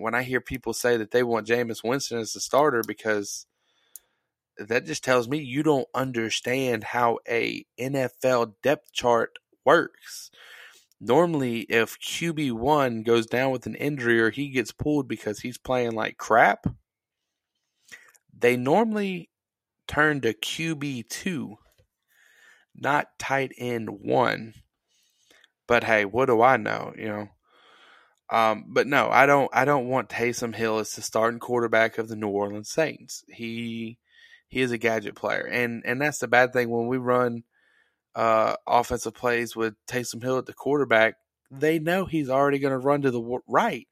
when 0.00 0.14
I 0.14 0.22
hear 0.22 0.40
people 0.40 0.72
say 0.72 0.96
that 0.96 1.10
they 1.10 1.22
want 1.22 1.46
Jameis 1.46 1.84
Winston 1.84 2.18
as 2.18 2.32
the 2.32 2.40
starter 2.40 2.82
because 2.86 3.46
that 4.58 4.86
just 4.86 5.04
tells 5.04 5.28
me 5.28 5.38
you 5.38 5.62
don't 5.62 5.88
understand 5.94 6.84
how 6.84 7.18
a 7.28 7.64
NFL 7.78 8.54
depth 8.62 8.92
chart 8.92 9.38
works. 9.64 10.30
Normally, 11.00 11.60
if 11.60 11.98
QB1 11.98 13.06
goes 13.06 13.26
down 13.26 13.52
with 13.52 13.66
an 13.66 13.74
injury 13.74 14.20
or 14.20 14.30
he 14.30 14.50
gets 14.50 14.72
pulled 14.72 15.08
because 15.08 15.40
he's 15.40 15.56
playing 15.56 15.92
like 15.92 16.18
crap, 16.18 16.66
they 18.36 18.56
normally 18.56 19.30
turn 19.88 20.20
to 20.20 20.34
QB2, 20.34 21.54
not 22.74 23.18
tight 23.18 23.52
end 23.56 23.88
1. 23.88 24.54
But 25.66 25.84
hey, 25.84 26.04
what 26.04 26.26
do 26.26 26.42
I 26.42 26.56
know, 26.56 26.92
you 26.98 27.08
know? 27.08 27.28
Um, 28.30 28.66
but 28.68 28.86
no, 28.86 29.08
I 29.10 29.26
don't. 29.26 29.50
I 29.52 29.64
don't 29.64 29.88
want 29.88 30.08
Taysom 30.08 30.54
Hill 30.54 30.78
as 30.78 30.94
the 30.94 31.02
starting 31.02 31.40
quarterback 31.40 31.98
of 31.98 32.08
the 32.08 32.16
New 32.16 32.28
Orleans 32.28 32.70
Saints. 32.70 33.24
He 33.28 33.98
he 34.48 34.60
is 34.60 34.70
a 34.72 34.78
gadget 34.78 35.16
player, 35.16 35.46
and 35.46 35.82
and 35.84 36.00
that's 36.00 36.18
the 36.18 36.28
bad 36.28 36.52
thing 36.52 36.70
when 36.70 36.86
we 36.86 36.96
run 36.96 37.42
uh, 38.14 38.54
offensive 38.66 39.14
plays 39.14 39.56
with 39.56 39.74
Taysom 39.88 40.22
Hill 40.22 40.38
at 40.38 40.46
the 40.46 40.54
quarterback. 40.54 41.14
They 41.50 41.78
know 41.80 42.04
he's 42.04 42.30
already 42.30 42.60
going 42.60 42.72
to 42.72 42.78
run 42.78 43.02
to 43.02 43.10
the 43.10 43.40
right. 43.48 43.88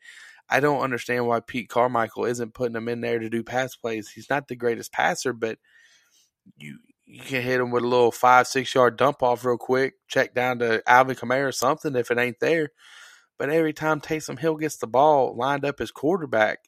I 0.49 0.61
don't 0.61 0.81
understand 0.81 1.27
why 1.27 1.41
Pete 1.41 1.69
Carmichael 1.69 2.25
isn't 2.25 2.55
putting 2.55 2.77
him 2.77 2.89
in 2.89 3.01
there 3.01 3.19
to 3.19 3.29
do 3.29 3.43
pass 3.43 3.75
plays. 3.77 4.09
He's 4.09 4.31
not 4.31 4.49
the 4.49 4.57
greatest 4.57 4.93
passer, 4.93 5.33
but 5.33 5.59
you 6.57 6.79
you 7.07 7.21
can 7.21 7.43
hit 7.43 7.61
him 7.61 7.71
with 7.71 7.85
a 7.85 7.89
little 7.89 8.13
five 8.13 8.47
six 8.47 8.75
yard 8.75 8.97
dump 8.97 9.23
off 9.23 9.45
real 9.45 9.57
quick, 9.59 9.95
check 10.09 10.35
down 10.35 10.59
to 10.61 10.83
Alvin 10.87 11.17
Kamara 11.17 11.49
or 11.49 11.53
something 11.53 11.97
if 11.97 12.11
it 12.11 12.19
ain't 12.19 12.41
there. 12.41 12.71
But 13.39 13.51
every 13.51 13.73
time 13.73 14.01
Taysom 14.01 14.39
Hill 14.39 14.57
gets 14.57 14.77
the 14.77 14.87
ball 14.87 15.37
lined 15.37 15.65
up 15.65 15.81
as 15.81 15.91
quarterback, 15.91 16.59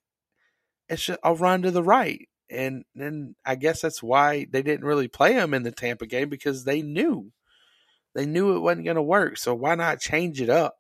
it's 0.89 1.05
just 1.05 1.21
a 1.23 1.35
run 1.35 1.63
to 1.63 1.71
the 1.71 1.83
right. 1.83 2.29
And 2.49 2.85
then 2.95 3.35
I 3.45 3.55
guess 3.57 3.83
that's 3.83 4.03
why 4.03 4.47
they 4.51 4.63
didn't 4.63 4.87
really 4.87 5.09
play 5.09 5.35
him 5.35 5.55
in 5.55 5.63
the 5.63 5.73
Tampa 5.73 6.07
game 6.07 6.29
because 6.29 6.65
they 6.65 6.83
knew. 6.83 7.33
They 8.15 8.27
knew 8.27 8.57
it 8.57 8.61
wasn't 8.61 8.87
going 8.87 8.97
to 8.97 9.03
work. 9.03 9.37
So 9.37 9.55
why 9.55 9.75
not 9.75 10.01
change 10.01 10.41
it 10.41 10.51
up? 10.51 10.77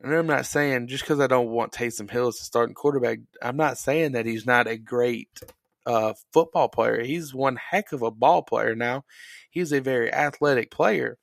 And 0.00 0.12
I'm 0.12 0.26
not 0.26 0.46
saying 0.46 0.88
just 0.88 1.04
because 1.04 1.20
I 1.20 1.26
don't 1.26 1.50
want 1.50 1.72
Taysom 1.72 2.10
Hill 2.10 2.28
as 2.28 2.40
a 2.40 2.44
starting 2.44 2.74
quarterback, 2.74 3.20
I'm 3.40 3.56
not 3.56 3.78
saying 3.78 4.12
that 4.12 4.26
he's 4.26 4.44
not 4.44 4.66
a 4.66 4.76
great 4.76 5.28
uh, 5.86 6.14
football 6.32 6.68
player. 6.68 7.02
He's 7.02 7.32
one 7.32 7.56
heck 7.56 7.92
of 7.92 8.02
a 8.02 8.10
ball 8.10 8.42
player 8.42 8.74
now. 8.74 9.04
He's 9.48 9.72
a 9.72 9.80
very 9.80 10.12
athletic 10.12 10.70
player. 10.70 11.18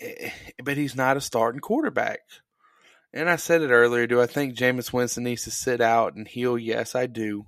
Eh, 0.00 0.30
but 0.62 0.76
he's 0.76 0.96
not 0.96 1.16
a 1.16 1.20
starting 1.20 1.60
quarterback. 1.60 2.20
And 3.12 3.28
I 3.28 3.36
said 3.36 3.62
it 3.62 3.70
earlier. 3.70 4.06
Do 4.06 4.20
I 4.20 4.26
think 4.26 4.54
Jameis 4.54 4.92
Winston 4.92 5.24
needs 5.24 5.44
to 5.44 5.50
sit 5.50 5.80
out 5.80 6.14
and 6.14 6.28
heal? 6.28 6.58
Yes, 6.58 6.94
I 6.94 7.06
do. 7.06 7.46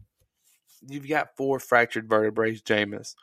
You've 0.87 1.09
got 1.09 1.37
four 1.37 1.59
fractured 1.59 2.09
vertebrae, 2.09 2.57
Jameis. 2.57 3.15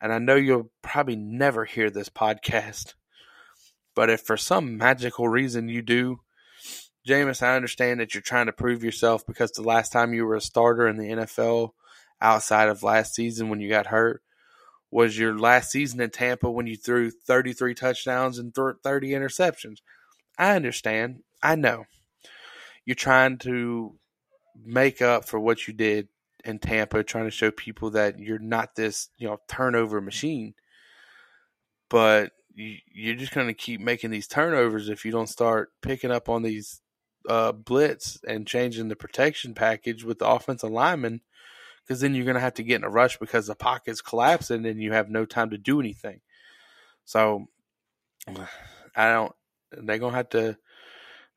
And 0.00 0.12
I 0.12 0.18
know 0.18 0.36
you'll 0.36 0.70
probably 0.82 1.16
never 1.16 1.64
hear 1.64 1.90
this 1.90 2.08
podcast. 2.08 2.94
But 3.94 4.08
if 4.08 4.22
for 4.22 4.36
some 4.36 4.78
magical 4.78 5.28
reason 5.28 5.68
you 5.68 5.82
do, 5.82 6.20
Jameis, 7.06 7.42
I 7.42 7.56
understand 7.56 8.00
that 8.00 8.14
you're 8.14 8.22
trying 8.22 8.46
to 8.46 8.52
prove 8.52 8.84
yourself 8.84 9.26
because 9.26 9.50
the 9.50 9.62
last 9.62 9.90
time 9.90 10.14
you 10.14 10.24
were 10.24 10.36
a 10.36 10.40
starter 10.40 10.86
in 10.86 10.96
the 10.96 11.08
NFL 11.08 11.70
outside 12.20 12.68
of 12.68 12.82
last 12.82 13.14
season 13.14 13.48
when 13.48 13.60
you 13.60 13.68
got 13.68 13.86
hurt 13.86 14.22
was 14.90 15.18
your 15.18 15.38
last 15.38 15.70
season 15.70 16.00
in 16.00 16.10
Tampa 16.10 16.50
when 16.50 16.66
you 16.66 16.76
threw 16.76 17.10
33 17.10 17.74
touchdowns 17.74 18.38
and 18.38 18.54
30 18.54 19.10
interceptions. 19.10 19.78
I 20.38 20.56
understand. 20.56 21.22
I 21.42 21.54
know. 21.54 21.84
You're 22.84 22.96
trying 22.96 23.38
to 23.38 23.96
make 24.64 25.00
up 25.00 25.26
for 25.26 25.38
what 25.38 25.68
you 25.68 25.74
did 25.74 26.08
in 26.44 26.58
Tampa, 26.58 27.04
trying 27.04 27.26
to 27.26 27.30
show 27.30 27.50
people 27.50 27.90
that 27.90 28.18
you're 28.18 28.38
not 28.38 28.74
this, 28.74 29.10
you 29.18 29.28
know, 29.28 29.38
turnover 29.48 30.00
machine. 30.00 30.54
But 31.88 32.32
you, 32.54 33.12
are 33.12 33.16
just 33.16 33.32
going 33.32 33.46
to 33.46 33.54
keep 33.54 33.80
making 33.80 34.10
these 34.10 34.26
turnovers 34.26 34.88
if 34.88 35.04
you 35.04 35.12
don't 35.12 35.28
start 35.28 35.70
picking 35.82 36.10
up 36.10 36.28
on 36.28 36.42
these 36.42 36.80
uh, 37.28 37.52
blitz 37.52 38.18
and 38.26 38.46
changing 38.46 38.88
the 38.88 38.96
protection 38.96 39.54
package 39.54 40.04
with 40.04 40.18
the 40.18 40.28
offensive 40.28 40.70
lineman, 40.70 41.20
because 41.90 42.02
then 42.02 42.14
you're 42.14 42.24
going 42.24 42.36
to 42.36 42.40
have 42.40 42.54
to 42.54 42.62
get 42.62 42.76
in 42.76 42.84
a 42.84 42.88
rush 42.88 43.18
because 43.18 43.48
the 43.48 43.54
pocket's 43.56 44.00
collapsing 44.00 44.64
and 44.64 44.80
you 44.80 44.92
have 44.92 45.10
no 45.10 45.24
time 45.24 45.50
to 45.50 45.58
do 45.58 45.80
anything. 45.80 46.20
So 47.04 47.48
I 48.96 49.12
don't. 49.12 49.32
They're 49.72 49.98
going 49.98 50.12
to 50.12 50.16
have 50.16 50.28
to 50.28 50.56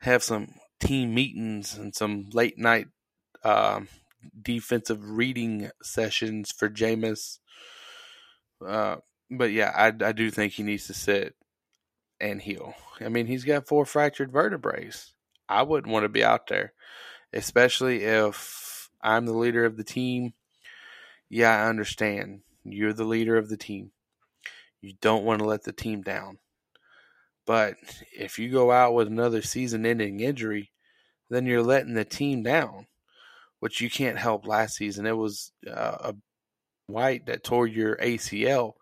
have 0.01 0.21
some 0.21 0.53
team 0.79 1.15
meetings 1.15 1.75
and 1.75 1.95
some 1.95 2.29
late 2.33 2.59
night 2.59 2.85
uh, 3.43 3.79
defensive 4.39 5.03
reading 5.03 5.71
sessions 5.81 6.51
for 6.51 6.69
Jameis. 6.69 7.39
Uh, 8.63 8.97
but 9.31 9.51
yeah, 9.51 9.71
I, 9.75 9.87
I 10.05 10.11
do 10.11 10.29
think 10.29 10.53
he 10.53 10.61
needs 10.61 10.85
to 10.85 10.93
sit 10.93 11.33
and 12.21 12.39
heal. 12.39 12.75
I 13.01 13.09
mean, 13.09 13.25
he's 13.25 13.43
got 13.43 13.67
four 13.67 13.87
fractured 13.87 14.31
vertebrae. 14.31 14.91
I 15.49 15.63
wouldn't 15.63 15.91
want 15.91 16.03
to 16.03 16.09
be 16.09 16.23
out 16.23 16.45
there, 16.45 16.73
especially 17.33 18.03
if 18.03 18.91
I'm 19.01 19.25
the 19.25 19.33
leader 19.33 19.65
of 19.65 19.77
the 19.77 19.83
team. 19.83 20.33
Yeah, 21.33 21.63
I 21.63 21.67
understand. 21.67 22.41
You're 22.63 22.93
the 22.93 23.05
leader 23.05 23.37
of 23.37 23.49
the 23.49 23.57
team. 23.57 23.89
You 24.81 24.93
don't 25.01 25.23
want 25.23 25.39
to 25.39 25.47
let 25.47 25.63
the 25.63 25.73
team 25.73 26.03
down. 26.03 26.37
But 27.47 27.73
if 28.15 28.37
you 28.37 28.51
go 28.51 28.71
out 28.71 28.93
with 28.93 29.07
another 29.07 29.41
season 29.41 29.83
ending 29.83 30.19
injury, 30.19 30.69
then 31.31 31.47
you're 31.47 31.63
letting 31.63 31.95
the 31.95 32.05
team 32.05 32.43
down, 32.43 32.85
which 33.59 33.81
you 33.81 33.89
can't 33.89 34.19
help 34.19 34.45
last 34.45 34.75
season. 34.75 35.07
It 35.07 35.17
was 35.17 35.51
uh, 35.67 36.11
a 36.11 36.15
White 36.85 37.25
that 37.25 37.43
tore 37.43 37.65
your 37.65 37.95
ACL. 37.95 38.73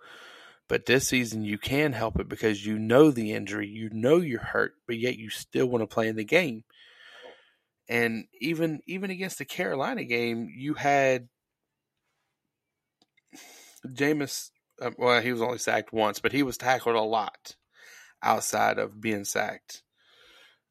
But 0.67 0.85
this 0.85 1.07
season, 1.07 1.45
you 1.45 1.57
can 1.57 1.93
help 1.93 2.19
it 2.19 2.27
because 2.27 2.65
you 2.65 2.77
know 2.77 3.11
the 3.11 3.31
injury, 3.31 3.69
you 3.69 3.89
know 3.93 4.17
you're 4.17 4.41
hurt, 4.41 4.73
but 4.87 4.97
yet 4.97 5.17
you 5.17 5.29
still 5.29 5.67
want 5.67 5.83
to 5.83 5.87
play 5.87 6.09
in 6.09 6.17
the 6.17 6.25
game. 6.25 6.65
And 7.87 8.25
even 8.41 8.81
even 8.87 9.09
against 9.09 9.37
the 9.37 9.45
Carolina 9.45 10.03
game, 10.03 10.49
you 10.53 10.73
had 10.73 11.29
Jameis. 13.88 14.51
Uh, 14.82 14.91
well, 14.97 15.21
he 15.21 15.32
was 15.32 15.41
only 15.41 15.57
sacked 15.57 15.93
once, 15.93 16.19
but 16.19 16.32
he 16.32 16.43
was 16.43 16.57
tackled 16.57 16.95
a 16.95 17.01
lot 17.01 17.55
outside 18.23 18.79
of 18.79 18.99
being 19.01 19.25
sacked. 19.25 19.84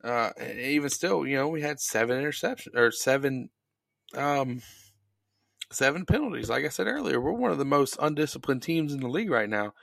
Uh, 0.02 0.30
even 0.58 0.88
still, 0.88 1.26
you 1.26 1.36
know, 1.36 1.48
we 1.48 1.60
had 1.60 1.78
seven 1.78 2.22
interceptions 2.22 2.74
or 2.74 2.90
seven, 2.90 3.50
um, 4.14 4.62
seven 5.70 6.06
penalties. 6.06 6.48
Like 6.48 6.64
I 6.64 6.68
said 6.68 6.86
earlier, 6.86 7.20
we're 7.20 7.32
one 7.32 7.52
of 7.52 7.58
the 7.58 7.64
most 7.64 7.96
undisciplined 8.00 8.62
teams 8.62 8.92
in 8.92 9.00
the 9.00 9.08
league 9.08 9.30
right 9.30 9.48
now. 9.48 9.74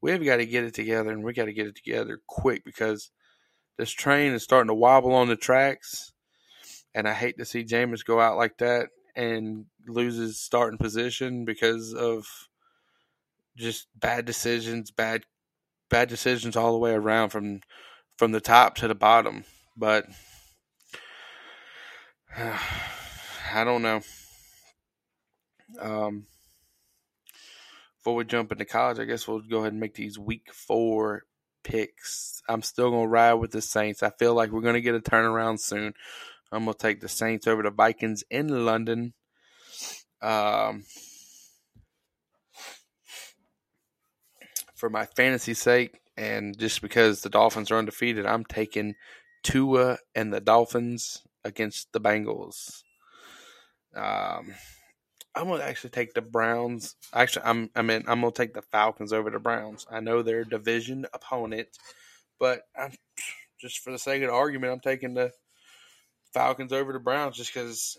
We've 0.00 0.24
got 0.24 0.38
to 0.38 0.46
get 0.46 0.64
it 0.64 0.74
together, 0.74 1.10
and 1.10 1.22
we 1.22 1.32
got 1.32 1.44
to 1.44 1.52
get 1.52 1.68
it 1.68 1.76
together 1.76 2.20
quick 2.26 2.64
because 2.64 3.10
this 3.78 3.92
train 3.92 4.32
is 4.32 4.42
starting 4.42 4.68
to 4.68 4.74
wobble 4.74 5.14
on 5.14 5.28
the 5.28 5.36
tracks. 5.36 6.12
And 6.94 7.08
I 7.08 7.14
hate 7.14 7.38
to 7.38 7.44
see 7.44 7.64
Jameis 7.64 8.04
go 8.04 8.20
out 8.20 8.36
like 8.36 8.58
that 8.58 8.88
and 9.14 9.66
lose 9.86 10.16
his 10.16 10.40
starting 10.40 10.78
position 10.78 11.44
because 11.44 11.94
of 11.94 12.26
just 13.56 13.88
bad 13.98 14.24
decisions, 14.24 14.90
bad 14.90 15.22
bad 15.90 16.08
decisions 16.08 16.56
all 16.56 16.72
the 16.72 16.78
way 16.78 16.92
around 16.92 17.30
from 17.30 17.60
from 18.16 18.32
the 18.32 18.40
top 18.40 18.76
to 18.76 18.88
the 18.88 18.94
bottom. 18.94 19.44
But 19.76 20.06
I 22.36 23.64
don't 23.64 23.82
know. 23.82 24.00
Um, 25.78 26.26
before 27.98 28.14
we 28.14 28.24
jump 28.24 28.52
into 28.52 28.64
college, 28.64 28.98
I 28.98 29.04
guess 29.04 29.28
we'll 29.28 29.40
go 29.40 29.58
ahead 29.60 29.72
and 29.72 29.80
make 29.80 29.94
these 29.94 30.18
week 30.18 30.52
four 30.52 31.22
picks. 31.62 32.42
I'm 32.48 32.62
still 32.62 32.90
gonna 32.90 33.06
ride 33.06 33.34
with 33.34 33.52
the 33.52 33.62
Saints. 33.62 34.02
I 34.02 34.10
feel 34.10 34.34
like 34.34 34.50
we're 34.50 34.60
gonna 34.60 34.80
get 34.80 34.94
a 34.94 35.00
turnaround 35.00 35.60
soon. 35.60 35.94
I'm 36.50 36.64
gonna 36.64 36.74
take 36.74 37.00
the 37.00 37.08
Saints 37.08 37.46
over 37.46 37.62
the 37.62 37.70
Vikings 37.70 38.24
in 38.30 38.64
London. 38.64 39.14
Um, 40.20 40.84
for 44.82 44.90
my 44.90 45.06
fantasy 45.06 45.54
sake, 45.54 46.00
and 46.16 46.58
just 46.58 46.82
because 46.82 47.20
the 47.20 47.28
Dolphins 47.28 47.70
are 47.70 47.78
undefeated, 47.78 48.26
I'm 48.26 48.44
taking 48.44 48.96
Tua 49.44 49.98
and 50.16 50.34
the 50.34 50.40
Dolphins 50.40 51.22
against 51.44 51.92
the 51.92 52.00
Bengals. 52.00 52.82
Um, 53.94 54.52
I'm 55.36 55.46
gonna 55.46 55.62
actually 55.62 55.90
take 55.90 56.14
the 56.14 56.20
Browns. 56.20 56.96
Actually, 57.14 57.44
I'm 57.44 57.70
I 57.76 57.82
mean 57.82 58.02
I'm 58.08 58.22
gonna 58.22 58.32
take 58.32 58.54
the 58.54 58.62
Falcons 58.72 59.12
over 59.12 59.30
the 59.30 59.38
Browns. 59.38 59.86
I 59.88 60.00
know 60.00 60.20
they're 60.20 60.42
division 60.42 61.06
opponent, 61.14 61.68
but 62.40 62.62
I'm 62.76 62.90
just 63.60 63.78
for 63.78 63.92
the 63.92 64.00
sake 64.00 64.24
of 64.24 64.30
the 64.30 64.34
argument, 64.34 64.72
I'm 64.72 64.80
taking 64.80 65.14
the 65.14 65.30
Falcons 66.34 66.72
over 66.72 66.92
the 66.92 66.98
Browns 66.98 67.36
just 67.36 67.54
because 67.54 67.96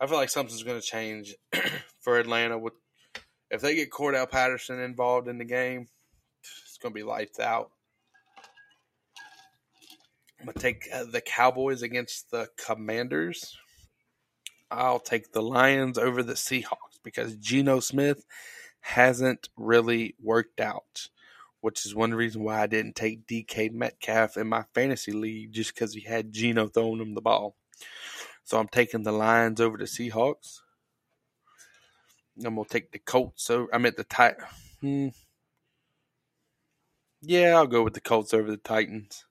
I 0.00 0.06
feel 0.06 0.16
like 0.16 0.30
something's 0.30 0.62
gonna 0.62 0.80
change 0.80 1.34
for 2.00 2.18
Atlanta 2.18 2.56
with 2.56 2.72
if 3.50 3.60
they 3.60 3.74
get 3.74 3.90
Cordarrelle 3.90 4.30
Patterson 4.30 4.80
involved 4.80 5.28
in 5.28 5.38
the 5.38 5.44
game. 5.44 5.88
It's 6.42 6.78
gonna 6.78 6.94
be 6.94 7.02
lights 7.02 7.40
out. 7.40 7.70
I'm 10.38 10.46
gonna 10.46 10.58
take 10.58 10.88
uh, 10.92 11.04
the 11.04 11.20
Cowboys 11.20 11.82
against 11.82 12.30
the 12.30 12.48
Commanders. 12.56 13.56
I'll 14.70 15.00
take 15.00 15.32
the 15.32 15.42
Lions 15.42 15.96
over 15.96 16.22
the 16.22 16.34
Seahawks 16.34 17.00
because 17.02 17.36
Geno 17.36 17.80
Smith 17.80 18.24
hasn't 18.80 19.48
really 19.56 20.14
worked 20.20 20.60
out, 20.60 21.08
which 21.60 21.86
is 21.86 21.94
one 21.94 22.14
reason 22.14 22.42
why 22.42 22.62
I 22.62 22.66
didn't 22.66 22.96
take 22.96 23.26
DK 23.26 23.72
Metcalf 23.72 24.36
in 24.36 24.48
my 24.48 24.64
fantasy 24.74 25.12
league 25.12 25.52
just 25.52 25.74
because 25.74 25.94
he 25.94 26.02
had 26.02 26.32
Geno 26.32 26.68
throwing 26.68 27.00
him 27.00 27.14
the 27.14 27.20
ball. 27.20 27.56
So 28.44 28.58
I'm 28.58 28.68
taking 28.68 29.02
the 29.02 29.12
Lions 29.12 29.60
over 29.60 29.76
the 29.76 29.84
Seahawks. 29.84 30.60
I'm 32.44 32.56
gonna 32.56 32.68
take 32.68 32.92
the 32.92 32.98
Colts 32.98 33.48
over. 33.50 33.68
I'm 33.72 33.86
at 33.86 33.96
the 33.96 34.04
tight. 34.04 34.36
Hmm. 34.80 35.08
Yeah, 37.22 37.56
I'll 37.56 37.66
go 37.66 37.82
with 37.82 37.94
the 37.94 38.00
Colts 38.00 38.34
over 38.34 38.50
the 38.50 38.56
Titans. 38.56 39.24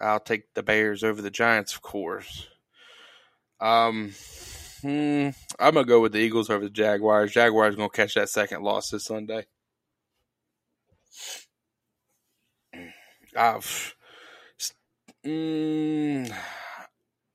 I'll 0.00 0.20
take 0.20 0.52
the 0.54 0.62
Bears 0.62 1.04
over 1.04 1.22
the 1.22 1.30
Giants, 1.30 1.74
of 1.74 1.82
course. 1.82 2.48
Um, 3.60 4.12
hmm, 4.82 5.30
I'm 5.58 5.74
gonna 5.74 5.84
go 5.84 6.00
with 6.00 6.12
the 6.12 6.18
Eagles 6.18 6.50
over 6.50 6.64
the 6.64 6.70
Jaguars. 6.70 7.32
Jaguars 7.32 7.76
gonna 7.76 7.88
catch 7.88 8.14
that 8.14 8.28
second 8.28 8.62
loss 8.62 8.90
this 8.90 9.04
Sunday. 9.04 9.46
Uh, 13.34 13.60
mm, 15.24 16.34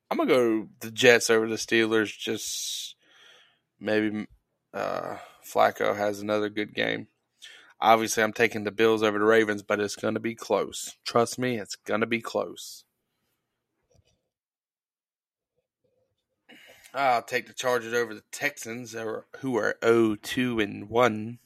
I'm 0.09 0.17
gonna 0.17 0.29
go 0.29 0.67
the 0.81 0.91
Jets 0.91 1.29
over 1.29 1.47
the 1.47 1.55
Steelers. 1.55 2.15
Just 2.17 2.95
maybe 3.79 4.27
uh, 4.73 5.17
Flacco 5.45 5.95
has 5.95 6.19
another 6.19 6.49
good 6.49 6.73
game. 6.73 7.07
Obviously, 7.79 8.21
I'm 8.21 8.33
taking 8.33 8.63
the 8.63 8.71
Bills 8.71 9.01
over 9.01 9.17
the 9.17 9.25
Ravens, 9.25 9.63
but 9.63 9.79
it's 9.79 9.95
gonna 9.95 10.19
be 10.19 10.35
close. 10.35 10.97
Trust 11.03 11.39
me, 11.39 11.57
it's 11.57 11.75
gonna 11.75 12.05
be 12.05 12.21
close. 12.21 12.83
I'll 16.93 17.23
take 17.23 17.47
the 17.47 17.53
Chargers 17.53 17.93
over 17.93 18.13
the 18.13 18.23
Texans, 18.31 18.93
who 19.39 19.55
are 19.55 19.77
0-2 19.81 20.61
and 20.61 20.89
1. 20.89 21.39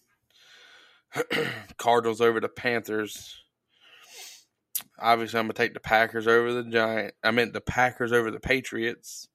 Cardinals 1.78 2.20
over 2.20 2.40
the 2.40 2.50
Panthers. 2.50 3.44
Obviously, 5.00 5.40
I'm 5.40 5.46
gonna 5.46 5.54
take 5.54 5.74
the 5.74 5.80
Packers 5.80 6.28
over 6.28 6.52
the 6.52 6.64
Giant. 6.64 7.14
I 7.24 7.32
meant 7.32 7.54
the 7.54 7.62
Packers 7.62 8.12
over 8.12 8.32
the 8.32 8.40
Patriots. 8.40 9.28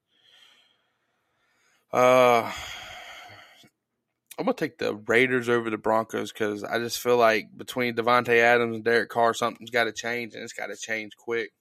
Uh, 1.93 2.51
I'm 4.41 4.47
gonna 4.47 4.55
take 4.55 4.79
the 4.79 4.95
Raiders 4.95 5.51
over 5.51 5.69
the 5.69 5.77
Broncos 5.77 6.33
because 6.33 6.65
I 6.65 6.79
just 6.79 6.99
feel 6.99 7.19
like 7.19 7.55
between 7.55 7.95
Davante 7.95 8.39
Adams 8.39 8.75
and 8.75 8.83
Derek 8.83 9.11
Carr, 9.11 9.35
something's 9.35 9.69
got 9.69 9.85
to 9.85 9.93
change, 9.93 10.33
and 10.33 10.43
it's 10.43 10.55
got 10.55 10.69
to 10.69 10.77
change 10.77 11.13
quick. 11.15 11.53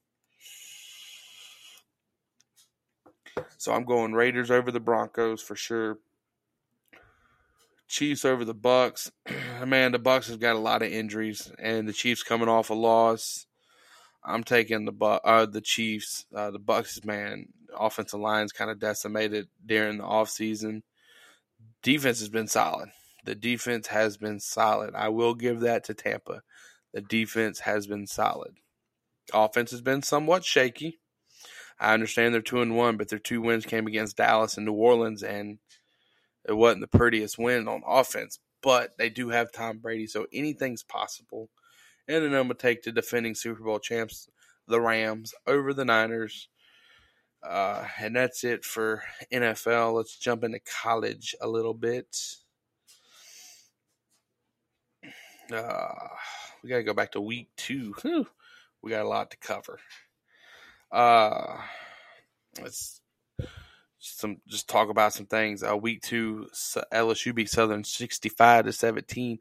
So 3.58 3.74
I'm 3.74 3.84
going 3.84 4.14
Raiders 4.14 4.50
over 4.50 4.72
the 4.72 4.80
Broncos 4.80 5.42
for 5.42 5.58
sure. 5.58 5.98
Chiefs 7.90 8.24
over 8.24 8.46
the 8.46 8.54
Bucks. 8.54 9.12
Man, 9.66 9.92
the 9.92 10.00
Bucks 10.00 10.30
have 10.30 10.40
got 10.40 10.56
a 10.56 10.60
lot 10.60 10.82
of 10.82 10.90
injuries, 10.90 11.52
and 11.60 11.86
the 11.86 11.92
Chiefs 11.92 12.24
coming 12.24 12.48
off 12.48 12.70
a 12.70 12.74
loss. 12.74 13.46
I'm 14.24 14.46
taking 14.46 14.86
the 14.86 14.94
uh, 15.04 15.46
the 15.48 15.60
Chiefs. 15.60 16.26
Uh, 16.34 16.52
the 16.52 16.60
Bucks, 16.60 17.04
man, 17.04 17.48
offensive 17.78 18.22
line's 18.22 18.54
kind 18.54 18.72
of 18.72 18.80
decimated 18.80 19.50
during 19.66 19.98
the 19.98 20.06
offseason. 20.06 20.84
Defense 21.82 22.20
has 22.20 22.30
been 22.30 22.48
solid. 22.48 22.90
The 23.26 23.36
defense 23.36 23.88
has 23.88 24.18
been 24.18 24.40
solid. 24.40 24.96
I 24.96 25.10
will 25.10 25.34
give 25.34 25.62
that 25.62 25.84
to 25.86 25.94
Tampa. 25.94 26.42
The 26.94 27.02
defense 27.02 27.60
has 27.60 27.88
been 27.88 28.08
solid. 28.08 28.56
Offense 29.34 29.72
has 29.72 29.82
been 29.82 30.02
somewhat 30.02 30.44
shaky. 30.44 31.00
I 31.80 31.94
understand 31.94 32.34
they're 32.34 32.42
two 32.42 32.62
and 32.62 32.76
one, 32.76 32.98
but 32.98 33.10
their 33.10 33.20
two 33.20 33.42
wins 33.42 33.66
came 33.66 33.88
against 33.88 34.18
Dallas 34.18 34.58
and 34.58 34.66
New 34.66 34.74
Orleans, 34.74 35.24
and 35.24 35.60
it 36.46 36.54
wasn't 36.54 36.82
the 36.82 36.98
prettiest 36.98 37.38
win 37.38 37.68
on 37.68 37.84
offense. 37.88 38.40
But 38.62 38.98
they 38.98 39.10
do 39.10 39.30
have 39.30 39.52
Tom 39.52 39.78
Brady, 39.78 40.08
so 40.08 40.28
anything's 40.34 40.84
possible. 40.84 41.50
And 42.08 42.24
then 42.24 42.34
I'm 42.34 42.48
gonna 42.48 42.56
take 42.56 42.84
the 42.84 42.92
defending 42.92 43.36
Super 43.36 43.64
Bowl 43.64 43.80
champs, 43.80 44.28
the 44.68 44.82
Rams, 44.82 45.34
over 45.48 45.74
the 45.74 45.86
Niners. 45.86 46.50
Uh, 47.42 47.86
and 48.00 48.16
that's 48.16 48.44
it 48.44 48.66
for 48.66 49.04
NFL. 49.32 49.96
Let's 49.96 50.18
jump 50.18 50.44
into 50.44 50.60
college 50.60 51.36
a 51.42 51.48
little 51.48 51.74
bit. 51.74 52.18
Uh, 55.52 55.94
we 56.62 56.70
gotta 56.70 56.84
go 56.84 56.94
back 56.94 57.12
to 57.14 57.22
week 57.22 57.50
two. 57.56 57.94
Whew. 58.02 58.28
We 58.82 58.92
got 58.92 59.06
a 59.06 59.10
lot 59.10 59.32
to 59.32 59.38
cover. 59.38 59.80
Uh, 60.92 61.58
let's 62.62 63.02
some 64.00 64.38
just 64.48 64.70
talk 64.70 64.90
about 64.90 65.14
some 65.14 65.26
things. 65.26 65.64
Uh, 65.64 65.76
week 65.76 66.02
two, 66.02 66.48
LSU 66.94 67.34
beat 67.34 67.50
Southern 67.50 67.84
sixty-five 67.84 68.66
to 68.66 68.74
seventeen, 68.74 69.40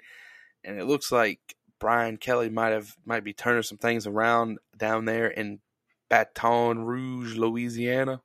and 0.64 0.78
it 0.78 0.86
looks 0.86 1.12
like 1.12 1.56
Brian 1.78 2.16
Kelly 2.16 2.48
might 2.48 2.72
have 2.72 2.96
might 3.04 3.24
be 3.24 3.32
turning 3.32 3.62
some 3.62 3.78
things 3.78 4.06
around 4.06 4.58
down 4.76 5.04
there 5.04 5.28
in 5.28 5.60
Baton 6.08 6.84
Rouge, 6.84 7.36
Louisiana. 7.36 8.22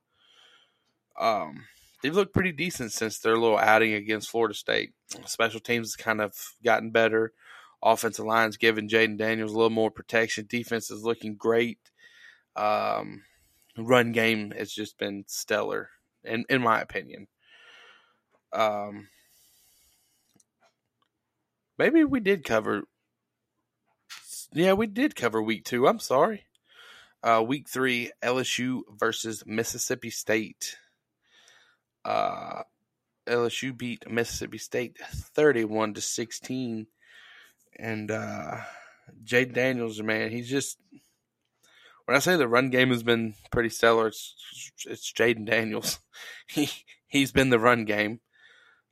Um, 1.19 1.65
they've 2.01 2.15
looked 2.15 2.34
pretty 2.34 2.51
decent 2.51 2.91
since 2.91 3.19
their 3.19 3.38
little 3.38 3.57
outing 3.57 3.93
against 3.93 4.29
Florida 4.29 4.53
State. 4.53 4.93
Special 5.25 5.59
teams 5.59 5.89
has 5.89 5.95
kind 5.95 6.21
of 6.21 6.34
gotten 6.63 6.91
better. 6.91 7.34
Offensive 7.81 8.25
line's 8.25 8.57
giving 8.57 8.88
Jayden 8.88 9.17
Daniels 9.17 9.51
a 9.51 9.55
little 9.55 9.69
more 9.69 9.91
protection. 9.91 10.45
Defense 10.47 10.89
is 10.89 11.03
looking 11.03 11.36
great. 11.36 11.79
Um, 12.55 13.23
run 13.77 14.11
game 14.11 14.51
has 14.51 14.71
just 14.71 14.97
been 14.97 15.25
stellar, 15.27 15.89
in 16.23 16.45
in 16.49 16.61
my 16.61 16.79
opinion. 16.79 17.27
Um, 18.53 19.09
maybe 21.77 22.03
we 22.03 22.19
did 22.19 22.45
cover. 22.45 22.84
Yeah, 24.53 24.73
we 24.73 24.88
did 24.88 25.15
cover 25.15 25.41
week 25.41 25.65
two. 25.65 25.88
I'm 25.88 25.99
sorry. 25.99 26.45
Uh, 27.24 27.43
week 27.45 27.69
three, 27.69 28.11
LSU 28.21 28.82
versus 28.97 29.43
Mississippi 29.45 30.09
State. 30.09 30.78
Uh, 32.03 32.63
LSU 33.26 33.76
beat 33.78 34.09
Mississippi 34.11 34.57
State 34.57 34.97
31 34.99 35.93
to 35.93 36.01
16. 36.01 36.88
And 37.80 38.11
uh, 38.11 38.57
Jay 39.24 39.45
Daniels, 39.45 40.01
man, 40.01 40.32
he's 40.32 40.49
just 40.49 40.78
when 42.05 42.17
I 42.17 42.19
say 42.19 42.36
the 42.36 42.47
run 42.47 42.69
game 42.69 42.89
has 42.89 43.03
been 43.03 43.36
pretty 43.51 43.69
stellar, 43.69 44.07
it's 44.07 44.36
it's 44.86 45.11
Jayden 45.11 45.45
Daniels. 45.45 45.99
He 46.47 46.69
he's 47.07 47.32
been 47.32 47.49
the 47.49 47.59
run 47.59 47.86
game. 47.86 48.19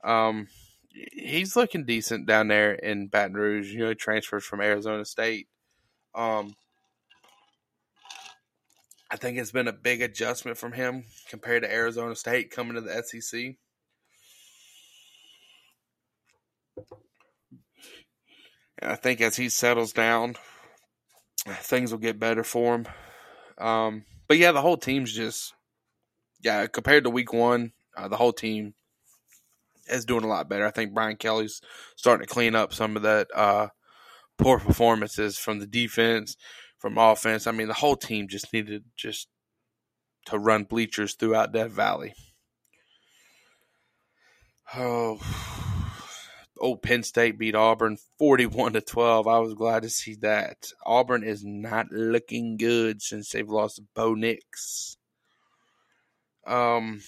Um, 0.02 0.48
he's 0.88 1.54
looking 1.54 1.84
decent 1.84 2.26
down 2.26 2.48
there 2.48 2.72
in 2.72 3.08
Baton 3.08 3.34
Rouge. 3.34 3.72
You 3.72 3.80
know, 3.80 3.88
he 3.90 3.94
transferred 3.94 4.42
from 4.42 4.60
Arizona 4.60 5.04
State. 5.04 5.48
Um, 6.14 6.56
I 9.12 9.16
think 9.16 9.36
it's 9.36 9.52
been 9.52 9.68
a 9.68 9.72
big 9.74 10.00
adjustment 10.00 10.56
from 10.56 10.72
him 10.72 11.04
compared 11.28 11.64
to 11.64 11.70
Arizona 11.70 12.16
State 12.16 12.50
coming 12.50 12.76
to 12.76 12.80
the 12.80 13.02
SEC. 13.02 13.56
And 18.78 18.90
I 18.90 18.94
think 18.96 19.20
as 19.20 19.36
he 19.36 19.50
settles 19.50 19.92
down, 19.92 20.36
things 21.46 21.92
will 21.92 21.98
get 21.98 22.18
better 22.18 22.42
for 22.42 22.74
him. 22.74 22.86
Um, 23.58 24.04
but 24.28 24.38
yeah, 24.38 24.52
the 24.52 24.62
whole 24.62 24.78
team's 24.78 25.12
just 25.12 25.52
yeah 26.40 26.66
compared 26.66 27.04
to 27.04 27.10
week 27.10 27.34
one, 27.34 27.72
uh, 27.94 28.08
the 28.08 28.16
whole 28.16 28.32
team 28.32 28.72
is 29.88 30.06
doing 30.06 30.24
a 30.24 30.28
lot 30.28 30.48
better. 30.48 30.66
I 30.66 30.70
think 30.70 30.94
Brian 30.94 31.16
Kelly's 31.16 31.60
starting 31.96 32.26
to 32.26 32.32
clean 32.32 32.54
up 32.54 32.72
some 32.72 32.96
of 32.96 33.02
that 33.02 33.28
uh, 33.34 33.68
poor 34.38 34.58
performances 34.58 35.36
from 35.36 35.58
the 35.58 35.66
defense, 35.66 36.38
from 36.82 36.98
offense. 36.98 37.46
I 37.46 37.52
mean, 37.52 37.68
the 37.68 37.74
whole 37.74 37.94
team 37.94 38.26
just 38.26 38.52
needed 38.52 38.82
just 38.96 39.28
to 40.26 40.36
run 40.36 40.64
bleachers 40.64 41.14
throughout 41.14 41.52
Death 41.52 41.70
Valley. 41.70 42.12
Oh 44.74 45.20
oh, 46.60 46.74
Penn 46.74 47.04
State 47.04 47.38
beat 47.38 47.54
Auburn 47.54 47.98
41 48.18 48.72
to 48.72 48.80
12. 48.80 49.28
I 49.28 49.38
was 49.38 49.54
glad 49.54 49.84
to 49.84 49.90
see 49.90 50.16
that. 50.22 50.72
Auburn 50.84 51.22
is 51.22 51.44
not 51.44 51.92
looking 51.92 52.56
good 52.56 53.00
since 53.00 53.30
they've 53.30 53.48
lost 53.48 53.80
Bo 53.94 54.14
Nix. 54.14 54.96
Um, 56.44 57.00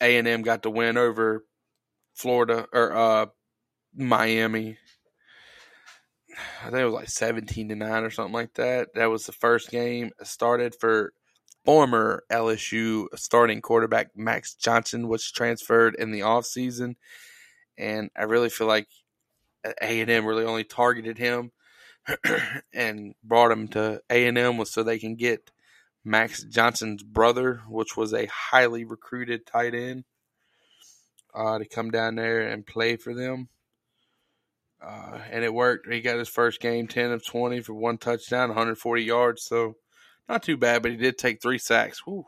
A&M 0.00 0.42
got 0.42 0.62
the 0.62 0.70
win 0.70 0.96
over 0.96 1.44
Florida 2.14 2.66
or 2.72 2.92
uh 2.92 3.26
Miami. 3.94 4.76
I 6.62 6.64
think 6.64 6.80
it 6.80 6.84
was 6.84 6.94
like 6.94 7.08
17 7.08 7.68
to 7.68 7.76
9 7.76 8.04
or 8.04 8.10
something 8.10 8.32
like 8.32 8.54
that. 8.54 8.94
That 8.94 9.06
was 9.06 9.26
the 9.26 9.32
first 9.32 9.70
game 9.70 10.10
started 10.22 10.74
for 10.74 11.12
former 11.64 12.24
LSU 12.30 13.06
starting 13.14 13.60
quarterback 13.62 14.16
Max 14.16 14.54
Johnson 14.54 15.08
was 15.08 15.30
transferred 15.30 15.94
in 15.94 16.10
the 16.10 16.20
offseason. 16.20 16.96
And 17.78 18.10
I 18.16 18.24
really 18.24 18.50
feel 18.50 18.66
like 18.66 18.88
A&M 19.80 20.26
really 20.26 20.44
only 20.44 20.64
targeted 20.64 21.18
him 21.18 21.52
and 22.74 23.14
brought 23.22 23.50
him 23.50 23.68
to 23.68 24.02
A&M 24.10 24.58
was 24.58 24.70
so 24.70 24.82
they 24.82 24.98
can 24.98 25.14
get 25.14 25.50
Max 26.04 26.44
Johnson's 26.44 27.02
brother, 27.02 27.62
which 27.66 27.96
was 27.96 28.12
a 28.12 28.26
highly 28.26 28.84
recruited 28.84 29.46
tight 29.46 29.74
end, 29.74 30.04
uh, 31.34 31.58
to 31.58 31.64
come 31.64 31.90
down 31.90 32.16
there 32.16 32.42
and 32.42 32.66
play 32.66 32.96
for 32.96 33.14
them. 33.14 33.48
Uh, 34.84 35.18
and 35.30 35.44
it 35.44 35.54
worked. 35.54 35.90
He 35.90 36.00
got 36.00 36.18
his 36.18 36.28
first 36.28 36.60
game, 36.60 36.86
10 36.86 37.12
of 37.12 37.24
20 37.24 37.60
for 37.60 37.74
one 37.74 37.96
touchdown, 37.96 38.50
140 38.50 39.02
yards. 39.02 39.42
So 39.42 39.76
not 40.28 40.42
too 40.42 40.56
bad, 40.56 40.82
but 40.82 40.90
he 40.90 40.96
did 40.96 41.16
take 41.16 41.40
three 41.40 41.58
sacks. 41.58 42.02
Uh, 42.06 42.24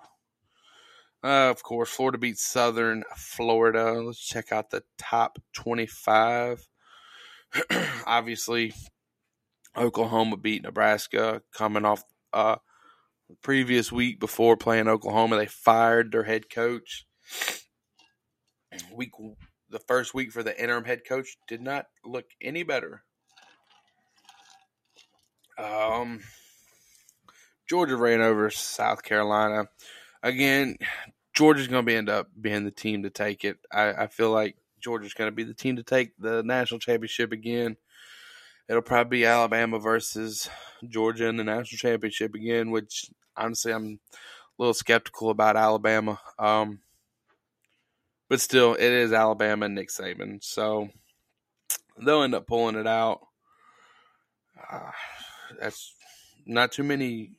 of 1.23 1.63
course, 1.63 1.91
Florida 1.91 2.19
beats 2.19 2.43
Southern 2.43 3.05
Florida. 3.17 3.93
Let's 3.93 4.25
check 4.25 4.53
out 4.53 4.71
the 4.71 4.85
top 4.99 5.39
25. 5.55 6.67
Obviously, 8.07 8.73
Oklahoma 9.77 10.37
beat 10.37 10.63
Nebraska, 10.63 11.43
coming 11.53 11.85
off 11.85 12.05
uh, 12.33 12.57
previous 13.43 13.91
week 13.91 14.21
before 14.21 14.57
playing 14.57 14.89
Oklahoma, 14.89 15.37
they 15.37 15.47
fired 15.47 16.13
their 16.13 16.25
head 16.25 16.49
coach. 16.51 17.07
Week 18.93 19.13
the 19.71 19.81
first 19.81 20.15
week 20.15 20.33
for 20.33 20.43
the 20.43 20.61
interim 20.61 20.85
head 20.85 21.03
coach 21.07 21.37
did 21.49 21.61
not 21.61 21.87
look 22.05 22.27
any 22.41 22.63
better. 22.63 23.03
Um, 25.59 26.21
Georgia 27.69 27.97
ran 27.97 28.21
over 28.21 28.51
South 28.51 29.03
Carolina. 29.03 29.69
Again, 30.23 30.77
Georgia's 31.35 31.69
going 31.69 31.87
to 31.87 31.95
end 31.95 32.09
up 32.09 32.29
being 32.41 32.65
the 32.65 32.71
team 32.71 33.03
to 33.03 33.11
take 33.11 33.45
it. 33.45 33.59
I, 33.73 33.93
I 33.93 34.07
feel 34.07 34.31
like 34.31 34.57
Georgia's 34.81 35.15
going 35.15 35.29
to 35.29 35.35
be 35.35 35.45
the 35.45 35.55
team 35.55 35.77
to 35.77 35.83
take 35.83 36.13
the 36.19 36.43
national 36.43 36.81
championship 36.81 37.33
again. 37.33 37.77
It'll 38.69 38.83
probably 38.83 39.19
be 39.19 39.27
Alabama 39.27 39.79
versus 39.79 40.49
Georgia 40.89 41.27
in 41.27 41.37
the 41.37 41.45
national 41.45 41.79
championship 41.79 42.35
again, 42.35 42.71
which 42.71 43.11
honestly 43.37 43.73
I'm 43.73 44.01
a 44.59 44.63
little 44.63 44.75
skeptical 44.75 45.31
about 45.31 45.57
Alabama. 45.57 46.21
Um, 46.39 46.81
but 48.29 48.41
still, 48.41 48.75
it 48.75 48.83
is 48.83 49.13
Alabama 49.13 49.67
and 49.67 49.75
Nick 49.75 49.91
Saban, 49.91 50.43
so 50.43 50.89
they'll 52.05 52.23
end 52.23 52.35
up 52.35 52.47
pulling 52.47 52.77
it 52.77 52.87
out. 52.87 53.21
Uh, 54.71 54.91
that's 55.61 55.95
not 56.47 56.73
too 56.73 56.83
many 56.83 57.33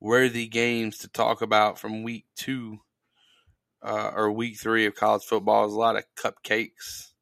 worthy 0.00 0.48
games 0.48 0.98
to 0.98 1.08
talk 1.08 1.42
about 1.42 1.78
from 1.78 2.02
week 2.02 2.26
two 2.36 2.80
uh, 3.82 4.10
or 4.14 4.30
week 4.30 4.58
three 4.58 4.86
of 4.86 4.94
college 4.94 5.22
football. 5.22 5.62
There's 5.62 5.74
a 5.74 5.78
lot 5.78 5.96
of 5.96 6.04
cupcakes. 6.16 7.12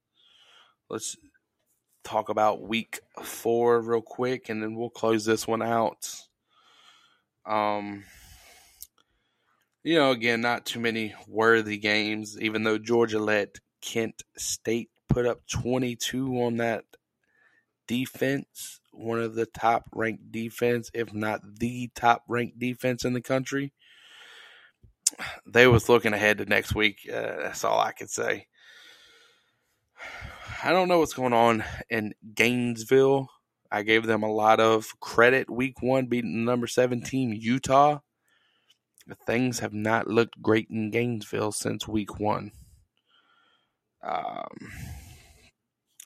Let's 0.89 1.17
talk 2.05 2.29
about 2.29 2.63
week 2.63 3.01
four 3.23 3.81
real 3.81 4.03
quick, 4.03 4.49
and 4.49 4.63
then 4.63 4.75
we'll 4.75 4.91
close 4.91 5.25
this 5.25 5.47
one 5.47 5.63
out. 5.63 6.13
Um, 7.47 8.05
you 9.83 9.95
know, 9.95 10.11
again, 10.11 10.41
not 10.41 10.67
too 10.67 10.81
many 10.81 11.15
worthy 11.27 11.79
games, 11.79 12.39
even 12.41 12.65
though 12.65 12.79
Georgia 12.79 13.19
let 13.19 13.57
Kent 13.81 14.23
State 14.37 14.91
put 15.09 15.27
up 15.27 15.41
22 15.51 16.41
on 16.43 16.59
that 16.59 16.85
defense, 17.89 18.81
one 18.93 19.21
of 19.21 19.35
the 19.35 19.47
top 19.47 19.85
ranked 19.95 20.31
defense, 20.31 20.91
if 20.95 21.13
not 21.15 21.41
the 21.59 21.91
top 21.95 22.23
ranked 22.29 22.59
defense 22.59 23.05
in 23.05 23.15
the 23.15 23.23
country. 23.23 23.73
They 25.47 25.67
was 25.67 25.89
looking 25.89 26.13
ahead 26.13 26.39
to 26.39 26.45
next 26.45 26.75
week. 26.75 26.99
Uh, 27.13 27.43
that's 27.43 27.65
all 27.65 27.81
I 27.81 27.93
can 27.93 28.09
say. 28.09 28.47
I 30.63 30.73
don't 30.73 30.89
know 30.89 30.99
what's 30.99 31.15
going 31.15 31.33
on 31.33 31.65
in 31.89 32.13
Gainesville. 32.35 33.31
I 33.73 33.83
gave 33.83 34.05
them 34.05 34.23
a 34.23 34.33
lot 34.33 34.61
of 34.61 34.89
credit 35.01 35.49
week 35.49 35.81
one, 35.81 36.07
beating 36.07 36.45
number 36.45 36.67
17 36.67 37.33
Utah. 37.41 38.01
Things 39.27 39.61
have 39.61 39.73
not 39.73 40.07
looked 40.07 40.41
great 40.41 40.69
in 40.71 40.91
Gainesville 40.91 41.53
since 41.53 41.89
week 41.89 42.19
one. 42.19 42.53
Um, 44.03 44.73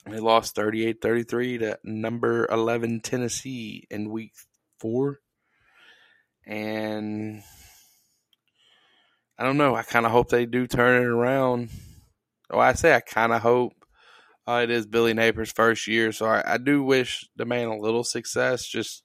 they 0.06 0.18
lost 0.18 0.54
38 0.54 1.00
33 1.00 1.58
to 1.58 1.78
number 1.84 2.46
11 2.50 3.00
Tennessee 3.00 3.86
in 3.90 4.10
week 4.10 4.32
four. 4.80 5.20
And 6.46 7.42
I 9.38 9.44
don't 9.44 9.56
know. 9.56 9.74
I 9.74 9.82
kind 9.82 10.06
of 10.06 10.12
hope 10.12 10.28
they 10.28 10.46
do 10.46 10.66
turn 10.66 11.02
it 11.02 11.06
around. 11.06 11.70
Oh, 12.50 12.58
I 12.58 12.74
say 12.74 12.94
I 12.94 13.00
kind 13.00 13.32
of 13.32 13.42
hope 13.42 13.72
uh, 14.46 14.60
it 14.62 14.70
is 14.70 14.86
Billy 14.86 15.14
Napier's 15.14 15.50
first 15.50 15.86
year, 15.86 16.12
so 16.12 16.26
I, 16.26 16.54
I, 16.54 16.58
do 16.58 16.82
wish 16.82 17.26
the 17.34 17.46
man 17.46 17.68
a 17.68 17.78
little 17.78 18.04
success. 18.04 18.66
Just 18.68 19.02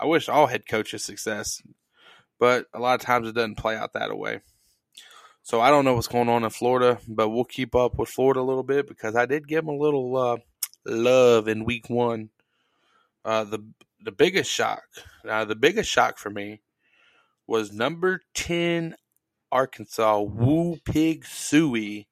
I 0.00 0.06
wish 0.06 0.28
all 0.28 0.48
head 0.48 0.64
coaches 0.68 1.04
success, 1.04 1.62
but 2.38 2.66
a 2.72 2.78
lot 2.78 2.94
of 2.94 3.04
times 3.04 3.28
it 3.28 3.34
doesn't 3.34 3.56
play 3.58 3.76
out 3.76 3.92
that 3.94 4.16
way. 4.16 4.40
So 5.42 5.60
I 5.60 5.70
don't 5.70 5.84
know 5.84 5.94
what's 5.94 6.08
going 6.08 6.28
on 6.28 6.44
in 6.44 6.50
Florida, 6.50 6.98
but 7.08 7.30
we'll 7.30 7.44
keep 7.44 7.74
up 7.74 7.98
with 7.98 8.08
Florida 8.08 8.40
a 8.40 8.42
little 8.42 8.62
bit 8.62 8.86
because 8.86 9.16
I 9.16 9.26
did 9.26 9.48
give 9.48 9.64
them 9.64 9.74
a 9.74 9.78
little 9.78 10.16
uh, 10.16 10.36
love 10.84 11.48
in 11.48 11.64
Week 11.64 11.88
One. 11.88 12.30
Uh, 13.24 13.44
the 13.44 13.64
the 14.04 14.12
biggest 14.12 14.50
shock, 14.50 14.84
now 15.24 15.44
the 15.44 15.56
biggest 15.56 15.90
shock 15.90 16.18
for 16.18 16.30
me 16.30 16.60
was 17.46 17.72
number 17.72 18.20
ten 18.34 18.94
Arkansas 19.50 20.20
Woo 20.20 20.76
Pig 20.84 21.24
Sooie 21.24 22.06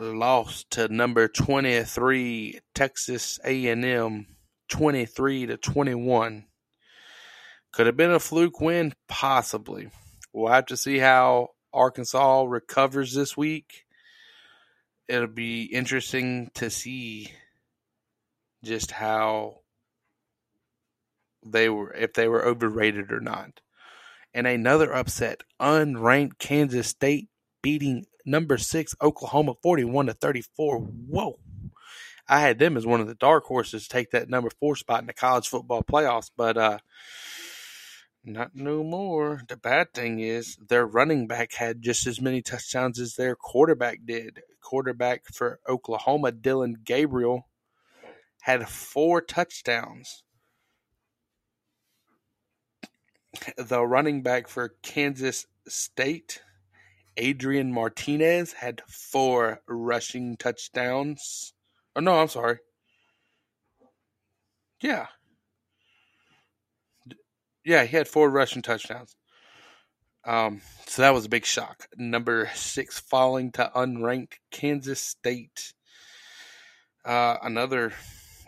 lost 0.00 0.70
to 0.70 0.88
number 0.88 1.28
23 1.28 2.60
Texas 2.74 3.38
A&M 3.44 4.26
23 4.68 5.46
to 5.46 5.56
21. 5.56 6.44
Could 7.72 7.86
have 7.86 7.96
been 7.96 8.10
a 8.10 8.20
fluke 8.20 8.60
win 8.60 8.94
possibly. 9.08 9.90
We'll 10.32 10.52
have 10.52 10.66
to 10.66 10.76
see 10.76 10.98
how 10.98 11.48
Arkansas 11.72 12.42
recovers 12.42 13.14
this 13.14 13.36
week. 13.36 13.84
It'll 15.08 15.26
be 15.26 15.64
interesting 15.64 16.50
to 16.54 16.70
see 16.70 17.32
just 18.64 18.90
how 18.90 19.60
they 21.44 21.68
were 21.68 21.92
if 21.92 22.12
they 22.12 22.28
were 22.28 22.44
overrated 22.44 23.12
or 23.12 23.20
not. 23.20 23.60
And 24.32 24.46
another 24.46 24.92
upset, 24.92 25.42
unranked 25.60 26.38
Kansas 26.38 26.88
State 26.88 27.28
beating 27.62 28.06
number 28.24 28.58
six 28.58 28.94
Oklahoma 29.02 29.54
41 29.62 30.06
to 30.06 30.12
34. 30.12 30.78
Whoa. 30.78 31.38
I 32.28 32.40
had 32.40 32.60
them 32.60 32.76
as 32.76 32.86
one 32.86 33.00
of 33.00 33.08
the 33.08 33.16
dark 33.16 33.44
horses 33.44 33.88
take 33.88 34.12
that 34.12 34.28
number 34.28 34.50
four 34.60 34.76
spot 34.76 35.00
in 35.00 35.06
the 35.06 35.12
college 35.12 35.48
football 35.48 35.82
playoffs, 35.82 36.30
but 36.36 36.56
uh, 36.56 36.78
not 38.24 38.54
no 38.54 38.82
more. 38.84 39.42
The 39.48 39.56
bad 39.56 39.94
thing 39.94 40.20
is 40.20 40.56
their 40.56 40.86
running 40.86 41.26
back 41.26 41.54
had 41.54 41.82
just 41.82 42.06
as 42.06 42.20
many 42.20 42.42
touchdowns 42.42 42.98
as 42.98 43.14
their 43.14 43.34
quarterback 43.34 44.00
did. 44.04 44.40
Quarterback 44.60 45.24
for 45.32 45.60
Oklahoma, 45.68 46.32
Dillon 46.32 46.76
Gabriel, 46.84 47.48
had 48.42 48.68
four 48.68 49.20
touchdowns. 49.20 50.22
The 53.56 53.86
running 53.86 54.22
back 54.22 54.48
for 54.48 54.74
Kansas 54.82 55.46
State, 55.68 56.42
Adrian 57.16 57.72
Martinez 57.72 58.54
had 58.54 58.82
four 58.88 59.62
rushing 59.68 60.36
touchdowns. 60.36 61.54
Oh 61.96 62.00
no, 62.00 62.20
I'm 62.20 62.28
sorry. 62.28 62.58
Yeah. 64.82 65.06
Yeah, 67.70 67.84
he 67.84 67.96
had 67.96 68.08
four 68.08 68.28
rushing 68.28 68.62
touchdowns. 68.62 69.14
Um, 70.24 70.60
so 70.88 71.02
that 71.02 71.14
was 71.14 71.24
a 71.24 71.28
big 71.28 71.44
shock. 71.44 71.86
Number 71.96 72.50
six 72.52 72.98
falling 72.98 73.52
to 73.52 73.70
unranked 73.76 74.38
Kansas 74.50 75.00
State. 75.00 75.72
Uh, 77.04 77.36
another 77.40 77.92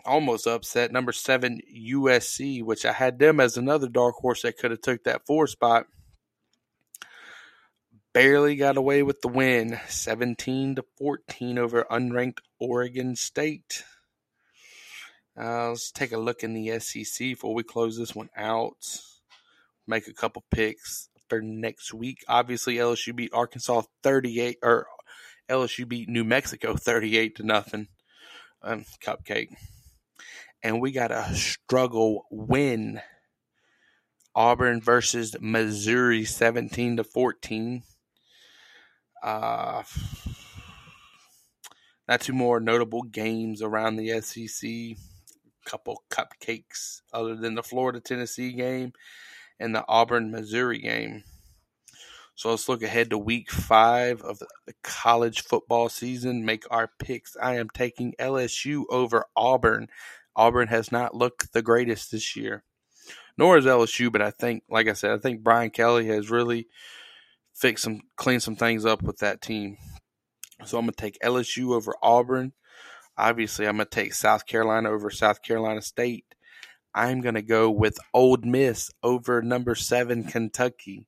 almost 0.03 0.45
upset. 0.45 0.91
Number 0.91 1.13
seven 1.13 1.61
USC, 1.73 2.61
which 2.65 2.83
I 2.83 2.91
had 2.91 3.17
them 3.17 3.39
as 3.39 3.55
another 3.55 3.87
dark 3.87 4.15
horse 4.15 4.41
that 4.41 4.57
could 4.57 4.71
have 4.71 4.81
took 4.81 5.05
that 5.05 5.25
four 5.25 5.47
spot 5.47 5.85
barely 8.11 8.57
got 8.57 8.75
away 8.75 9.03
with 9.03 9.21
the 9.21 9.29
win 9.29 9.79
17 9.87 10.75
to 10.75 10.83
14 10.97 11.57
over 11.57 11.87
unranked 11.89 12.39
Oregon 12.59 13.15
State. 13.15 13.85
Uh, 15.39 15.69
let's 15.69 15.91
take 15.93 16.11
a 16.11 16.17
look 16.17 16.43
in 16.43 16.53
the 16.53 16.77
SEC 16.81 17.19
before 17.19 17.53
we 17.53 17.63
close 17.63 17.97
this 17.97 18.13
one 18.13 18.29
out. 18.35 18.75
Make 19.87 20.07
a 20.07 20.13
couple 20.13 20.43
picks 20.49 21.09
for 21.27 21.41
next 21.41 21.93
week. 21.93 22.23
Obviously, 22.27 22.75
LSU 22.75 23.15
beat 23.15 23.33
Arkansas 23.33 23.83
38 24.03 24.57
or 24.63 24.87
LSU 25.49 25.87
beat 25.87 26.09
New 26.09 26.23
Mexico 26.23 26.75
38 26.75 27.35
to 27.35 27.43
nothing. 27.43 27.87
Um, 28.61 28.85
cupcake. 29.03 29.49
And 30.61 30.79
we 30.79 30.91
got 30.91 31.11
a 31.11 31.35
struggle 31.35 32.25
win. 32.31 33.01
Auburn 34.35 34.81
versus 34.81 35.35
Missouri 35.41 36.23
17 36.23 36.97
to 36.97 37.03
14. 37.03 37.83
Uh, 39.21 39.83
not 42.07 42.21
two 42.21 42.33
more 42.33 42.59
notable 42.59 43.03
games 43.03 43.61
around 43.61 43.97
the 43.97 44.21
SEC. 44.21 44.69
A 44.69 44.95
Couple 45.65 46.03
cupcakes 46.09 47.01
other 47.13 47.35
than 47.35 47.55
the 47.55 47.63
Florida 47.63 47.99
Tennessee 47.99 48.53
game 48.53 48.93
and 49.59 49.75
the 49.75 49.85
Auburn 49.87 50.31
Missouri 50.31 50.79
game. 50.79 51.23
So 52.35 52.49
let's 52.49 52.67
look 52.67 52.81
ahead 52.81 53.11
to 53.11 53.17
week 53.17 53.51
five 53.51 54.21
of 54.21 54.39
the 54.39 54.73
college 54.83 55.41
football 55.41 55.87
season. 55.87 56.45
Make 56.45 56.65
our 56.71 56.89
picks. 56.99 57.37
I 57.39 57.55
am 57.57 57.69
taking 57.69 58.15
LSU 58.19 58.85
over 58.89 59.25
Auburn. 59.35 59.87
Auburn 60.35 60.67
has 60.69 60.91
not 60.91 61.15
looked 61.15 61.53
the 61.53 61.61
greatest 61.61 62.11
this 62.11 62.35
year, 62.35 62.63
nor 63.37 63.57
is 63.57 63.65
LSU. 63.65 64.11
But 64.11 64.23
I 64.23 64.31
think, 64.31 64.63
like 64.67 64.87
I 64.87 64.93
said, 64.93 65.11
I 65.11 65.19
think 65.19 65.43
Brian 65.43 65.69
Kelly 65.69 66.07
has 66.07 66.31
really 66.31 66.67
fixed 67.53 67.83
some, 67.83 68.01
cleaned 68.15 68.41
some 68.41 68.55
things 68.55 68.83
up 68.83 69.03
with 69.03 69.19
that 69.19 69.41
team. 69.41 69.77
So 70.65 70.79
I'm 70.79 70.85
going 70.85 70.93
to 70.93 71.01
take 71.01 71.19
LSU 71.19 71.75
over 71.75 71.93
Auburn. 72.01 72.53
Obviously, 73.15 73.67
I'm 73.67 73.77
going 73.77 73.85
to 73.85 73.95
take 73.95 74.15
South 74.15 74.47
Carolina 74.47 74.89
over 74.89 75.11
South 75.11 75.43
Carolina 75.43 75.83
State. 75.83 76.25
I'm 76.95 77.21
going 77.21 77.35
to 77.35 77.41
go 77.41 77.69
with 77.71 77.97
Ole 78.13 78.37
Miss 78.43 78.91
over 79.01 79.41
number 79.41 79.75
seven 79.75 80.23
Kentucky. 80.23 81.07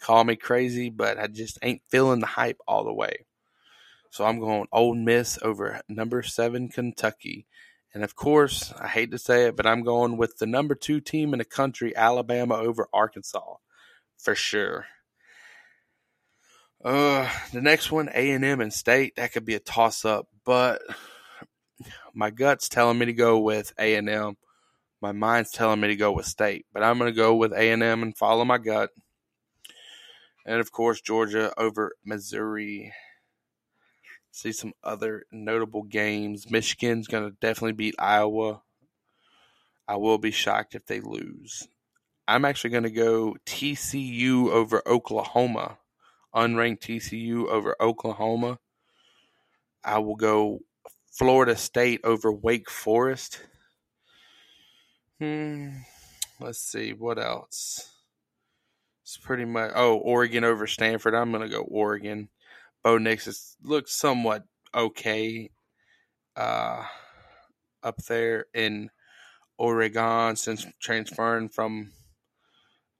Call 0.00 0.24
me 0.24 0.36
crazy, 0.36 0.90
but 0.90 1.18
I 1.18 1.26
just 1.28 1.58
ain't 1.62 1.82
feeling 1.88 2.20
the 2.20 2.26
hype 2.26 2.58
all 2.66 2.84
the 2.84 2.92
way. 2.92 3.26
So 4.10 4.24
I'm 4.24 4.40
going 4.40 4.66
Ole 4.72 4.94
Miss 4.94 5.38
over 5.40 5.80
number 5.88 6.22
seven 6.22 6.68
Kentucky. 6.68 7.46
And 7.94 8.04
of 8.04 8.14
course, 8.14 8.72
I 8.78 8.88
hate 8.88 9.10
to 9.12 9.18
say 9.18 9.46
it, 9.46 9.56
but 9.56 9.66
I'm 9.66 9.82
going 9.82 10.16
with 10.16 10.38
the 10.38 10.46
number 10.46 10.74
two 10.74 11.00
team 11.00 11.32
in 11.32 11.38
the 11.38 11.44
country, 11.44 11.96
Alabama 11.96 12.56
over 12.56 12.88
Arkansas, 12.92 13.56
for 14.18 14.34
sure. 14.34 14.86
Uh, 16.84 17.30
the 17.52 17.60
next 17.60 17.92
one, 17.92 18.10
A 18.14 18.32
and 18.32 18.44
M 18.44 18.60
and 18.60 18.72
State, 18.72 19.16
that 19.16 19.32
could 19.32 19.44
be 19.44 19.54
a 19.54 19.60
toss 19.60 20.04
up, 20.04 20.26
but 20.44 20.82
my 22.14 22.30
gut's 22.30 22.68
telling 22.68 22.98
me 22.98 23.06
to 23.06 23.12
go 23.12 23.38
with 23.38 23.72
A 23.78 23.94
and 23.94 24.08
M. 24.08 24.36
My 25.02 25.12
mind's 25.12 25.50
telling 25.50 25.80
me 25.80 25.88
to 25.88 25.96
go 25.96 26.12
with 26.12 26.26
State, 26.26 26.64
but 26.72 26.82
I'm 26.82 26.98
going 26.98 27.10
to 27.10 27.16
go 27.16 27.34
with 27.34 27.52
A 27.52 27.70
and 27.72 27.82
M 27.82 28.02
and 28.02 28.16
follow 28.16 28.44
my 28.44 28.58
gut. 28.58 28.90
And 30.46 30.60
of 30.60 30.72
course, 30.72 31.00
Georgia 31.00 31.52
over 31.58 31.92
Missouri. 32.04 32.92
See 34.30 34.52
some 34.52 34.72
other 34.82 35.26
notable 35.30 35.82
games. 35.82 36.50
Michigan's 36.50 37.06
going 37.08 37.28
to 37.28 37.36
definitely 37.40 37.72
beat 37.72 37.96
Iowa. 37.98 38.62
I 39.86 39.96
will 39.96 40.16
be 40.16 40.30
shocked 40.30 40.74
if 40.74 40.86
they 40.86 41.00
lose. 41.00 41.68
I'm 42.26 42.46
actually 42.46 42.70
going 42.70 42.84
to 42.84 42.90
go 42.90 43.36
TCU 43.44 44.48
over 44.48 44.80
Oklahoma 44.86 45.78
unranked 46.34 46.80
TCU 46.80 47.46
over 47.48 47.76
Oklahoma. 47.80 48.58
I 49.84 49.98
will 49.98 50.16
go 50.16 50.60
Florida 51.10 51.56
State 51.56 52.00
over 52.04 52.32
Wake 52.32 52.70
Forest. 52.70 53.40
Hmm. 55.22 55.68
Let's 56.40 56.58
see 56.58 56.94
what 56.94 57.16
else. 57.16 57.92
It's 59.04 59.16
pretty 59.16 59.44
much 59.44 59.70
oh 59.76 59.94
Oregon 59.98 60.42
over 60.42 60.66
Stanford. 60.66 61.14
I'm 61.14 61.30
gonna 61.30 61.48
go 61.48 61.60
Oregon. 61.60 62.28
Bo 62.82 62.98
Nix 62.98 63.28
is, 63.28 63.56
looks 63.62 63.94
somewhat 63.94 64.42
okay 64.74 65.52
uh, 66.34 66.84
up 67.84 67.98
there 68.08 68.46
in 68.52 68.90
Oregon 69.58 70.34
since 70.34 70.66
transferring 70.80 71.50
from 71.50 71.92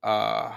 uh, 0.01 0.55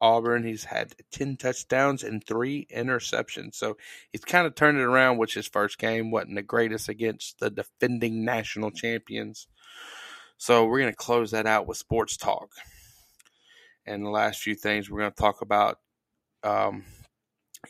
Auburn. 0.00 0.42
He's 0.42 0.64
had 0.64 0.94
10 1.12 1.36
touchdowns 1.36 2.02
and 2.02 2.26
three 2.26 2.66
interceptions. 2.74 3.54
So 3.54 3.76
he's 4.10 4.24
kind 4.24 4.48
of 4.48 4.56
turned 4.56 4.78
it 4.78 4.82
around, 4.82 5.18
which 5.18 5.34
his 5.34 5.46
first 5.46 5.78
game 5.78 6.10
wasn't 6.10 6.34
the 6.34 6.42
greatest 6.42 6.88
against 6.88 7.38
the 7.38 7.48
defending 7.48 8.24
national 8.24 8.72
champions. 8.72 9.46
So 10.42 10.66
we're 10.66 10.80
going 10.80 10.90
to 10.90 10.96
close 10.96 11.30
that 11.30 11.46
out 11.46 11.68
with 11.68 11.76
sports 11.76 12.16
talk. 12.16 12.50
And 13.86 14.04
the 14.04 14.10
last 14.10 14.40
few 14.40 14.56
things 14.56 14.90
we're 14.90 14.98
going 14.98 15.12
to 15.12 15.16
talk 15.16 15.40
about. 15.40 15.78
Um, 16.42 16.82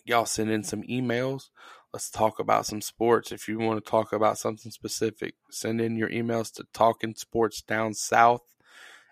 y'all 0.07 0.25
send 0.25 0.51
in 0.51 0.64
some 0.64 0.83
emails. 0.85 1.51
Let's 1.93 2.09
talk 2.09 2.39
about 2.39 2.64
some 2.64 2.81
sports. 2.81 3.31
If 3.31 3.47
you 3.47 3.59
want 3.59 3.85
to 3.85 3.91
talk 3.91 4.14
about 4.14 4.39
something 4.39 4.73
specific, 4.73 5.35
send 5.51 5.83
in 5.83 5.97
your 5.97 6.09
emails 6.09 6.51
to 6.55 6.64
Talking 6.73 7.14
Sports 7.14 7.61
Down 7.61 7.93
South 7.93 8.41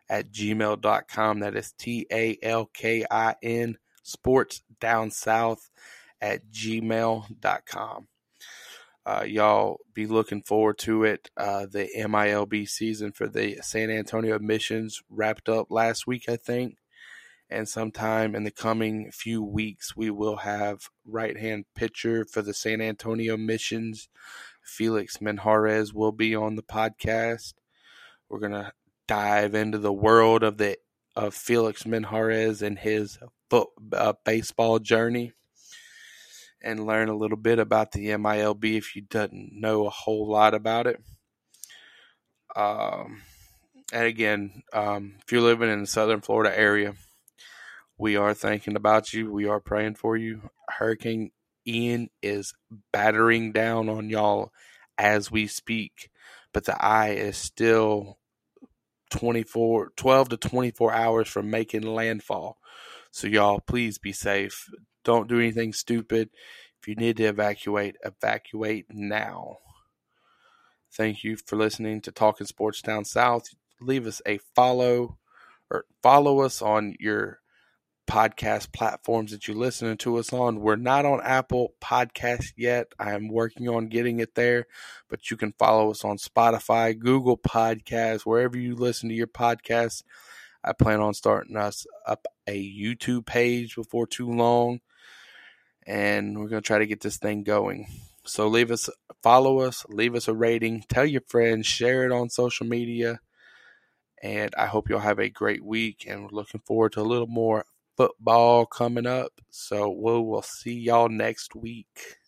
at 0.09 0.33
gmail.com. 0.33 1.41
That 1.41 1.55
is 1.55 1.73
T 1.73 2.07
A 2.11 2.39
L 2.43 2.65
K 2.65 3.05
I 3.11 3.35
N 3.43 3.77
sports 4.03 4.63
down 4.81 5.11
south 5.11 5.69
at 6.23 6.51
gmail.com. 6.51 8.09
Uh, 9.11 9.25
y'all 9.25 9.81
be 9.93 10.07
looking 10.07 10.41
forward 10.41 10.79
to 10.79 11.03
it. 11.03 11.31
Uh, 11.37 11.67
the 11.67 11.89
MILB 11.99 12.69
season 12.69 13.11
for 13.11 13.27
the 13.27 13.59
San 13.61 13.91
Antonio 13.91 14.39
Missions 14.39 15.03
wrapped 15.11 15.49
up 15.49 15.67
last 15.69 16.07
week, 16.07 16.29
I 16.29 16.37
think. 16.37 16.77
And 17.49 17.69
sometime 17.69 18.37
in 18.37 18.45
the 18.45 18.53
coming 18.53 19.11
few 19.13 19.43
weeks, 19.43 19.97
we 19.97 20.11
will 20.11 20.37
have 20.37 20.91
right 21.05 21.37
hand 21.37 21.65
pitcher 21.75 22.25
for 22.25 22.41
the 22.41 22.55
San 22.55 22.81
Antonio 22.81 23.37
Missions. 23.37 24.09
Felix 24.63 25.17
Menjarez 25.17 25.93
will 25.93 26.13
be 26.13 26.37
on 26.37 26.55
the 26.55 26.63
podcast. 26.63 27.55
We're 28.29 28.39
going 28.39 28.53
to 28.53 28.71
dive 29.09 29.57
into 29.57 29.79
the 29.79 29.93
world 29.93 30.45
of 30.45 30.59
the 30.59 30.77
of 31.17 31.35
Felix 31.35 31.83
Menjarez 31.83 32.63
and 32.63 32.79
his 32.79 33.19
foot 33.49 33.71
uh, 33.93 34.13
baseball 34.25 34.79
journey 34.79 35.33
and 36.63 36.87
learn 36.87 37.09
a 37.09 37.17
little 37.17 37.37
bit 37.37 37.59
about 37.59 37.93
the 37.93 38.09
MILB 38.09 38.77
if 38.77 38.95
you 38.95 39.03
didn't 39.03 39.53
know 39.53 39.87
a 39.87 39.91
whole 39.91 40.29
lot 40.29 40.55
about 40.55 40.87
it. 40.87 41.03
Um, 42.55 43.23
and 43.93 44.05
again, 44.05 44.63
um, 44.73 45.15
if 45.23 45.33
you're 45.33 45.41
living 45.41 45.71
in 45.71 45.81
the 45.81 45.87
Southern 45.87 46.21
Florida 46.21 46.57
area, 46.57 46.95
we 47.99 48.17
are 48.17 48.35
thinking 48.35 48.77
about 48.77 49.13
you. 49.13 49.31
We 49.31 49.47
are 49.47 49.61
praying 49.61 49.97
for 49.97 50.17
you. 50.17 50.51
Hurricane 50.69 51.31
Ian 51.67 52.09
is 52.23 52.55
battering 52.93 53.53
down 53.53 53.89
on 53.89 54.09
y'all 54.09 54.53
as 54.97 55.31
we 55.31 55.47
speak, 55.47 56.11
but 56.53 56.65
the 56.65 56.83
eye 56.83 57.11
is 57.11 57.37
still 57.37 58.19
24, 59.11 59.93
12 59.97 60.29
to 60.31 60.37
24 60.37 60.93
hours 60.93 61.29
from 61.29 61.51
making 61.51 61.83
landfall. 61.83 62.59
So, 63.11 63.27
y'all, 63.27 63.61
please 63.61 63.99
be 63.99 64.13
safe. 64.13 64.71
Don't 65.05 65.29
do 65.29 65.39
anything 65.39 65.73
stupid. 65.73 66.31
If 66.81 66.89
you 66.89 66.95
need 66.95 67.17
to 67.19 67.25
evacuate, 67.25 67.97
evacuate 68.05 68.87
now. 68.91 69.59
Thank 70.93 71.23
you 71.25 71.37
for 71.37 71.57
listening 71.57 72.01
to 72.03 72.13
Talking 72.13 72.47
Sports 72.47 72.83
Down 72.83 73.05
South. 73.05 73.45
Leave 73.81 74.07
us 74.07 74.21
a 74.27 74.39
follow 74.55 75.19
or 75.71 75.85
follow 76.03 76.41
us 76.41 76.61
on 76.61 76.97
your 76.99 77.41
podcast 78.11 78.73
platforms 78.73 79.31
that 79.31 79.47
you're 79.47 79.57
listening 79.57 79.97
to 79.97 80.17
us 80.17 80.33
on. 80.33 80.61
We're 80.61 80.75
not 80.75 81.05
on 81.05 81.21
Apple 81.23 81.75
Podcast 81.81 82.55
yet. 82.57 82.89
I 82.99 83.13
am 83.13 83.29
working 83.29 83.69
on 83.69 83.87
getting 83.87 84.19
it 84.19 84.35
there, 84.35 84.67
but 85.09 85.31
you 85.31 85.37
can 85.37 85.55
follow 85.59 85.93
us 85.93 86.05
on 86.05 86.19
Spotify, 86.19 86.99
Google 86.99 87.39
Podcasts, 87.39 88.27
wherever 88.27 88.59
you 88.59 88.75
listen 88.75 89.09
to 89.11 89.15
your 89.15 89.29
podcasts. 89.29 90.03
I 90.65 90.73
plan 90.73 91.01
on 91.01 91.15
starting 91.15 91.57
us 91.57 91.87
up 92.05 92.27
a 92.49 92.61
YouTube 92.61 93.27
page 93.27 93.77
before 93.77 94.09
too 94.09 94.29
long, 94.31 94.81
and 95.87 96.39
we're 96.39 96.49
going 96.49 96.63
to 96.63 96.67
try 96.67 96.79
to 96.79 96.87
get 96.87 97.01
this 97.01 97.17
thing 97.17 97.43
going. 97.43 97.87
So 98.25 98.49
leave 98.49 98.71
us, 98.71 98.89
follow 99.23 99.61
us, 99.61 99.85
leave 99.89 100.15
us 100.15 100.29
a 100.29 100.35
rating, 100.35 100.85
tell 100.89 101.07
your 101.07 101.23
friends, 101.27 101.67
share 101.67 102.05
it 102.05 102.13
on 102.13 102.31
social 102.31 102.67
media. 102.67 103.21
And 104.23 104.55
I 104.57 104.67
hope 104.67 104.89
you'll 104.89 105.01
have 105.01 105.19
a 105.19 105.31
great 105.31 105.65
week 105.65 106.05
and 106.07 106.23
we're 106.23 106.29
looking 106.31 106.61
forward 106.61 106.93
to 106.93 107.01
a 107.01 107.03
little 107.03 107.27
more 107.27 107.65
football 107.97 108.67
coming 108.67 109.07
up. 109.07 109.33
So 109.51 109.89
we 109.91 110.13
will 110.13 110.43
see 110.43 110.79
y'all 110.79 111.09
next 111.09 111.55
week. 111.55 112.20